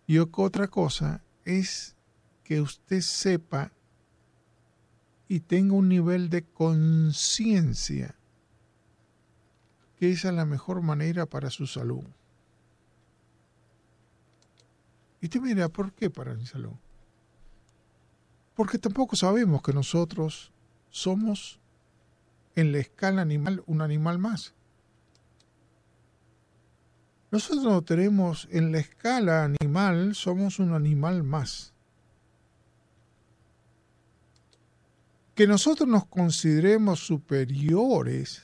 Y 0.06 0.18
otra 0.18 0.68
cosa 0.68 1.22
es 1.44 1.96
que 2.44 2.60
usted 2.60 3.00
sepa 3.00 3.72
y 5.28 5.40
tenga 5.40 5.74
un 5.74 5.88
nivel 5.88 6.30
de 6.30 6.44
conciencia 6.44 8.14
que 9.96 10.10
esa 10.10 10.28
es 10.28 10.34
la 10.34 10.44
mejor 10.44 10.82
manera 10.82 11.26
para 11.26 11.50
su 11.50 11.66
salud. 11.66 12.04
Y 15.20 15.26
usted 15.26 15.40
mira, 15.40 15.68
¿por 15.68 15.92
qué 15.92 16.10
para 16.10 16.34
mi 16.34 16.46
salud? 16.46 16.72
Porque 18.54 18.78
tampoco 18.78 19.16
sabemos 19.16 19.62
que 19.62 19.72
nosotros 19.72 20.52
somos 20.90 21.60
en 22.54 22.72
la 22.72 22.78
escala 22.78 23.22
animal 23.22 23.62
un 23.66 23.80
animal 23.80 24.18
más. 24.18 24.54
Nosotros 27.30 27.64
no 27.64 27.82
tenemos 27.82 28.46
en 28.52 28.70
la 28.70 28.78
escala 28.78 29.44
animal, 29.44 30.14
somos 30.14 30.60
un 30.60 30.72
animal 30.72 31.24
más. 31.24 31.73
Que 35.34 35.46
nosotros 35.46 35.88
nos 35.88 36.06
consideremos 36.06 37.00
superiores, 37.00 38.42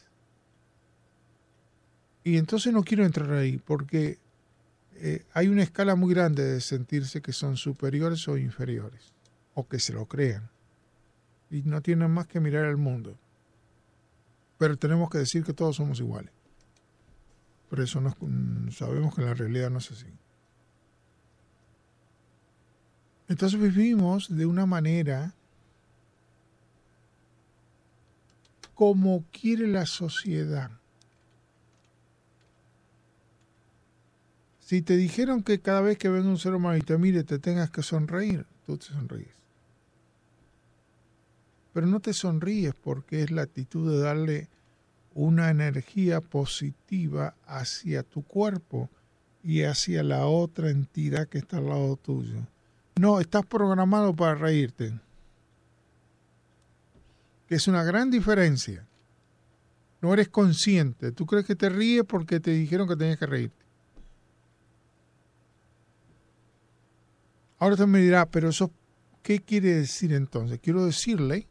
y 2.24 2.36
entonces 2.36 2.72
no 2.72 2.82
quiero 2.82 3.04
entrar 3.04 3.32
ahí, 3.32 3.58
porque 3.58 4.18
eh, 4.96 5.24
hay 5.32 5.48
una 5.48 5.62
escala 5.62 5.94
muy 5.94 6.12
grande 6.12 6.44
de 6.44 6.60
sentirse 6.60 7.22
que 7.22 7.32
son 7.32 7.56
superiores 7.56 8.26
o 8.28 8.36
inferiores, 8.36 9.14
o 9.54 9.66
que 9.66 9.78
se 9.78 9.92
lo 9.92 10.06
crean, 10.06 10.50
y 11.50 11.62
no 11.62 11.80
tienen 11.80 12.10
más 12.10 12.26
que 12.26 12.40
mirar 12.40 12.64
al 12.64 12.76
mundo 12.76 13.16
pero 14.60 14.76
tenemos 14.76 15.08
que 15.08 15.16
decir 15.16 15.42
que 15.42 15.54
todos 15.54 15.76
somos 15.76 16.00
iguales. 16.00 16.30
Por 17.70 17.80
eso 17.80 17.98
mm, 17.98 18.68
sabemos 18.72 19.14
que 19.14 19.22
la 19.22 19.32
realidad 19.32 19.70
no 19.70 19.78
es 19.78 19.90
así. 19.90 20.04
Entonces 23.26 23.58
vivimos 23.58 24.28
de 24.28 24.44
una 24.44 24.66
manera 24.66 25.34
como 28.80 29.26
quiere 29.30 29.66
la 29.66 29.84
sociedad. 29.84 30.70
Si 34.58 34.80
te 34.80 34.96
dijeron 34.96 35.42
que 35.42 35.60
cada 35.60 35.82
vez 35.82 35.98
que 35.98 36.08
venga 36.08 36.30
un 36.30 36.38
ser 36.38 36.54
humano 36.54 36.78
y 36.78 36.80
te 36.80 36.96
mire 36.96 37.22
te 37.22 37.38
tengas 37.38 37.70
que 37.70 37.82
sonreír, 37.82 38.46
tú 38.64 38.78
te 38.78 38.86
sonríes. 38.86 39.34
Pero 41.74 41.88
no 41.88 42.00
te 42.00 42.14
sonríes 42.14 42.72
porque 42.72 43.22
es 43.22 43.30
la 43.30 43.42
actitud 43.42 43.92
de 43.92 44.00
darle 44.00 44.48
una 45.12 45.50
energía 45.50 46.22
positiva 46.22 47.34
hacia 47.46 48.02
tu 48.02 48.22
cuerpo 48.22 48.88
y 49.44 49.64
hacia 49.64 50.02
la 50.02 50.24
otra 50.24 50.70
entidad 50.70 51.28
que 51.28 51.36
está 51.36 51.58
al 51.58 51.66
lado 51.66 51.96
tuyo. 51.96 52.46
No, 52.98 53.20
estás 53.20 53.44
programado 53.44 54.16
para 54.16 54.36
reírte. 54.36 54.98
Es 57.50 57.66
una 57.66 57.82
gran 57.82 58.10
diferencia. 58.10 58.86
No 60.00 60.14
eres 60.14 60.28
consciente. 60.28 61.12
Tú 61.12 61.26
crees 61.26 61.44
que 61.44 61.56
te 61.56 61.68
ríes 61.68 62.04
porque 62.04 62.40
te 62.40 62.52
dijeron 62.52 62.88
que 62.88 62.96
tenías 62.96 63.18
que 63.18 63.26
reírte. 63.26 63.66
Ahora 67.58 67.74
usted 67.74 67.86
me 67.86 67.98
dirá, 67.98 68.24
pero 68.30 68.48
eso, 68.48 68.72
¿qué 69.22 69.40
quiere 69.40 69.74
decir 69.74 70.14
entonces? 70.14 70.60
Quiero 70.62 70.86
decirle 70.86 71.46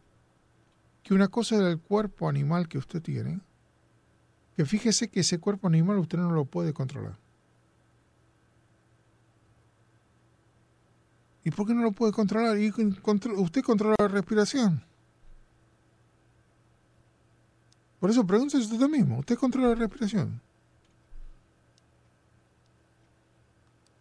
que 1.04 1.14
una 1.14 1.28
cosa 1.28 1.60
del 1.60 1.80
cuerpo 1.80 2.30
animal 2.30 2.68
que 2.68 2.78
usted 2.80 3.02
tiene, 3.02 3.42
que 4.56 4.66
fíjese 4.66 5.10
que 5.10 5.20
ese 5.20 5.38
cuerpo 5.38 5.68
animal 5.68 6.00
usted 6.00 6.18
no 6.18 6.32
lo 6.32 6.46
puede 6.46 6.74
controlar. 6.74 7.18
¿Y 11.44 11.52
por 11.52 11.68
qué 11.68 11.74
no 11.74 11.84
lo 11.84 11.92
puede 11.92 12.14
controlar? 12.14 12.58
Y 12.58 12.70
usted 12.70 13.64
controla 13.64 13.96
la 14.00 14.08
respiración. 14.08 14.89
Por 18.00 18.10
eso 18.10 18.26
pregúntese 18.26 18.74
usted 18.74 18.88
mismo, 18.88 19.20
¿usted 19.20 19.38
controla 19.38 19.70
la 19.70 19.76
respiración? 19.76 20.42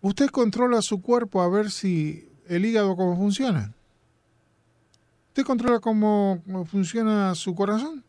¿Usted 0.00 0.28
controla 0.28 0.80
su 0.80 1.02
cuerpo 1.02 1.42
a 1.42 1.48
ver 1.48 1.70
si 1.70 2.30
el 2.46 2.64
hígado 2.64 2.94
cómo 2.94 3.16
funciona? 3.16 3.74
¿Usted 5.28 5.44
controla 5.44 5.80
cómo 5.80 6.42
funciona 6.66 7.34
su 7.34 7.54
corazón? 7.54 8.04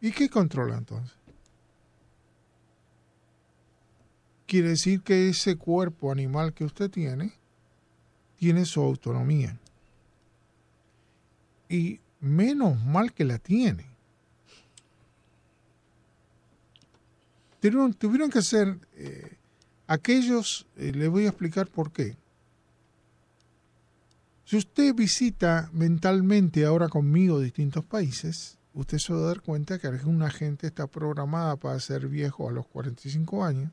¿Y 0.00 0.12
qué 0.12 0.28
controla 0.28 0.78
entonces? 0.78 1.16
Quiere 4.46 4.70
decir 4.70 5.02
que 5.02 5.28
ese 5.28 5.56
cuerpo 5.56 6.12
animal 6.12 6.52
que 6.52 6.64
usted 6.64 6.90
tiene 6.90 7.32
tiene 8.36 8.64
su 8.64 8.80
autonomía. 8.80 9.58
Y 11.68 12.00
menos 12.22 12.82
mal 12.82 13.12
que 13.12 13.24
la 13.24 13.38
tiene. 13.38 13.84
Tuvieron, 17.60 18.30
que 18.30 18.42
ser 18.42 18.78
eh, 18.94 19.36
aquellos, 19.86 20.66
eh, 20.76 20.92
les 20.92 21.08
voy 21.08 21.26
a 21.26 21.28
explicar 21.28 21.68
por 21.68 21.92
qué. 21.92 22.16
Si 24.44 24.56
usted 24.56 24.94
visita 24.94 25.70
mentalmente 25.72 26.64
ahora 26.64 26.88
conmigo 26.88 27.38
distintos 27.38 27.84
países, 27.84 28.58
usted 28.74 28.98
se 28.98 29.12
va 29.12 29.20
a 29.20 29.26
dar 29.26 29.42
cuenta 29.42 29.78
que 29.78 29.88
una 30.04 30.30
gente 30.30 30.66
está 30.66 30.86
programada 30.86 31.56
para 31.56 31.78
ser 31.78 32.08
viejo 32.08 32.48
a 32.48 32.52
los 32.52 32.66
45 32.66 33.44
años, 33.44 33.70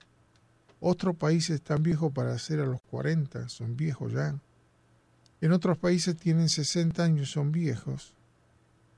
otros 0.80 1.16
países 1.16 1.56
están 1.56 1.82
viejos 1.84 2.12
para 2.14 2.38
ser 2.38 2.60
a 2.60 2.66
los 2.66 2.82
40, 2.82 3.50
son 3.50 3.76
viejos 3.76 4.14
ya. 4.14 4.40
En 5.42 5.52
otros 5.52 5.78
países 5.78 6.16
tienen 6.16 6.48
60 6.48 7.04
años, 7.04 7.32
son 7.32 7.52
viejos. 7.52 8.14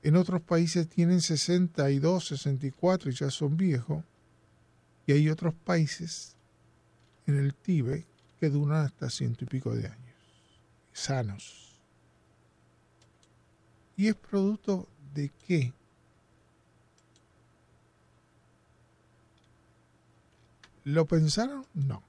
En 0.03 0.15
otros 0.15 0.41
países 0.41 0.89
tienen 0.89 1.21
62, 1.21 2.27
64 2.27 3.11
y 3.11 3.13
ya 3.13 3.29
son 3.29 3.55
viejos. 3.55 4.03
Y 5.05 5.13
hay 5.13 5.29
otros 5.29 5.53
países 5.53 6.35
en 7.27 7.37
el 7.37 7.53
Tíbet 7.53 8.05
que 8.39 8.49
duran 8.49 8.85
hasta 8.85 9.09
ciento 9.09 9.43
y 9.43 9.47
pico 9.47 9.75
de 9.75 9.85
años, 9.87 10.15
sanos. 10.91 11.79
¿Y 13.95 14.07
es 14.07 14.15
producto 14.15 14.87
de 15.13 15.29
qué? 15.45 15.73
¿Lo 20.83 21.05
pensaron? 21.05 21.67
No. 21.75 22.01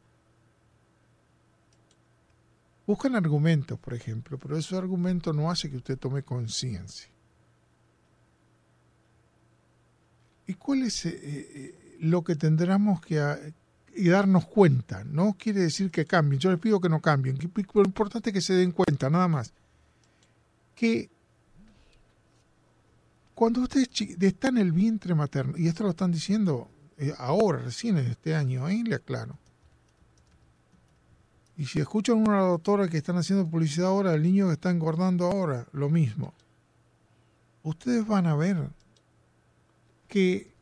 Buscan 2.87 3.15
argumentos, 3.15 3.79
por 3.79 3.93
ejemplo, 3.93 4.39
pero 4.39 4.57
ese 4.57 4.77
argumento 4.77 5.33
no 5.35 5.51
hace 5.51 5.71
que 5.71 5.77
usted 5.77 5.99
tome 5.99 6.23
conciencia. 6.23 7.12
¿Y 10.53 10.55
cuál 10.57 10.83
es 10.83 11.07
eh, 11.07 11.11
eh, 11.15 11.97
lo 12.01 12.23
que 12.23 12.37
tendremos 12.37 13.01
que 13.01 13.17
darnos 13.97 14.45
cuenta? 14.45 15.03
No 15.03 15.35
quiere 15.39 15.61
decir 15.61 15.91
que 15.91 16.05
cambien, 16.05 16.39
yo 16.39 16.51
les 16.51 16.61
pido 16.61 16.79
que 16.79 16.91
no 16.91 17.01
cambien, 17.01 17.39
lo 17.39 17.85
importante 17.85 18.29
es 18.29 18.35
que 18.35 18.43
se 18.43 18.53
den 18.53 18.73
cuenta, 18.73 19.09
nada 19.09 19.29
más. 19.29 19.55
Que 20.75 21.09
cuando 23.35 23.63
usted 23.63 23.89
está 24.21 24.49
en 24.49 24.59
el 24.59 24.73
vientre 24.73 25.15
materno, 25.15 25.57
y 25.57 25.69
esto 25.69 25.85
lo 25.85 25.91
están 25.91 26.13
diciendo 26.13 26.69
eh, 26.99 27.15
ahora, 27.17 27.61
recién 27.61 27.97
en 27.97 28.09
este 28.09 28.35
año, 28.35 28.67
ahí 28.67 28.83
le 28.83 28.97
aclaro. 28.97 29.39
Y 31.57 31.65
si 31.65 31.81
escuchan 31.81 32.19
una 32.19 32.41
doctora 32.41 32.89
que 32.89 32.99
están 32.99 33.17
haciendo 33.17 33.49
publicidad 33.49 33.89
ahora, 33.89 34.13
el 34.13 34.23
niño 34.23 34.49
que 34.49 34.53
está 34.53 34.69
engordando 34.69 35.25
ahora, 35.25 35.67
lo 35.73 35.89
mismo. 35.89 36.35
Ustedes 37.63 38.07
van 38.07 38.27
a 38.27 38.37
ver 38.37 38.69
que 40.13 40.53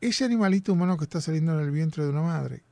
ese 0.00 0.24
animalito 0.24 0.72
humano 0.72 0.98
que 0.98 1.04
está 1.04 1.20
saliendo 1.20 1.54
en 1.54 1.60
el 1.60 1.70
vientre 1.70 2.02
de 2.02 2.10
una 2.10 2.22
madre 2.22 2.64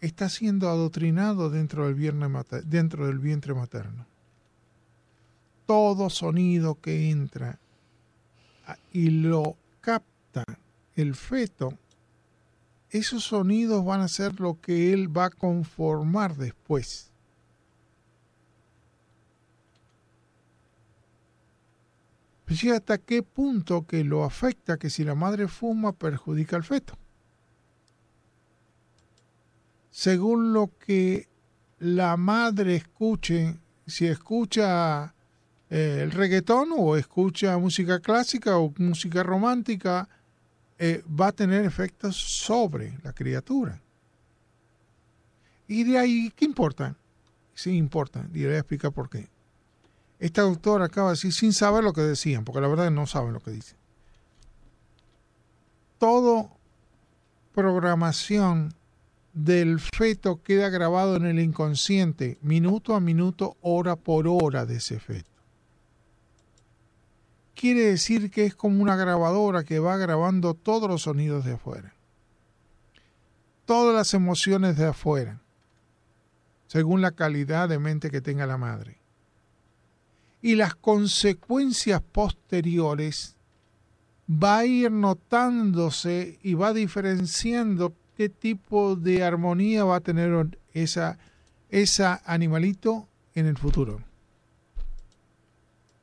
está 0.00 0.30
siendo 0.30 0.70
adoctrinado 0.70 1.50
dentro 1.50 1.86
del, 1.86 2.22
dentro 2.64 3.06
del 3.06 3.18
vientre 3.18 3.52
materno. 3.52 4.06
Todo 5.66 6.08
sonido 6.08 6.80
que 6.80 7.10
entra 7.10 7.58
y 8.94 9.10
lo 9.10 9.58
capta 9.82 10.44
el 10.94 11.14
feto, 11.14 11.74
esos 12.88 13.24
sonidos 13.24 13.84
van 13.84 14.00
a 14.00 14.08
ser 14.08 14.40
lo 14.40 14.58
que 14.58 14.94
él 14.94 15.14
va 15.14 15.26
a 15.26 15.30
conformar 15.30 16.34
después. 16.36 17.10
Fíjate 22.46 22.68
pues 22.68 22.74
hasta 22.74 22.98
qué 22.98 23.22
punto 23.24 23.86
que 23.86 24.04
lo 24.04 24.22
afecta 24.22 24.76
que 24.76 24.88
si 24.88 25.02
la 25.02 25.16
madre 25.16 25.48
fuma 25.48 25.92
perjudica 25.92 26.54
al 26.54 26.62
feto. 26.62 26.96
Según 29.90 30.52
lo 30.52 30.70
que 30.78 31.28
la 31.80 32.16
madre 32.16 32.76
escuche, 32.76 33.58
si 33.86 34.06
escucha 34.06 35.14
eh, 35.70 36.00
el 36.02 36.12
reggaetón 36.12 36.68
o 36.76 36.96
escucha 36.96 37.58
música 37.58 37.98
clásica 37.98 38.58
o 38.58 38.72
música 38.78 39.24
romántica, 39.24 40.08
eh, 40.78 41.02
va 41.08 41.28
a 41.28 41.32
tener 41.32 41.64
efectos 41.64 42.14
sobre 42.16 42.96
la 43.02 43.12
criatura. 43.12 43.82
Y 45.66 45.82
de 45.82 45.98
ahí, 45.98 46.32
¿qué 46.36 46.44
importa? 46.44 46.94
Sí 47.54 47.76
importa, 47.76 48.28
y 48.32 48.40
le 48.40 48.46
voy 48.46 48.54
a 48.54 48.58
explicar 48.58 48.92
por 48.92 49.10
qué. 49.10 49.28
Esta 50.18 50.42
doctora 50.42 50.86
acaba 50.86 51.08
de 51.08 51.14
decir 51.14 51.32
sin 51.32 51.52
saber 51.52 51.84
lo 51.84 51.92
que 51.92 52.00
decían, 52.00 52.44
porque 52.44 52.60
la 52.60 52.68
verdad 52.68 52.90
no 52.90 53.06
saben 53.06 53.34
lo 53.34 53.40
que 53.40 53.50
dicen. 53.50 53.76
Todo 55.98 56.50
programación 57.54 58.74
del 59.32 59.80
feto 59.80 60.42
queda 60.42 60.70
grabado 60.70 61.16
en 61.16 61.26
el 61.26 61.38
inconsciente, 61.40 62.38
minuto 62.40 62.94
a 62.94 63.00
minuto, 63.00 63.56
hora 63.60 63.96
por 63.96 64.26
hora 64.26 64.64
de 64.64 64.76
ese 64.76 64.98
feto. 64.98 65.30
Quiere 67.54 67.80
decir 67.82 68.30
que 68.30 68.44
es 68.44 68.54
como 68.54 68.82
una 68.82 68.96
grabadora 68.96 69.64
que 69.64 69.78
va 69.78 69.96
grabando 69.96 70.54
todos 70.54 70.88
los 70.88 71.02
sonidos 71.02 71.44
de 71.44 71.54
afuera, 71.54 71.94
todas 73.64 73.94
las 73.94 74.12
emociones 74.14 74.76
de 74.76 74.86
afuera, 74.86 75.40
según 76.66 77.00
la 77.00 77.12
calidad 77.12 77.68
de 77.68 77.78
mente 77.78 78.10
que 78.10 78.20
tenga 78.20 78.46
la 78.46 78.58
madre 78.58 78.98
y 80.42 80.54
las 80.54 80.74
consecuencias 80.74 82.02
posteriores 82.02 83.36
va 84.30 84.58
a 84.58 84.66
ir 84.66 84.90
notándose 84.90 86.38
y 86.42 86.54
va 86.54 86.72
diferenciando 86.72 87.94
qué 88.16 88.28
tipo 88.28 88.96
de 88.96 89.22
armonía 89.22 89.84
va 89.84 89.96
a 89.96 90.00
tener 90.00 90.58
esa, 90.72 91.18
esa 91.68 92.22
animalito 92.24 93.08
en 93.34 93.46
el 93.46 93.56
futuro. 93.56 94.00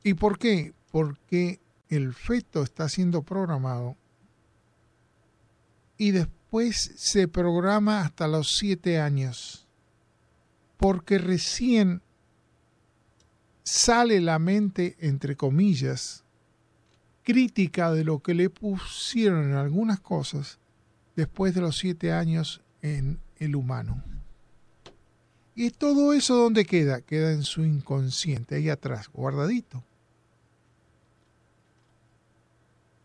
¿Y 0.04 0.14
por 0.14 0.38
qué? 0.38 0.74
Porque 0.92 1.60
el 1.90 2.14
feto 2.14 2.64
está 2.64 2.90
siendo 2.90 3.24
programado 3.24 3.96
y 5.98 6.12
después 6.12 6.94
se 6.98 7.28
programa 7.28 8.02
hasta 8.02 8.28
los 8.28 8.56
siete 8.58 9.00
años. 9.00 9.68
Porque 10.78 11.18
recién 11.18 12.03
sale 13.64 14.20
la 14.20 14.40
mente, 14.40 14.96
entre 15.00 15.36
comillas, 15.36 16.24
crítica 17.24 17.92
de 17.92 18.04
lo 18.04 18.20
que 18.20 18.34
le 18.34 18.50
pusieron 18.50 19.46
en 19.46 19.56
algunas 19.56 20.00
cosas 20.00 20.60
después 21.16 21.56
de 21.56 21.62
los 21.62 21.78
siete 21.78 22.12
años 22.12 22.62
en 22.82 23.20
el 23.38 23.56
humano. 23.56 24.04
Y 25.56 25.70
todo 25.70 26.14
eso 26.14 26.36
¿dónde 26.36 26.66
queda? 26.66 27.02
Queda 27.02 27.32
en 27.32 27.44
su 27.44 27.64
inconsciente, 27.64 28.56
ahí 28.56 28.70
atrás, 28.70 29.10
guardadito. 29.14 29.84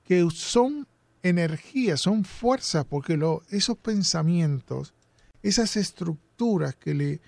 Que 0.04 0.26
son 0.32 0.86
energías, 1.22 2.00
son 2.00 2.24
fuerzas, 2.24 2.86
porque 2.86 3.16
lo, 3.16 3.42
esos 3.50 3.76
pensamientos, 3.76 4.94
esas 5.42 5.76
estructuras 5.76 6.74
que 6.74 6.94
le, 6.94 7.20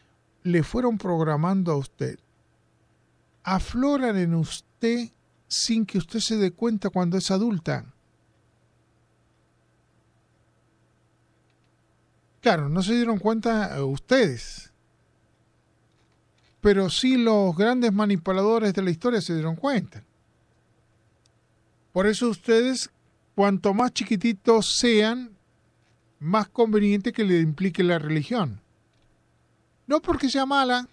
le 0.43 0.63
fueron 0.63 0.97
programando 0.97 1.73
a 1.73 1.77
usted, 1.77 2.19
afloran 3.43 4.17
en 4.17 4.35
usted 4.35 5.11
sin 5.49 5.85
que 5.85 5.99
usted 5.99 6.21
se 6.21 6.37
dé 6.37 6.53
cuenta 6.53 6.91
cuando 6.91 7.19
es 7.19 7.31
adulta. 7.31 7.85
Claro, 12.41 12.69
no 12.69 12.83
se 12.83 12.95
dieron 12.95 13.19
cuenta 13.19 13.77
eh, 13.77 13.83
ustedes, 13.83 14.73
pero 16.61 16.89
sí 16.89 17.17
los 17.17 17.55
grandes 17.55 17.93
manipuladores 17.93 18.73
de 18.73 18.83
la 18.83 18.91
historia 18.91 19.21
se 19.21 19.35
dieron 19.35 19.57
cuenta. 19.57 20.03
Por 21.93 22.07
eso 22.07 22.29
ustedes, 22.29 22.91
cuanto 23.35 23.75
más 23.75 23.93
chiquititos 23.93 24.77
sean, 24.77 25.37
más 26.19 26.49
conveniente 26.49 27.13
que 27.13 27.25
le 27.25 27.41
implique 27.41 27.83
la 27.83 27.99
religión. 27.99 28.61
No 29.87 30.01
porque 30.01 30.31
sea 30.31 30.47
mala, 30.47 30.89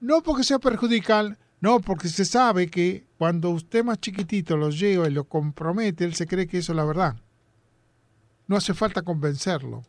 no 0.00 0.22
porque 0.22 0.44
sea 0.44 0.58
perjudicial, 0.58 1.38
no, 1.60 1.80
porque 1.80 2.08
se 2.08 2.24
sabe 2.24 2.68
que 2.68 3.04
cuando 3.18 3.50
usted 3.50 3.82
más 3.84 3.98
chiquitito 3.98 4.56
lo 4.56 4.70
lleva 4.70 5.08
y 5.08 5.12
lo 5.12 5.24
compromete, 5.24 6.04
él 6.04 6.14
se 6.14 6.26
cree 6.26 6.46
que 6.46 6.58
eso 6.58 6.72
es 6.72 6.76
la 6.76 6.84
verdad. 6.84 7.16
No 8.46 8.56
hace 8.56 8.74
falta 8.74 9.02
convencerlo. 9.02 9.82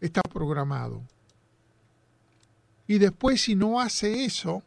Está 0.00 0.20
programado. 0.22 1.02
Y 2.86 2.98
después 2.98 3.42
si 3.42 3.54
no 3.54 3.80
hace 3.80 4.24
eso, 4.24 4.62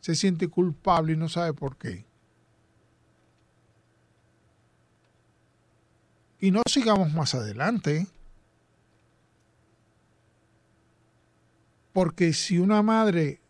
se 0.00 0.14
siente 0.14 0.48
culpable 0.48 1.12
y 1.12 1.16
no 1.16 1.28
sabe 1.28 1.52
por 1.52 1.76
qué. 1.76 2.06
Y 6.40 6.50
no 6.50 6.62
sigamos 6.68 7.12
más 7.12 7.34
adelante. 7.34 8.06
Porque 11.92 12.32
si 12.32 12.58
una 12.58 12.82
madre 12.82 13.40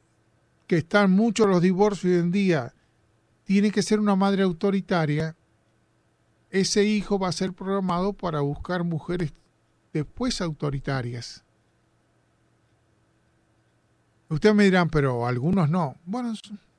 que 0.66 0.78
están 0.78 1.12
muchos 1.12 1.46
los 1.46 1.62
divorcios 1.62 2.12
hoy 2.12 2.18
en 2.18 2.32
día, 2.32 2.74
tiene 3.44 3.70
que 3.70 3.82
ser 3.82 4.00
una 4.00 4.16
madre 4.16 4.42
autoritaria, 4.42 5.36
ese 6.50 6.84
hijo 6.84 7.18
va 7.18 7.28
a 7.28 7.32
ser 7.32 7.52
programado 7.52 8.12
para 8.12 8.40
buscar 8.40 8.82
mujeres 8.84 9.32
después 9.92 10.40
autoritarias. 10.40 11.44
Ustedes 14.28 14.54
me 14.54 14.64
dirán, 14.64 14.90
pero 14.90 15.26
algunos 15.26 15.70
no. 15.70 15.96
Bueno, 16.04 16.34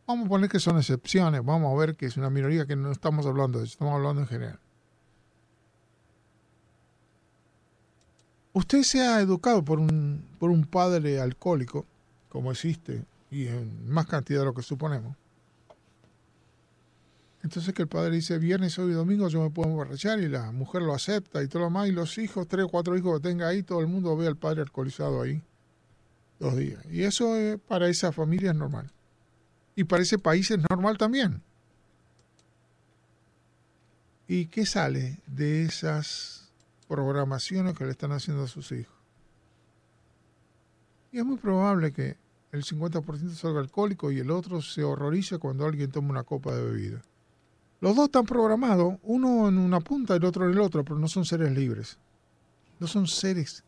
vamos 0.05 0.25
a 0.25 0.29
poner 0.29 0.49
que 0.49 0.59
son 0.59 0.77
excepciones, 0.77 1.43
vamos 1.43 1.73
a 1.73 1.79
ver 1.79 1.95
que 1.95 2.07
es 2.07 2.17
una 2.17 2.29
minoría 2.29 2.65
que 2.65 2.75
no 2.75 2.91
estamos 2.91 3.25
hablando 3.25 3.59
de 3.59 3.65
eso, 3.65 3.73
estamos 3.73 3.93
hablando 3.93 4.21
en 4.21 4.27
general. 4.27 4.59
Usted 8.51 8.83
se 8.83 9.01
ha 9.01 9.21
educado 9.21 9.63
por 9.63 9.79
un, 9.79 10.25
por 10.39 10.49
un 10.49 10.65
padre 10.65 11.21
alcohólico, 11.21 11.85
como 12.29 12.51
existe 12.51 13.05
y 13.29 13.47
en 13.47 13.89
más 13.89 14.07
cantidad 14.07 14.39
de 14.39 14.45
lo 14.45 14.53
que 14.53 14.63
suponemos. 14.63 15.15
Entonces 17.43 17.73
que 17.73 17.83
el 17.83 17.87
padre 17.87 18.15
dice, 18.15 18.39
viernes, 18.39 18.73
sábado 18.73 18.91
y 18.91 18.95
domingo 18.95 19.27
yo 19.29 19.41
me 19.41 19.49
puedo 19.49 19.69
emborrachar 19.69 20.19
y 20.19 20.27
la 20.27 20.51
mujer 20.51 20.81
lo 20.81 20.93
acepta 20.93 21.41
y 21.43 21.47
todo 21.47 21.63
lo 21.63 21.69
más, 21.69 21.87
y 21.87 21.91
los 21.91 22.17
hijos, 22.17 22.47
tres 22.47 22.65
o 22.65 22.69
cuatro 22.69 22.97
hijos 22.97 23.19
que 23.19 23.29
tenga 23.29 23.47
ahí, 23.47 23.63
todo 23.63 23.79
el 23.79 23.87
mundo 23.87 24.17
ve 24.17 24.27
al 24.27 24.35
padre 24.35 24.61
alcoholizado 24.61 25.21
ahí 25.21 25.41
dos 26.39 26.57
días. 26.57 26.83
Y 26.89 27.03
eso 27.03 27.35
para 27.67 27.87
esa 27.87 28.11
familia 28.11 28.51
es 28.51 28.57
normal. 28.57 28.91
Y 29.75 29.83
para 29.83 30.03
ese 30.03 30.17
país 30.17 30.49
es 30.51 30.59
normal 30.69 30.97
también. 30.97 31.41
¿Y 34.27 34.47
qué 34.47 34.65
sale 34.65 35.19
de 35.27 35.63
esas 35.63 36.51
programaciones 36.87 37.77
que 37.77 37.85
le 37.85 37.91
están 37.91 38.11
haciendo 38.11 38.43
a 38.43 38.47
sus 38.47 38.71
hijos? 38.71 38.95
Y 41.11 41.19
es 41.19 41.25
muy 41.25 41.37
probable 41.37 41.93
que 41.93 42.17
el 42.51 42.63
50% 42.63 43.33
salga 43.33 43.59
alcohólico 43.59 44.11
y 44.11 44.19
el 44.19 44.31
otro 44.31 44.61
se 44.61 44.83
horroriza 44.83 45.37
cuando 45.37 45.65
alguien 45.65 45.91
toma 45.91 46.09
una 46.09 46.23
copa 46.23 46.55
de 46.55 46.63
bebida. 46.63 47.01
Los 47.79 47.95
dos 47.95 48.05
están 48.05 48.25
programados, 48.25 48.95
uno 49.03 49.47
en 49.47 49.57
una 49.57 49.79
punta 49.79 50.13
y 50.13 50.17
el 50.17 50.25
otro 50.25 50.45
en 50.45 50.51
el 50.51 50.59
otro, 50.59 50.83
pero 50.83 50.97
no 50.97 51.07
son 51.07 51.25
seres 51.25 51.51
libres. 51.51 51.99
No 52.79 52.87
son 52.87 53.07
seres 53.07 53.63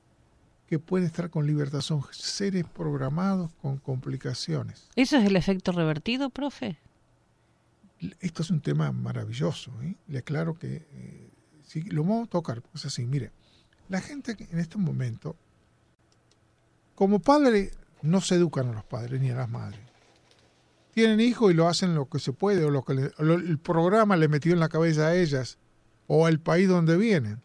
que 0.68 0.80
pueden 0.80 1.08
estar 1.08 1.30
con 1.30 1.46
libertad, 1.46 1.82
son 1.82 2.04
seres 2.12 2.66
programados 2.66 3.52
con 3.62 3.78
complicaciones. 3.78 4.88
¿Eso 4.96 5.18
es 5.18 5.26
el 5.26 5.36
efecto 5.36 5.72
revertido, 5.72 6.30
profe? 6.30 6.80
Esto 8.20 8.44
es 8.44 8.50
un 8.50 8.62
tema 8.62 8.92
maravilloso. 8.92 9.72
¿eh? 9.82 9.96
Le 10.08 10.20
aclaro 10.20 10.54
que 10.54 10.88
eh, 10.92 11.32
lo 11.92 12.04
vamos 12.04 12.28
a 12.28 12.32
tocar, 12.32 12.62
pues 12.62 12.86
así, 12.86 13.06
mire, 13.06 13.32
la 13.90 14.00
gente 14.02 14.38
en 14.52 14.60
este 14.60 14.78
momento, 14.78 15.36
como 16.96 17.20
padre, 17.20 17.72
no 18.02 18.22
se 18.22 18.36
educan 18.36 18.70
a 18.70 18.74
los 18.74 18.84
padres 18.84 19.20
ni 19.22 19.30
a 19.30 19.36
las 19.36 19.50
madres. 19.50 19.82
Tienen 20.94 21.20
hijos 21.20 21.52
y 21.52 21.54
lo 21.54 21.68
hacen 21.68 21.96
lo 21.96 22.10
que 22.10 22.20
se 22.20 22.34
puede 22.34 22.66
o 22.66 22.70
lo 22.70 22.84
que 22.84 22.94
el 22.94 23.60
programa 23.60 24.18
le 24.18 24.28
metió 24.28 24.54
en 24.54 24.60
la 24.60 24.70
cabeza 24.70 25.08
a 25.08 25.16
ellas 25.16 25.58
o 26.08 26.28
el 26.28 26.40
país 26.40 26.68
donde 26.68 26.98
vienen, 26.98 27.42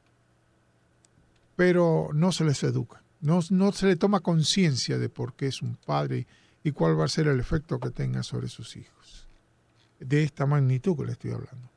pero 1.57 2.09
no 2.15 2.33
se 2.33 2.45
les 2.45 2.63
educa, 2.63 3.03
no, 3.21 3.41
no 3.51 3.73
se 3.73 3.87
le 3.87 3.97
toma 3.97 4.21
conciencia 4.21 4.99
de 4.99 5.09
por 5.09 5.35
qué 5.35 5.47
es 5.49 5.63
un 5.63 5.77
padre 5.77 6.27
y 6.63 6.73
cuál 6.73 6.99
va 6.99 7.05
a 7.05 7.09
ser 7.09 7.29
el 7.29 7.39
efecto 7.39 7.79
que 7.79 7.91
tenga 7.91 8.23
sobre 8.23 8.49
sus 8.49 8.77
hijos. 8.77 9.29
De 10.01 10.23
esta 10.23 10.47
magnitud 10.47 10.97
que 10.97 11.05
le 11.05 11.13
estoy 11.13 11.33
hablando. 11.33 11.71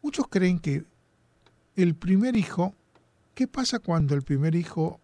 Muchos 0.00 0.28
creen 0.28 0.60
que 0.60 0.84
el 1.76 1.94
primer 1.94 2.36
hijo, 2.36 2.74
¿qué 3.34 3.48
pasa 3.48 3.80
cuando 3.80 4.14
el 4.14 4.22
primer 4.22 4.54
hijo 4.54 5.00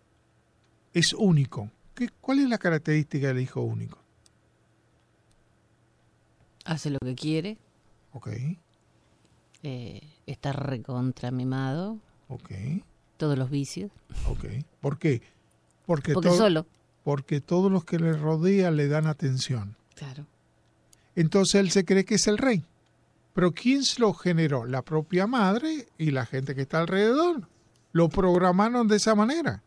es 0.93 1.13
único? 1.13 1.71
¿Qué, 1.95 2.09
¿Cuál 2.21 2.41
es 2.41 2.49
la 2.49 2.59
característica 2.59 3.29
del 3.29 3.41
hijo 3.41 3.61
único? 3.61 3.99
Hace 6.65 6.91
lo 6.91 6.99
que 6.99 7.15
quiere. 7.15 7.59
Ok. 8.13 8.29
Eh, 9.63 10.01
está 10.27 10.53
recontra 10.53 11.31
mimado. 11.31 11.99
Ok. 12.29 12.51
Todos 13.17 13.37
los 13.37 13.51
vicios. 13.51 13.91
Ok. 14.29 14.47
¿Por 14.81 14.99
qué? 14.99 15.23
Porque, 15.87 16.13
Porque 16.13 16.31
solo. 16.31 16.67
Porque 17.03 17.41
todos 17.41 17.71
los 17.71 17.85
que 17.85 17.99
le 17.99 18.13
rodean 18.13 18.77
le 18.77 18.89
dan 18.89 19.07
atención. 19.07 19.77
Claro. 19.95 20.27
Entonces 21.17 21.57
él 21.57 21.71
se 21.71 21.85
cree 21.85 22.05
que 22.05 22.15
es 22.15 22.27
el 22.27 22.39
rey. 22.39 22.65
Pero 23.35 23.53
¿quién 23.53 23.85
se 23.85 24.01
lo 24.01 24.13
generó? 24.13 24.65
La 24.65 24.83
propia 24.83 25.27
madre 25.27 25.89
y 25.99 26.11
la 26.11 26.27
gente 26.27 26.55
que 26.55 26.63
está 26.63 26.81
alrededor. 26.81 27.49
Lo 27.93 28.09
programaron 28.09 28.89
de 28.89 28.97
esa 28.97 29.15
manera. 29.15 29.63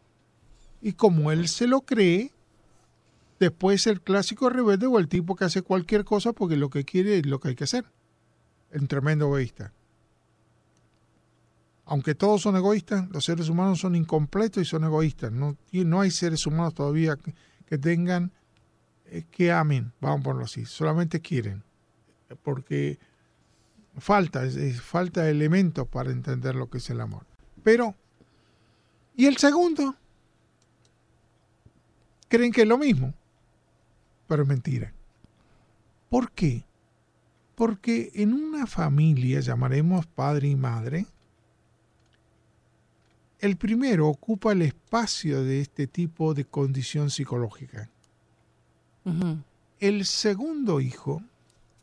Y 0.84 0.94
como 0.94 1.32
él 1.32 1.48
se 1.48 1.66
lo 1.66 1.80
cree, 1.80 2.34
después 3.40 3.88
el 3.88 4.02
clásico 4.02 4.50
rebelde 4.50 4.86
o 4.86 5.00
el 5.00 5.08
tipo 5.08 5.34
que 5.34 5.46
hace 5.46 5.62
cualquier 5.62 6.04
cosa 6.04 6.34
porque 6.34 6.58
lo 6.58 6.70
que 6.70 6.84
quiere 6.84 7.20
es 7.20 7.26
lo 7.26 7.40
que 7.40 7.48
hay 7.48 7.56
que 7.56 7.64
hacer. 7.64 7.86
Un 8.74 8.88
tremendo 8.88 9.28
egoísta. 9.28 9.72
Aunque 11.86 12.16
todos 12.16 12.42
son 12.42 12.58
egoístas, 12.58 13.10
los 13.12 13.24
seres 13.24 13.48
humanos 13.48 13.80
son 13.80 13.96
incompletos 13.96 14.62
y 14.62 14.66
son 14.66 14.84
egoístas. 14.84 15.32
No, 15.32 15.56
no 15.72 16.02
hay 16.02 16.12
seres 16.12 16.46
humanos 16.46 16.74
todavía 16.74 17.18
que, 17.66 17.78
tengan, 17.78 18.34
eh, 19.06 19.24
que 19.32 19.54
amen, 19.54 19.94
vamos 20.02 20.20
a 20.20 20.24
ponerlo 20.24 20.46
así. 20.46 20.66
Solamente 20.66 21.22
quieren. 21.22 21.64
Porque 22.42 23.00
falta, 23.98 24.42
falta 24.82 25.30
elementos 25.30 25.88
para 25.88 26.12
entender 26.12 26.56
lo 26.56 26.70
que 26.70 26.80
es 26.80 26.90
el 26.90 27.00
amor. 27.00 27.26
Pero, 27.64 27.96
¿y 29.16 29.28
el 29.28 29.38
segundo? 29.38 29.96
Creen 32.34 32.52
que 32.52 32.64
es 32.64 32.68
lo 32.68 32.80
mismo, 32.80 33.14
pero 34.26 34.42
es 34.42 34.50
mentira. 34.50 34.92
¿Por 36.10 36.32
qué? 36.32 36.66
Porque 37.54 38.10
en 38.16 38.34
una 38.34 38.66
familia, 38.66 39.40
llamaremos 39.40 40.08
padre 40.08 40.48
y 40.48 40.56
madre, 40.56 41.06
el 43.38 43.56
primero 43.56 44.08
ocupa 44.08 44.52
el 44.54 44.64
espacio 44.64 45.44
de 45.44 45.62
este 45.62 45.86
tipo 45.86 46.34
de 46.34 46.46
condición 46.46 47.12
psicológica. 47.12 47.92
Uh 49.06 49.12
-huh. 49.12 49.44
El 49.80 50.04
segundo 50.04 50.82
hijo 50.82 51.22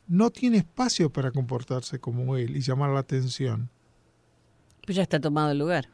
no 0.09 0.31
tiene 0.31 0.57
espacio 0.57 1.09
para 1.09 1.31
comportarse 1.31 1.97
como 1.99 2.35
él 2.35 2.57
y 2.57 2.59
llamar 2.59 2.89
la 2.89 2.99
atención. 2.99 3.69
Pues 4.85 4.97
ya 4.97 5.03
está 5.03 5.17
tomado 5.17 5.51
el 5.51 5.59
lugar. 5.59 5.87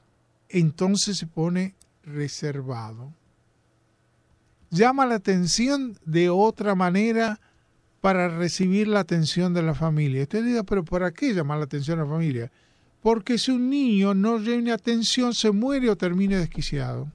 Entonces 0.49 1.19
se 1.19 1.27
pone 1.27 1.75
reservado. 2.01 3.13
Llama 4.69 5.05
la 5.05 5.15
atención 5.15 5.97
de 6.05 6.29
otra 6.29 6.75
manera 6.75 7.39
para 8.01 8.27
recibir 8.27 8.87
la 8.87 9.01
atención 9.01 9.53
de 9.53 9.63
la 9.63 9.73
familia. 9.73 10.23
Usted 10.23 10.43
diga, 10.43 10.63
pero 10.63 10.83
¿para 10.83 11.11
qué 11.11 11.33
llamar 11.33 11.57
la 11.57 11.65
atención 11.65 11.99
a 11.99 12.03
la 12.03 12.09
familia? 12.09 12.51
Porque 13.01 13.37
si 13.37 13.51
un 13.51 13.69
niño 13.69 14.13
no 14.13 14.41
tiene 14.41 14.71
atención, 14.71 15.33
se 15.33 15.51
muere 15.51 15.89
o 15.89 15.95
termina 15.95 16.37
desquiciado. 16.37 17.11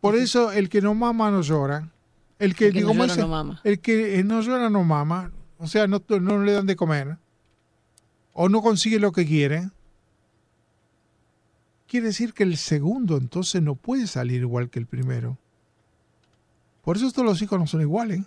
Por 0.00 0.16
eso 0.16 0.52
el 0.52 0.68
que 0.68 0.80
no 0.80 0.94
mama 0.94 1.30
no 1.30 1.42
llora. 1.42 1.90
El 2.38 2.54
que, 2.54 2.68
El 2.68 2.72
que 2.72 2.80
no 2.82 2.92
digo, 2.92 3.06
llora 3.06 3.16
no 3.16 3.28
mama. 3.28 3.60
El 3.64 3.80
que 3.80 4.22
no 4.24 4.40
llora 4.40 4.70
no 4.70 4.84
mama. 4.84 5.32
O 5.58 5.66
sea, 5.66 5.86
no, 5.86 6.02
no 6.08 6.42
le 6.44 6.52
dan 6.52 6.66
de 6.66 6.76
comer. 6.76 7.18
O 8.32 8.48
no 8.48 8.62
consigue 8.62 9.00
lo 9.00 9.10
que 9.10 9.26
quiere. 9.26 9.70
Quiere 11.88 12.08
decir 12.08 12.34
que 12.34 12.42
el 12.42 12.58
segundo 12.58 13.16
entonces 13.16 13.62
no 13.62 13.74
puede 13.74 14.06
salir 14.06 14.42
igual 14.42 14.68
que 14.68 14.78
el 14.78 14.86
primero. 14.86 15.38
Por 16.84 16.98
eso 16.98 17.10
todos 17.10 17.24
los 17.24 17.40
hijos 17.40 17.58
no 17.58 17.66
son 17.66 17.80
iguales. 17.80 18.20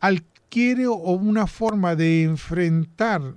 Adquiere 0.00 0.88
o 0.88 0.94
una 0.94 1.46
forma 1.46 1.94
de 1.94 2.24
enfrentar 2.24 3.36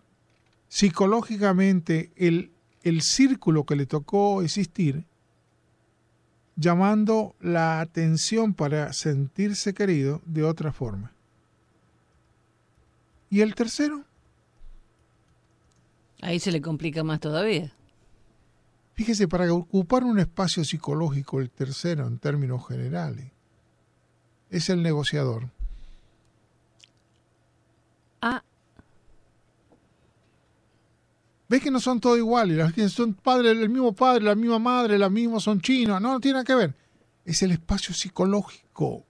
psicológicamente 0.68 2.12
el, 2.16 2.52
el 2.82 3.04
círculo 3.04 3.66
que 3.66 3.76
le 3.76 3.86
tocó 3.86 4.42
existir, 4.42 5.06
llamando 6.56 7.36
la 7.40 7.82
atención 7.82 8.56
para 8.56 8.94
sentirse 8.94 9.76
querido 9.76 10.24
de 10.26 10.44
otra 10.44 10.72
forma. 10.72 11.12
¿Y 13.30 13.42
el 13.42 13.54
tercero? 13.54 14.06
Ahí 16.24 16.40
se 16.40 16.54
le 16.54 16.62
complica 16.62 17.04
más 17.04 17.20
todavía. 17.20 17.74
Fíjese, 18.94 19.28
para 19.28 19.52
ocupar 19.52 20.06
un 20.06 20.20
espacio 20.20 20.64
psicológico, 20.64 21.42
el 21.42 21.50
tercero 21.50 22.08
en 22.08 22.18
términos 22.18 22.66
generales, 22.66 23.32
es 24.50 24.70
el 24.70 24.82
negociador. 24.82 25.50
Ah, 28.22 28.42
¿Ves 31.50 31.62
que 31.62 31.72
no 31.72 31.82
son 31.82 32.00
todos 32.00 32.18
iguales? 32.18 32.74
Son 32.94 33.14
padres, 33.14 33.52
el 33.52 33.70
mismo 33.70 33.94
padre, 33.94 34.24
la 34.24 34.36
misma 34.36 34.60
madre, 34.60 34.98
la 34.98 35.10
misma 35.10 35.42
son 35.42 35.60
chinos. 35.60 36.00
No, 36.00 36.14
no 36.14 36.20
tiene 36.22 36.36
nada 36.36 36.46
que 36.46 36.56
ver. 36.56 36.74
Es 37.26 37.44
el 37.44 37.52
espacio 37.52 37.94
psicológico 37.94 39.06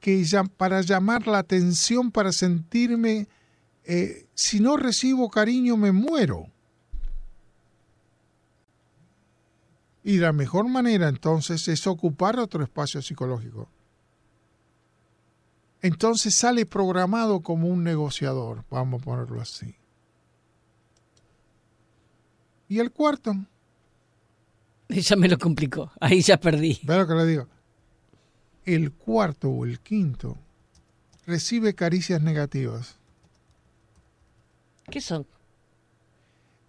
que 0.00 0.24
ya, 0.24 0.42
para 0.42 0.80
llamar 0.80 1.28
la 1.28 1.38
atención, 1.38 2.10
para 2.10 2.32
sentirme, 2.32 3.28
eh, 3.84 4.27
si 4.38 4.60
no 4.60 4.76
recibo 4.76 5.28
cariño, 5.30 5.76
me 5.76 5.90
muero. 5.90 6.46
Y 10.04 10.18
la 10.18 10.32
mejor 10.32 10.68
manera 10.68 11.08
entonces 11.08 11.66
es 11.66 11.84
ocupar 11.88 12.38
otro 12.38 12.62
espacio 12.62 13.02
psicológico. 13.02 13.68
Entonces 15.82 16.36
sale 16.36 16.66
programado 16.66 17.40
como 17.40 17.66
un 17.66 17.82
negociador, 17.82 18.64
vamos 18.70 19.02
a 19.02 19.04
ponerlo 19.04 19.40
así. 19.40 19.74
Y 22.68 22.78
el 22.78 22.92
cuarto, 22.92 23.34
ya 24.88 25.16
me 25.16 25.26
lo 25.26 25.36
complicó. 25.36 25.90
Ahí 25.98 26.22
ya 26.22 26.38
perdí. 26.38 26.78
ve 26.84 26.96
lo 26.96 27.08
que 27.08 27.14
le 27.14 27.26
digo, 27.26 27.48
el 28.64 28.92
cuarto 28.92 29.50
o 29.50 29.66
el 29.66 29.80
quinto 29.80 30.38
recibe 31.26 31.74
caricias 31.74 32.22
negativas. 32.22 32.98
¿Qué 34.90 35.00
son? 35.00 35.26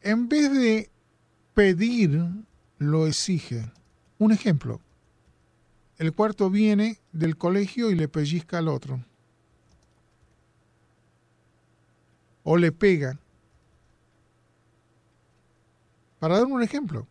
En 0.01 0.27
vez 0.29 0.51
de 0.51 0.89
pedir, 1.53 2.21
lo 2.77 3.07
exige. 3.07 3.71
Un 4.17 4.31
ejemplo, 4.31 4.81
el 5.97 6.13
cuarto 6.13 6.49
viene 6.49 6.99
del 7.11 7.37
colegio 7.37 7.91
y 7.91 7.95
le 7.95 8.07
pellizca 8.07 8.57
al 8.57 8.67
otro. 8.67 9.03
O 12.43 12.57
le 12.57 12.71
pega. 12.71 13.19
Para 16.19 16.37
dar 16.37 16.45
un 16.45 16.61
ejemplo. 16.61 17.07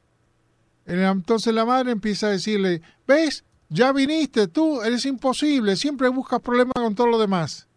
Entonces 0.86 1.52
la 1.52 1.66
madre 1.66 1.92
empieza 1.92 2.28
a 2.28 2.30
decirle, 2.30 2.80
¿ves? 3.06 3.44
Ya 3.68 3.92
viniste, 3.92 4.48
tú 4.48 4.80
eres 4.80 5.04
imposible, 5.04 5.76
siempre 5.76 6.08
buscas 6.08 6.40
problemas 6.40 6.72
con 6.74 6.94
todo 6.94 7.06
lo 7.06 7.18
demás. 7.18 7.68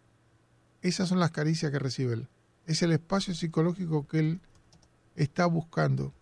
Esas 0.80 1.10
son 1.10 1.20
las 1.20 1.30
caricias 1.30 1.70
que 1.70 1.78
recibe 1.78 2.14
él. 2.14 2.28
Es 2.66 2.82
el 2.82 2.92
espacio 2.92 3.34
psicológico 3.34 4.06
que 4.06 4.18
él 4.18 4.40
está 5.16 5.46
buscando. 5.46 6.12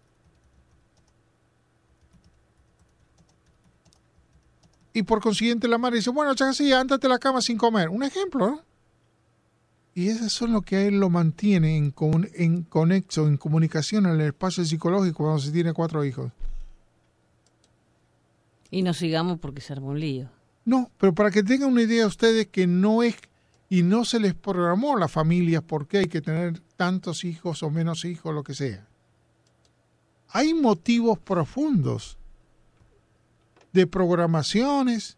Y 4.93 5.03
por 5.05 5.20
consiguiente 5.20 5.68
la 5.68 5.78
madre 5.78 5.99
dice, 5.99 6.11
bueno, 6.11 6.34
sí, 6.53 6.72
ándate 6.72 7.07
a 7.07 7.11
la 7.11 7.18
cama 7.18 7.41
sin 7.41 7.57
comer. 7.57 7.88
Un 7.88 8.03
ejemplo, 8.03 8.51
¿no? 8.51 8.61
Y 9.95 10.09
esas 10.09 10.32
son 10.32 10.53
lo 10.53 10.62
que 10.62 10.76
a 10.76 10.82
él 10.82 10.99
lo 10.99 11.11
mantiene 11.11 11.76
en, 11.76 11.91
con- 11.91 12.28
en 12.34 12.62
conexo, 12.62 13.26
en 13.26 13.36
comunicación 13.36 14.07
en 14.07 14.12
el 14.12 14.20
espacio 14.28 14.64
psicológico 14.64 15.24
cuando 15.24 15.41
se 15.41 15.53
tiene 15.53 15.72
cuatro 15.72 16.05
hijos. 16.05 16.32
Y 18.70 18.82
no 18.82 18.95
sigamos 18.95 19.38
porque 19.41 19.61
se 19.61 19.72
armó 19.72 19.88
un 19.88 20.01
lío. 20.01 20.28
No, 20.64 20.91
pero 20.99 21.12
para 21.14 21.30
que 21.30 21.43
tengan 21.43 21.70
una 21.72 21.82
idea 21.82 22.07
ustedes 22.07 22.47
que 22.49 22.66
no 22.66 23.03
es 23.03 23.16
y 23.72 23.84
no 23.84 24.04
se 24.04 24.18
les 24.18 24.34
programó 24.34 24.96
a 24.96 25.00
las 25.00 25.12
familias 25.12 25.62
por 25.62 25.86
qué 25.86 25.98
hay 25.98 26.06
que 26.06 26.20
tener 26.20 26.58
tantos 26.76 27.22
hijos 27.24 27.62
o 27.62 27.70
menos 27.70 28.04
hijos, 28.04 28.34
lo 28.34 28.42
que 28.42 28.52
sea. 28.52 28.84
Hay 30.28 30.54
motivos 30.54 31.20
profundos 31.20 32.18
de 33.72 33.86
programaciones. 33.86 35.16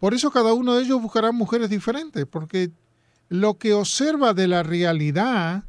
Por 0.00 0.14
eso 0.14 0.30
cada 0.30 0.54
uno 0.54 0.74
de 0.74 0.84
ellos 0.84 1.02
buscará 1.02 1.30
mujeres 1.30 1.68
diferentes, 1.68 2.24
porque 2.24 2.70
lo 3.28 3.58
que 3.58 3.74
observa 3.74 4.32
de 4.32 4.48
la 4.48 4.62
realidad 4.62 5.64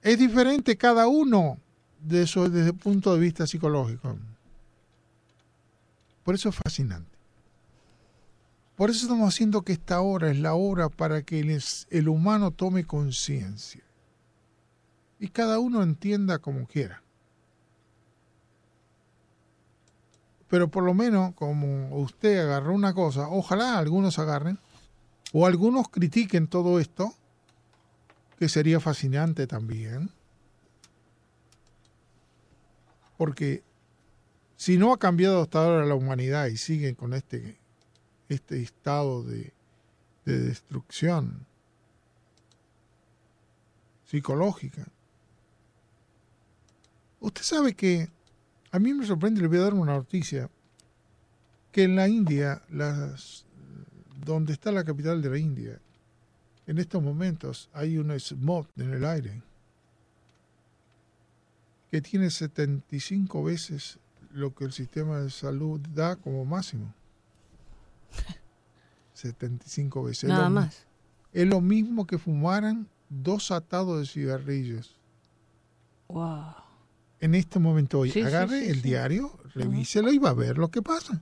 es 0.00 0.18
diferente 0.18 0.78
cada 0.78 1.08
uno 1.08 1.58
de 2.00 2.22
eso 2.22 2.48
desde 2.48 2.70
el 2.70 2.76
punto 2.76 3.12
de 3.12 3.20
vista 3.20 3.46
psicológico. 3.46 4.16
Por 6.24 6.34
eso 6.34 6.48
es 6.48 6.54
fascinante. 6.54 7.17
Por 8.78 8.90
eso 8.90 9.06
estamos 9.06 9.34
haciendo 9.34 9.62
que 9.62 9.72
esta 9.72 10.00
hora 10.02 10.30
es 10.30 10.38
la 10.38 10.54
hora 10.54 10.88
para 10.88 11.22
que 11.22 11.40
el, 11.40 11.60
el 11.90 12.08
humano 12.08 12.52
tome 12.52 12.84
conciencia. 12.84 13.82
Y 15.18 15.30
cada 15.30 15.58
uno 15.58 15.82
entienda 15.82 16.38
como 16.38 16.64
quiera. 16.64 17.02
Pero 20.46 20.68
por 20.68 20.84
lo 20.84 20.94
menos, 20.94 21.34
como 21.34 21.98
usted 21.98 22.38
agarró 22.38 22.72
una 22.72 22.94
cosa, 22.94 23.26
ojalá 23.28 23.78
algunos 23.78 24.20
agarren, 24.20 24.60
o 25.32 25.44
algunos 25.44 25.88
critiquen 25.88 26.46
todo 26.46 26.78
esto, 26.78 27.12
que 28.38 28.48
sería 28.48 28.78
fascinante 28.78 29.48
también. 29.48 30.12
Porque 33.16 33.64
si 34.54 34.78
no 34.78 34.92
ha 34.92 35.00
cambiado 35.00 35.42
hasta 35.42 35.64
ahora 35.64 35.84
la 35.84 35.96
humanidad 35.96 36.46
y 36.46 36.56
sigue 36.56 36.94
con 36.94 37.12
este, 37.12 37.57
este 38.28 38.60
estado 38.60 39.22
de, 39.22 39.52
de 40.24 40.38
destrucción 40.38 41.46
psicológica, 44.04 44.86
usted 47.20 47.42
sabe 47.42 47.74
que 47.74 48.08
a 48.70 48.78
mí 48.78 48.92
me 48.92 49.06
sorprende, 49.06 49.40
le 49.40 49.48
voy 49.48 49.58
a 49.58 49.62
dar 49.62 49.74
una 49.74 49.94
noticia, 49.94 50.50
que 51.72 51.84
en 51.84 51.96
la 51.96 52.08
India, 52.08 52.62
las, 52.70 53.44
donde 54.24 54.52
está 54.52 54.72
la 54.72 54.84
capital 54.84 55.22
de 55.22 55.30
la 55.30 55.38
India, 55.38 55.80
en 56.66 56.78
estos 56.78 57.02
momentos 57.02 57.70
hay 57.72 57.96
un 57.96 58.10
smog 58.20 58.66
en 58.76 58.92
el 58.92 59.04
aire 59.04 59.42
que 61.90 62.02
tiene 62.02 62.30
75 62.30 63.42
veces 63.42 63.98
lo 64.32 64.54
que 64.54 64.64
el 64.64 64.72
sistema 64.72 65.20
de 65.20 65.30
salud 65.30 65.80
da 65.94 66.16
como 66.16 66.44
máximo. 66.44 66.92
75 69.14 70.02
veces. 70.04 70.28
Nada 70.28 70.48
más. 70.48 70.86
Es 71.32 71.46
lo 71.46 71.60
mismo 71.60 72.06
que 72.06 72.18
fumaran 72.18 72.88
dos 73.08 73.50
atados 73.50 74.00
de 74.00 74.06
cigarrillos. 74.06 74.96
Wow. 76.08 76.54
En 77.20 77.34
este 77.34 77.58
momento 77.58 78.00
hoy, 78.00 78.10
Sí, 78.10 78.22
agarre 78.22 78.64
sí, 78.64 78.70
el 78.70 78.82
diario, 78.82 79.38
revíselo 79.54 80.12
y 80.12 80.18
va 80.18 80.30
a 80.30 80.34
ver 80.34 80.56
lo 80.56 80.70
que 80.70 80.82
pasa. 80.82 81.20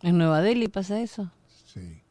¿En 0.00 0.18
Nueva 0.18 0.40
Delhi 0.40 0.68
pasa 0.68 1.00
eso? 1.00 1.30
Sí. 1.66 2.02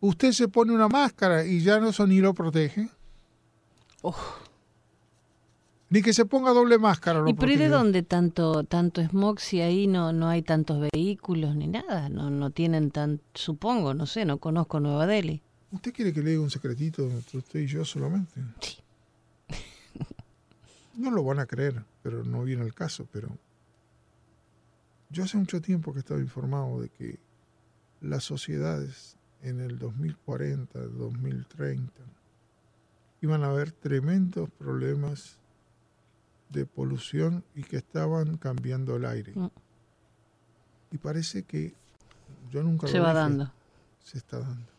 Usted 0.00 0.32
se 0.32 0.48
pone 0.48 0.72
una 0.72 0.88
máscara 0.88 1.44
y 1.44 1.60
ya 1.60 1.78
no 1.80 1.88
eso 1.88 2.06
ni 2.06 2.20
lo 2.20 2.34
protege. 2.34 2.88
Oh. 4.02 4.14
Ni 5.94 6.02
que 6.02 6.12
se 6.12 6.26
ponga 6.26 6.50
doble 6.50 6.76
máscara. 6.76 7.20
lo 7.20 7.30
¿Y 7.30 7.34
pero 7.34 7.52
¿y 7.52 7.56
de 7.56 7.68
dónde 7.68 8.02
tanto 8.02 8.64
tanto 8.64 9.00
smog 9.00 9.38
si 9.38 9.60
ahí 9.60 9.86
no 9.86 10.12
no 10.12 10.26
hay 10.26 10.42
tantos 10.42 10.84
vehículos 10.92 11.54
ni 11.54 11.68
nada? 11.68 12.08
No 12.08 12.30
no 12.30 12.50
tienen 12.50 12.90
tan 12.90 13.20
supongo, 13.32 13.94
no 13.94 14.04
sé, 14.04 14.24
no 14.24 14.38
conozco 14.38 14.80
Nueva 14.80 15.06
Delhi. 15.06 15.40
¿Usted 15.70 15.92
quiere 15.92 16.12
que 16.12 16.20
le 16.20 16.30
diga 16.30 16.42
un 16.42 16.50
secretito 16.50 17.08
entre 17.08 17.38
usted 17.38 17.60
y 17.60 17.66
yo 17.68 17.84
solamente? 17.84 18.42
Sí. 18.60 18.78
No 20.96 21.12
lo 21.12 21.22
van 21.22 21.38
a 21.38 21.46
creer, 21.46 21.84
pero 22.02 22.24
no 22.24 22.42
viene 22.42 22.64
el 22.64 22.74
caso. 22.74 23.06
Pero 23.12 23.28
yo 25.10 25.22
hace 25.22 25.36
mucho 25.36 25.60
tiempo 25.60 25.92
que 25.92 26.00
estaba 26.00 26.18
informado 26.18 26.80
de 26.80 26.88
que 26.88 27.20
las 28.00 28.24
sociedades 28.24 29.16
en 29.42 29.60
el 29.60 29.78
2040, 29.78 30.76
2030, 30.76 31.92
iban 33.22 33.44
a 33.44 33.50
haber 33.50 33.70
tremendos 33.70 34.50
problemas 34.50 35.38
de 36.54 36.64
polución 36.66 37.44
y 37.54 37.62
que 37.62 37.76
estaban 37.76 38.38
cambiando 38.38 38.96
el 38.96 39.04
aire. 39.04 39.32
Mm. 39.34 39.50
Y 40.92 40.98
parece 40.98 41.42
que 41.42 41.74
yo 42.50 42.62
nunca 42.62 42.86
Se 42.86 42.98
lo 42.98 43.04
va 43.04 43.10
dije, 43.10 43.20
dando. 43.20 43.52
se 44.02 44.16
está 44.18 44.38
dando. 44.38 44.72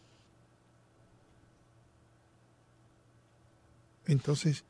Entonces, 4.08 4.64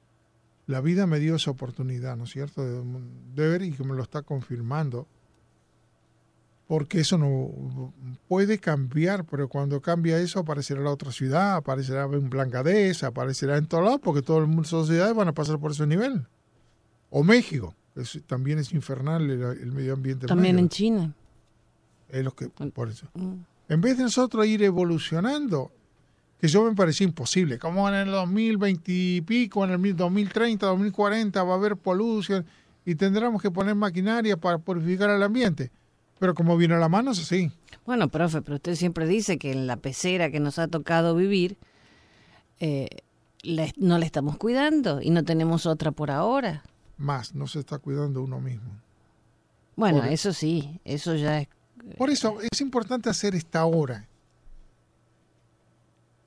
la 0.66 0.82
vida 0.82 1.06
me 1.08 1.20
dio 1.20 1.36
esa 1.36 1.52
oportunidad, 1.52 2.16
¿no 2.18 2.24
es 2.24 2.32
cierto?, 2.32 2.64
de, 2.64 2.82
de 3.36 3.48
ver 3.50 3.62
y 3.62 3.72
que 3.72 3.84
me 3.84 3.94
lo 3.96 4.04
está 4.04 4.22
confirmando. 4.22 5.08
Porque 6.68 7.02
eso 7.02 7.20
no 7.20 7.94
puede 8.28 8.58
cambiar, 8.58 9.26
pero 9.26 9.48
cuando 9.48 9.82
cambia 9.82 10.18
eso 10.18 10.40
aparecerá 10.40 10.82
la 10.82 10.90
otra 10.90 11.12
ciudad, 11.12 11.58
aparecerá 11.58 12.06
en 12.06 12.28
Bangladesh, 12.28 13.04
aparecerá 13.06 13.58
en 13.58 13.68
todos 13.68 13.84
lados, 13.84 14.00
porque 14.04 14.24
todas 14.24 14.50
las 14.50 14.68
sociedades 14.68 15.16
van 15.16 15.28
a 15.28 15.34
pasar 15.34 15.60
por 15.60 15.72
ese 15.72 15.86
nivel. 15.86 16.26
O 17.18 17.24
México, 17.24 17.74
es- 17.96 18.20
también 18.28 18.60
es 18.60 18.74
infernal 18.74 19.30
el, 19.30 19.42
el 19.42 19.72
medio 19.72 19.94
ambiente. 19.94 20.28
También 20.28 20.60
en. 20.60 20.68
China. 20.68 21.14
Es 22.10 22.24
lo 22.26 22.36
que, 22.36 22.50
por 22.50 22.90
eso. 22.90 23.08
Mm. 23.14 23.36
En 23.70 23.80
vez 23.82 23.98
de 23.98 24.04
nosotros 24.04 24.46
ir 24.46 24.62
evolucionando, 24.64 25.72
que 26.42 26.50
yo 26.50 26.64
me 26.66 26.76
parecía 26.76 27.06
imposible, 27.08 27.58
como 27.58 27.88
en 27.88 27.96
el 27.96 28.12
2020 28.12 28.92
y 28.92 29.22
pico, 29.22 29.64
en 29.64 29.72
el 29.72 29.96
2030, 29.96 30.66
2040 30.68 31.42
va 31.44 31.54
a 31.54 31.56
haber 31.56 31.78
polución 31.78 32.46
y 32.86 32.96
tendremos 32.96 33.42
que 33.42 33.50
poner 33.50 33.76
maquinaria 33.76 34.36
para 34.36 34.58
purificar 34.58 35.10
el 35.10 35.24
ambiente. 35.24 35.72
Pero 36.20 36.34
como 36.36 36.58
viene 36.58 36.74
a 36.76 36.80
la 36.80 36.90
mano 36.90 37.12
es 37.12 37.20
así. 37.20 37.50
Bueno, 37.86 38.10
profe, 38.10 38.42
pero 38.42 38.56
usted 38.56 38.76
siempre 38.76 39.08
dice 39.08 39.38
que 39.38 39.52
en 39.54 39.68
la 39.68 39.78
pecera 39.78 40.30
que 40.32 40.40
nos 40.42 40.60
ha 40.60 40.68
tocado 40.68 41.16
vivir 41.16 41.58
eh, 42.60 42.88
la- 43.42 43.72
no 43.78 43.98
la 44.00 44.06
estamos 44.06 44.38
cuidando 44.38 45.02
y 45.02 45.10
no 45.12 45.24
tenemos 45.24 45.66
otra 45.66 45.92
por 45.92 46.12
ahora. 46.12 46.64
Más, 46.98 47.36
no 47.36 47.48
se 47.48 47.60
está 47.60 47.78
cuidando 47.80 48.22
uno 48.22 48.40
mismo. 48.40 48.72
Bueno, 49.76 50.00
Por- 50.00 50.08
eso 50.08 50.32
sí, 50.34 50.80
eso 50.86 51.16
ya 51.16 51.42
es... 51.42 51.48
Por 51.98 52.10
eso 52.10 52.38
es 52.42 52.62
importante 52.62 53.10
hacer 53.10 53.36
esta 53.36 53.66
hora. 53.66 54.08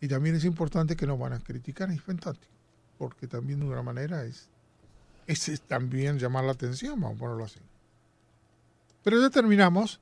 Y 0.00 0.06
también 0.06 0.36
es 0.36 0.44
importante 0.44 0.94
que 0.94 1.06
nos 1.06 1.18
van 1.18 1.32
a 1.32 1.40
criticar, 1.40 1.90
es 1.90 2.00
fantástico. 2.02 2.52
Porque 2.98 3.26
también 3.26 3.60
de 3.60 3.66
una 3.66 3.82
manera 3.82 4.24
es, 4.24 4.48
es, 5.26 5.48
es 5.48 5.60
también 5.62 6.18
llamar 6.18 6.44
la 6.44 6.52
atención, 6.52 7.00
vamos 7.00 7.16
a 7.16 7.20
ponerlo 7.20 7.44
así. 7.44 7.60
Pero 9.02 9.20
ya 9.20 9.30
terminamos. 9.30 10.00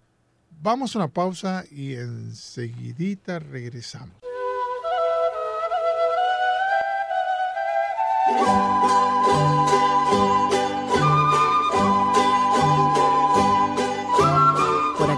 Vamos 0.62 0.95
a 0.95 0.99
una 1.01 1.09
pausa 1.09 1.64
y 1.71 1.95
enseguidita 1.95 3.39
regresamos. 3.39 4.17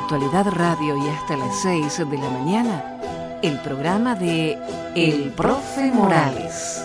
Actualidad 0.09 0.51
radio 0.53 0.97
y 0.97 1.07
hasta 1.07 1.37
las 1.37 1.55
6 1.61 1.99
de 2.09 2.17
la 2.17 2.31
mañana, 2.31 2.83
el 3.43 3.59
programa 3.61 4.15
de 4.15 4.59
El 4.95 5.33
Profe 5.33 5.93
Morales. 5.93 6.83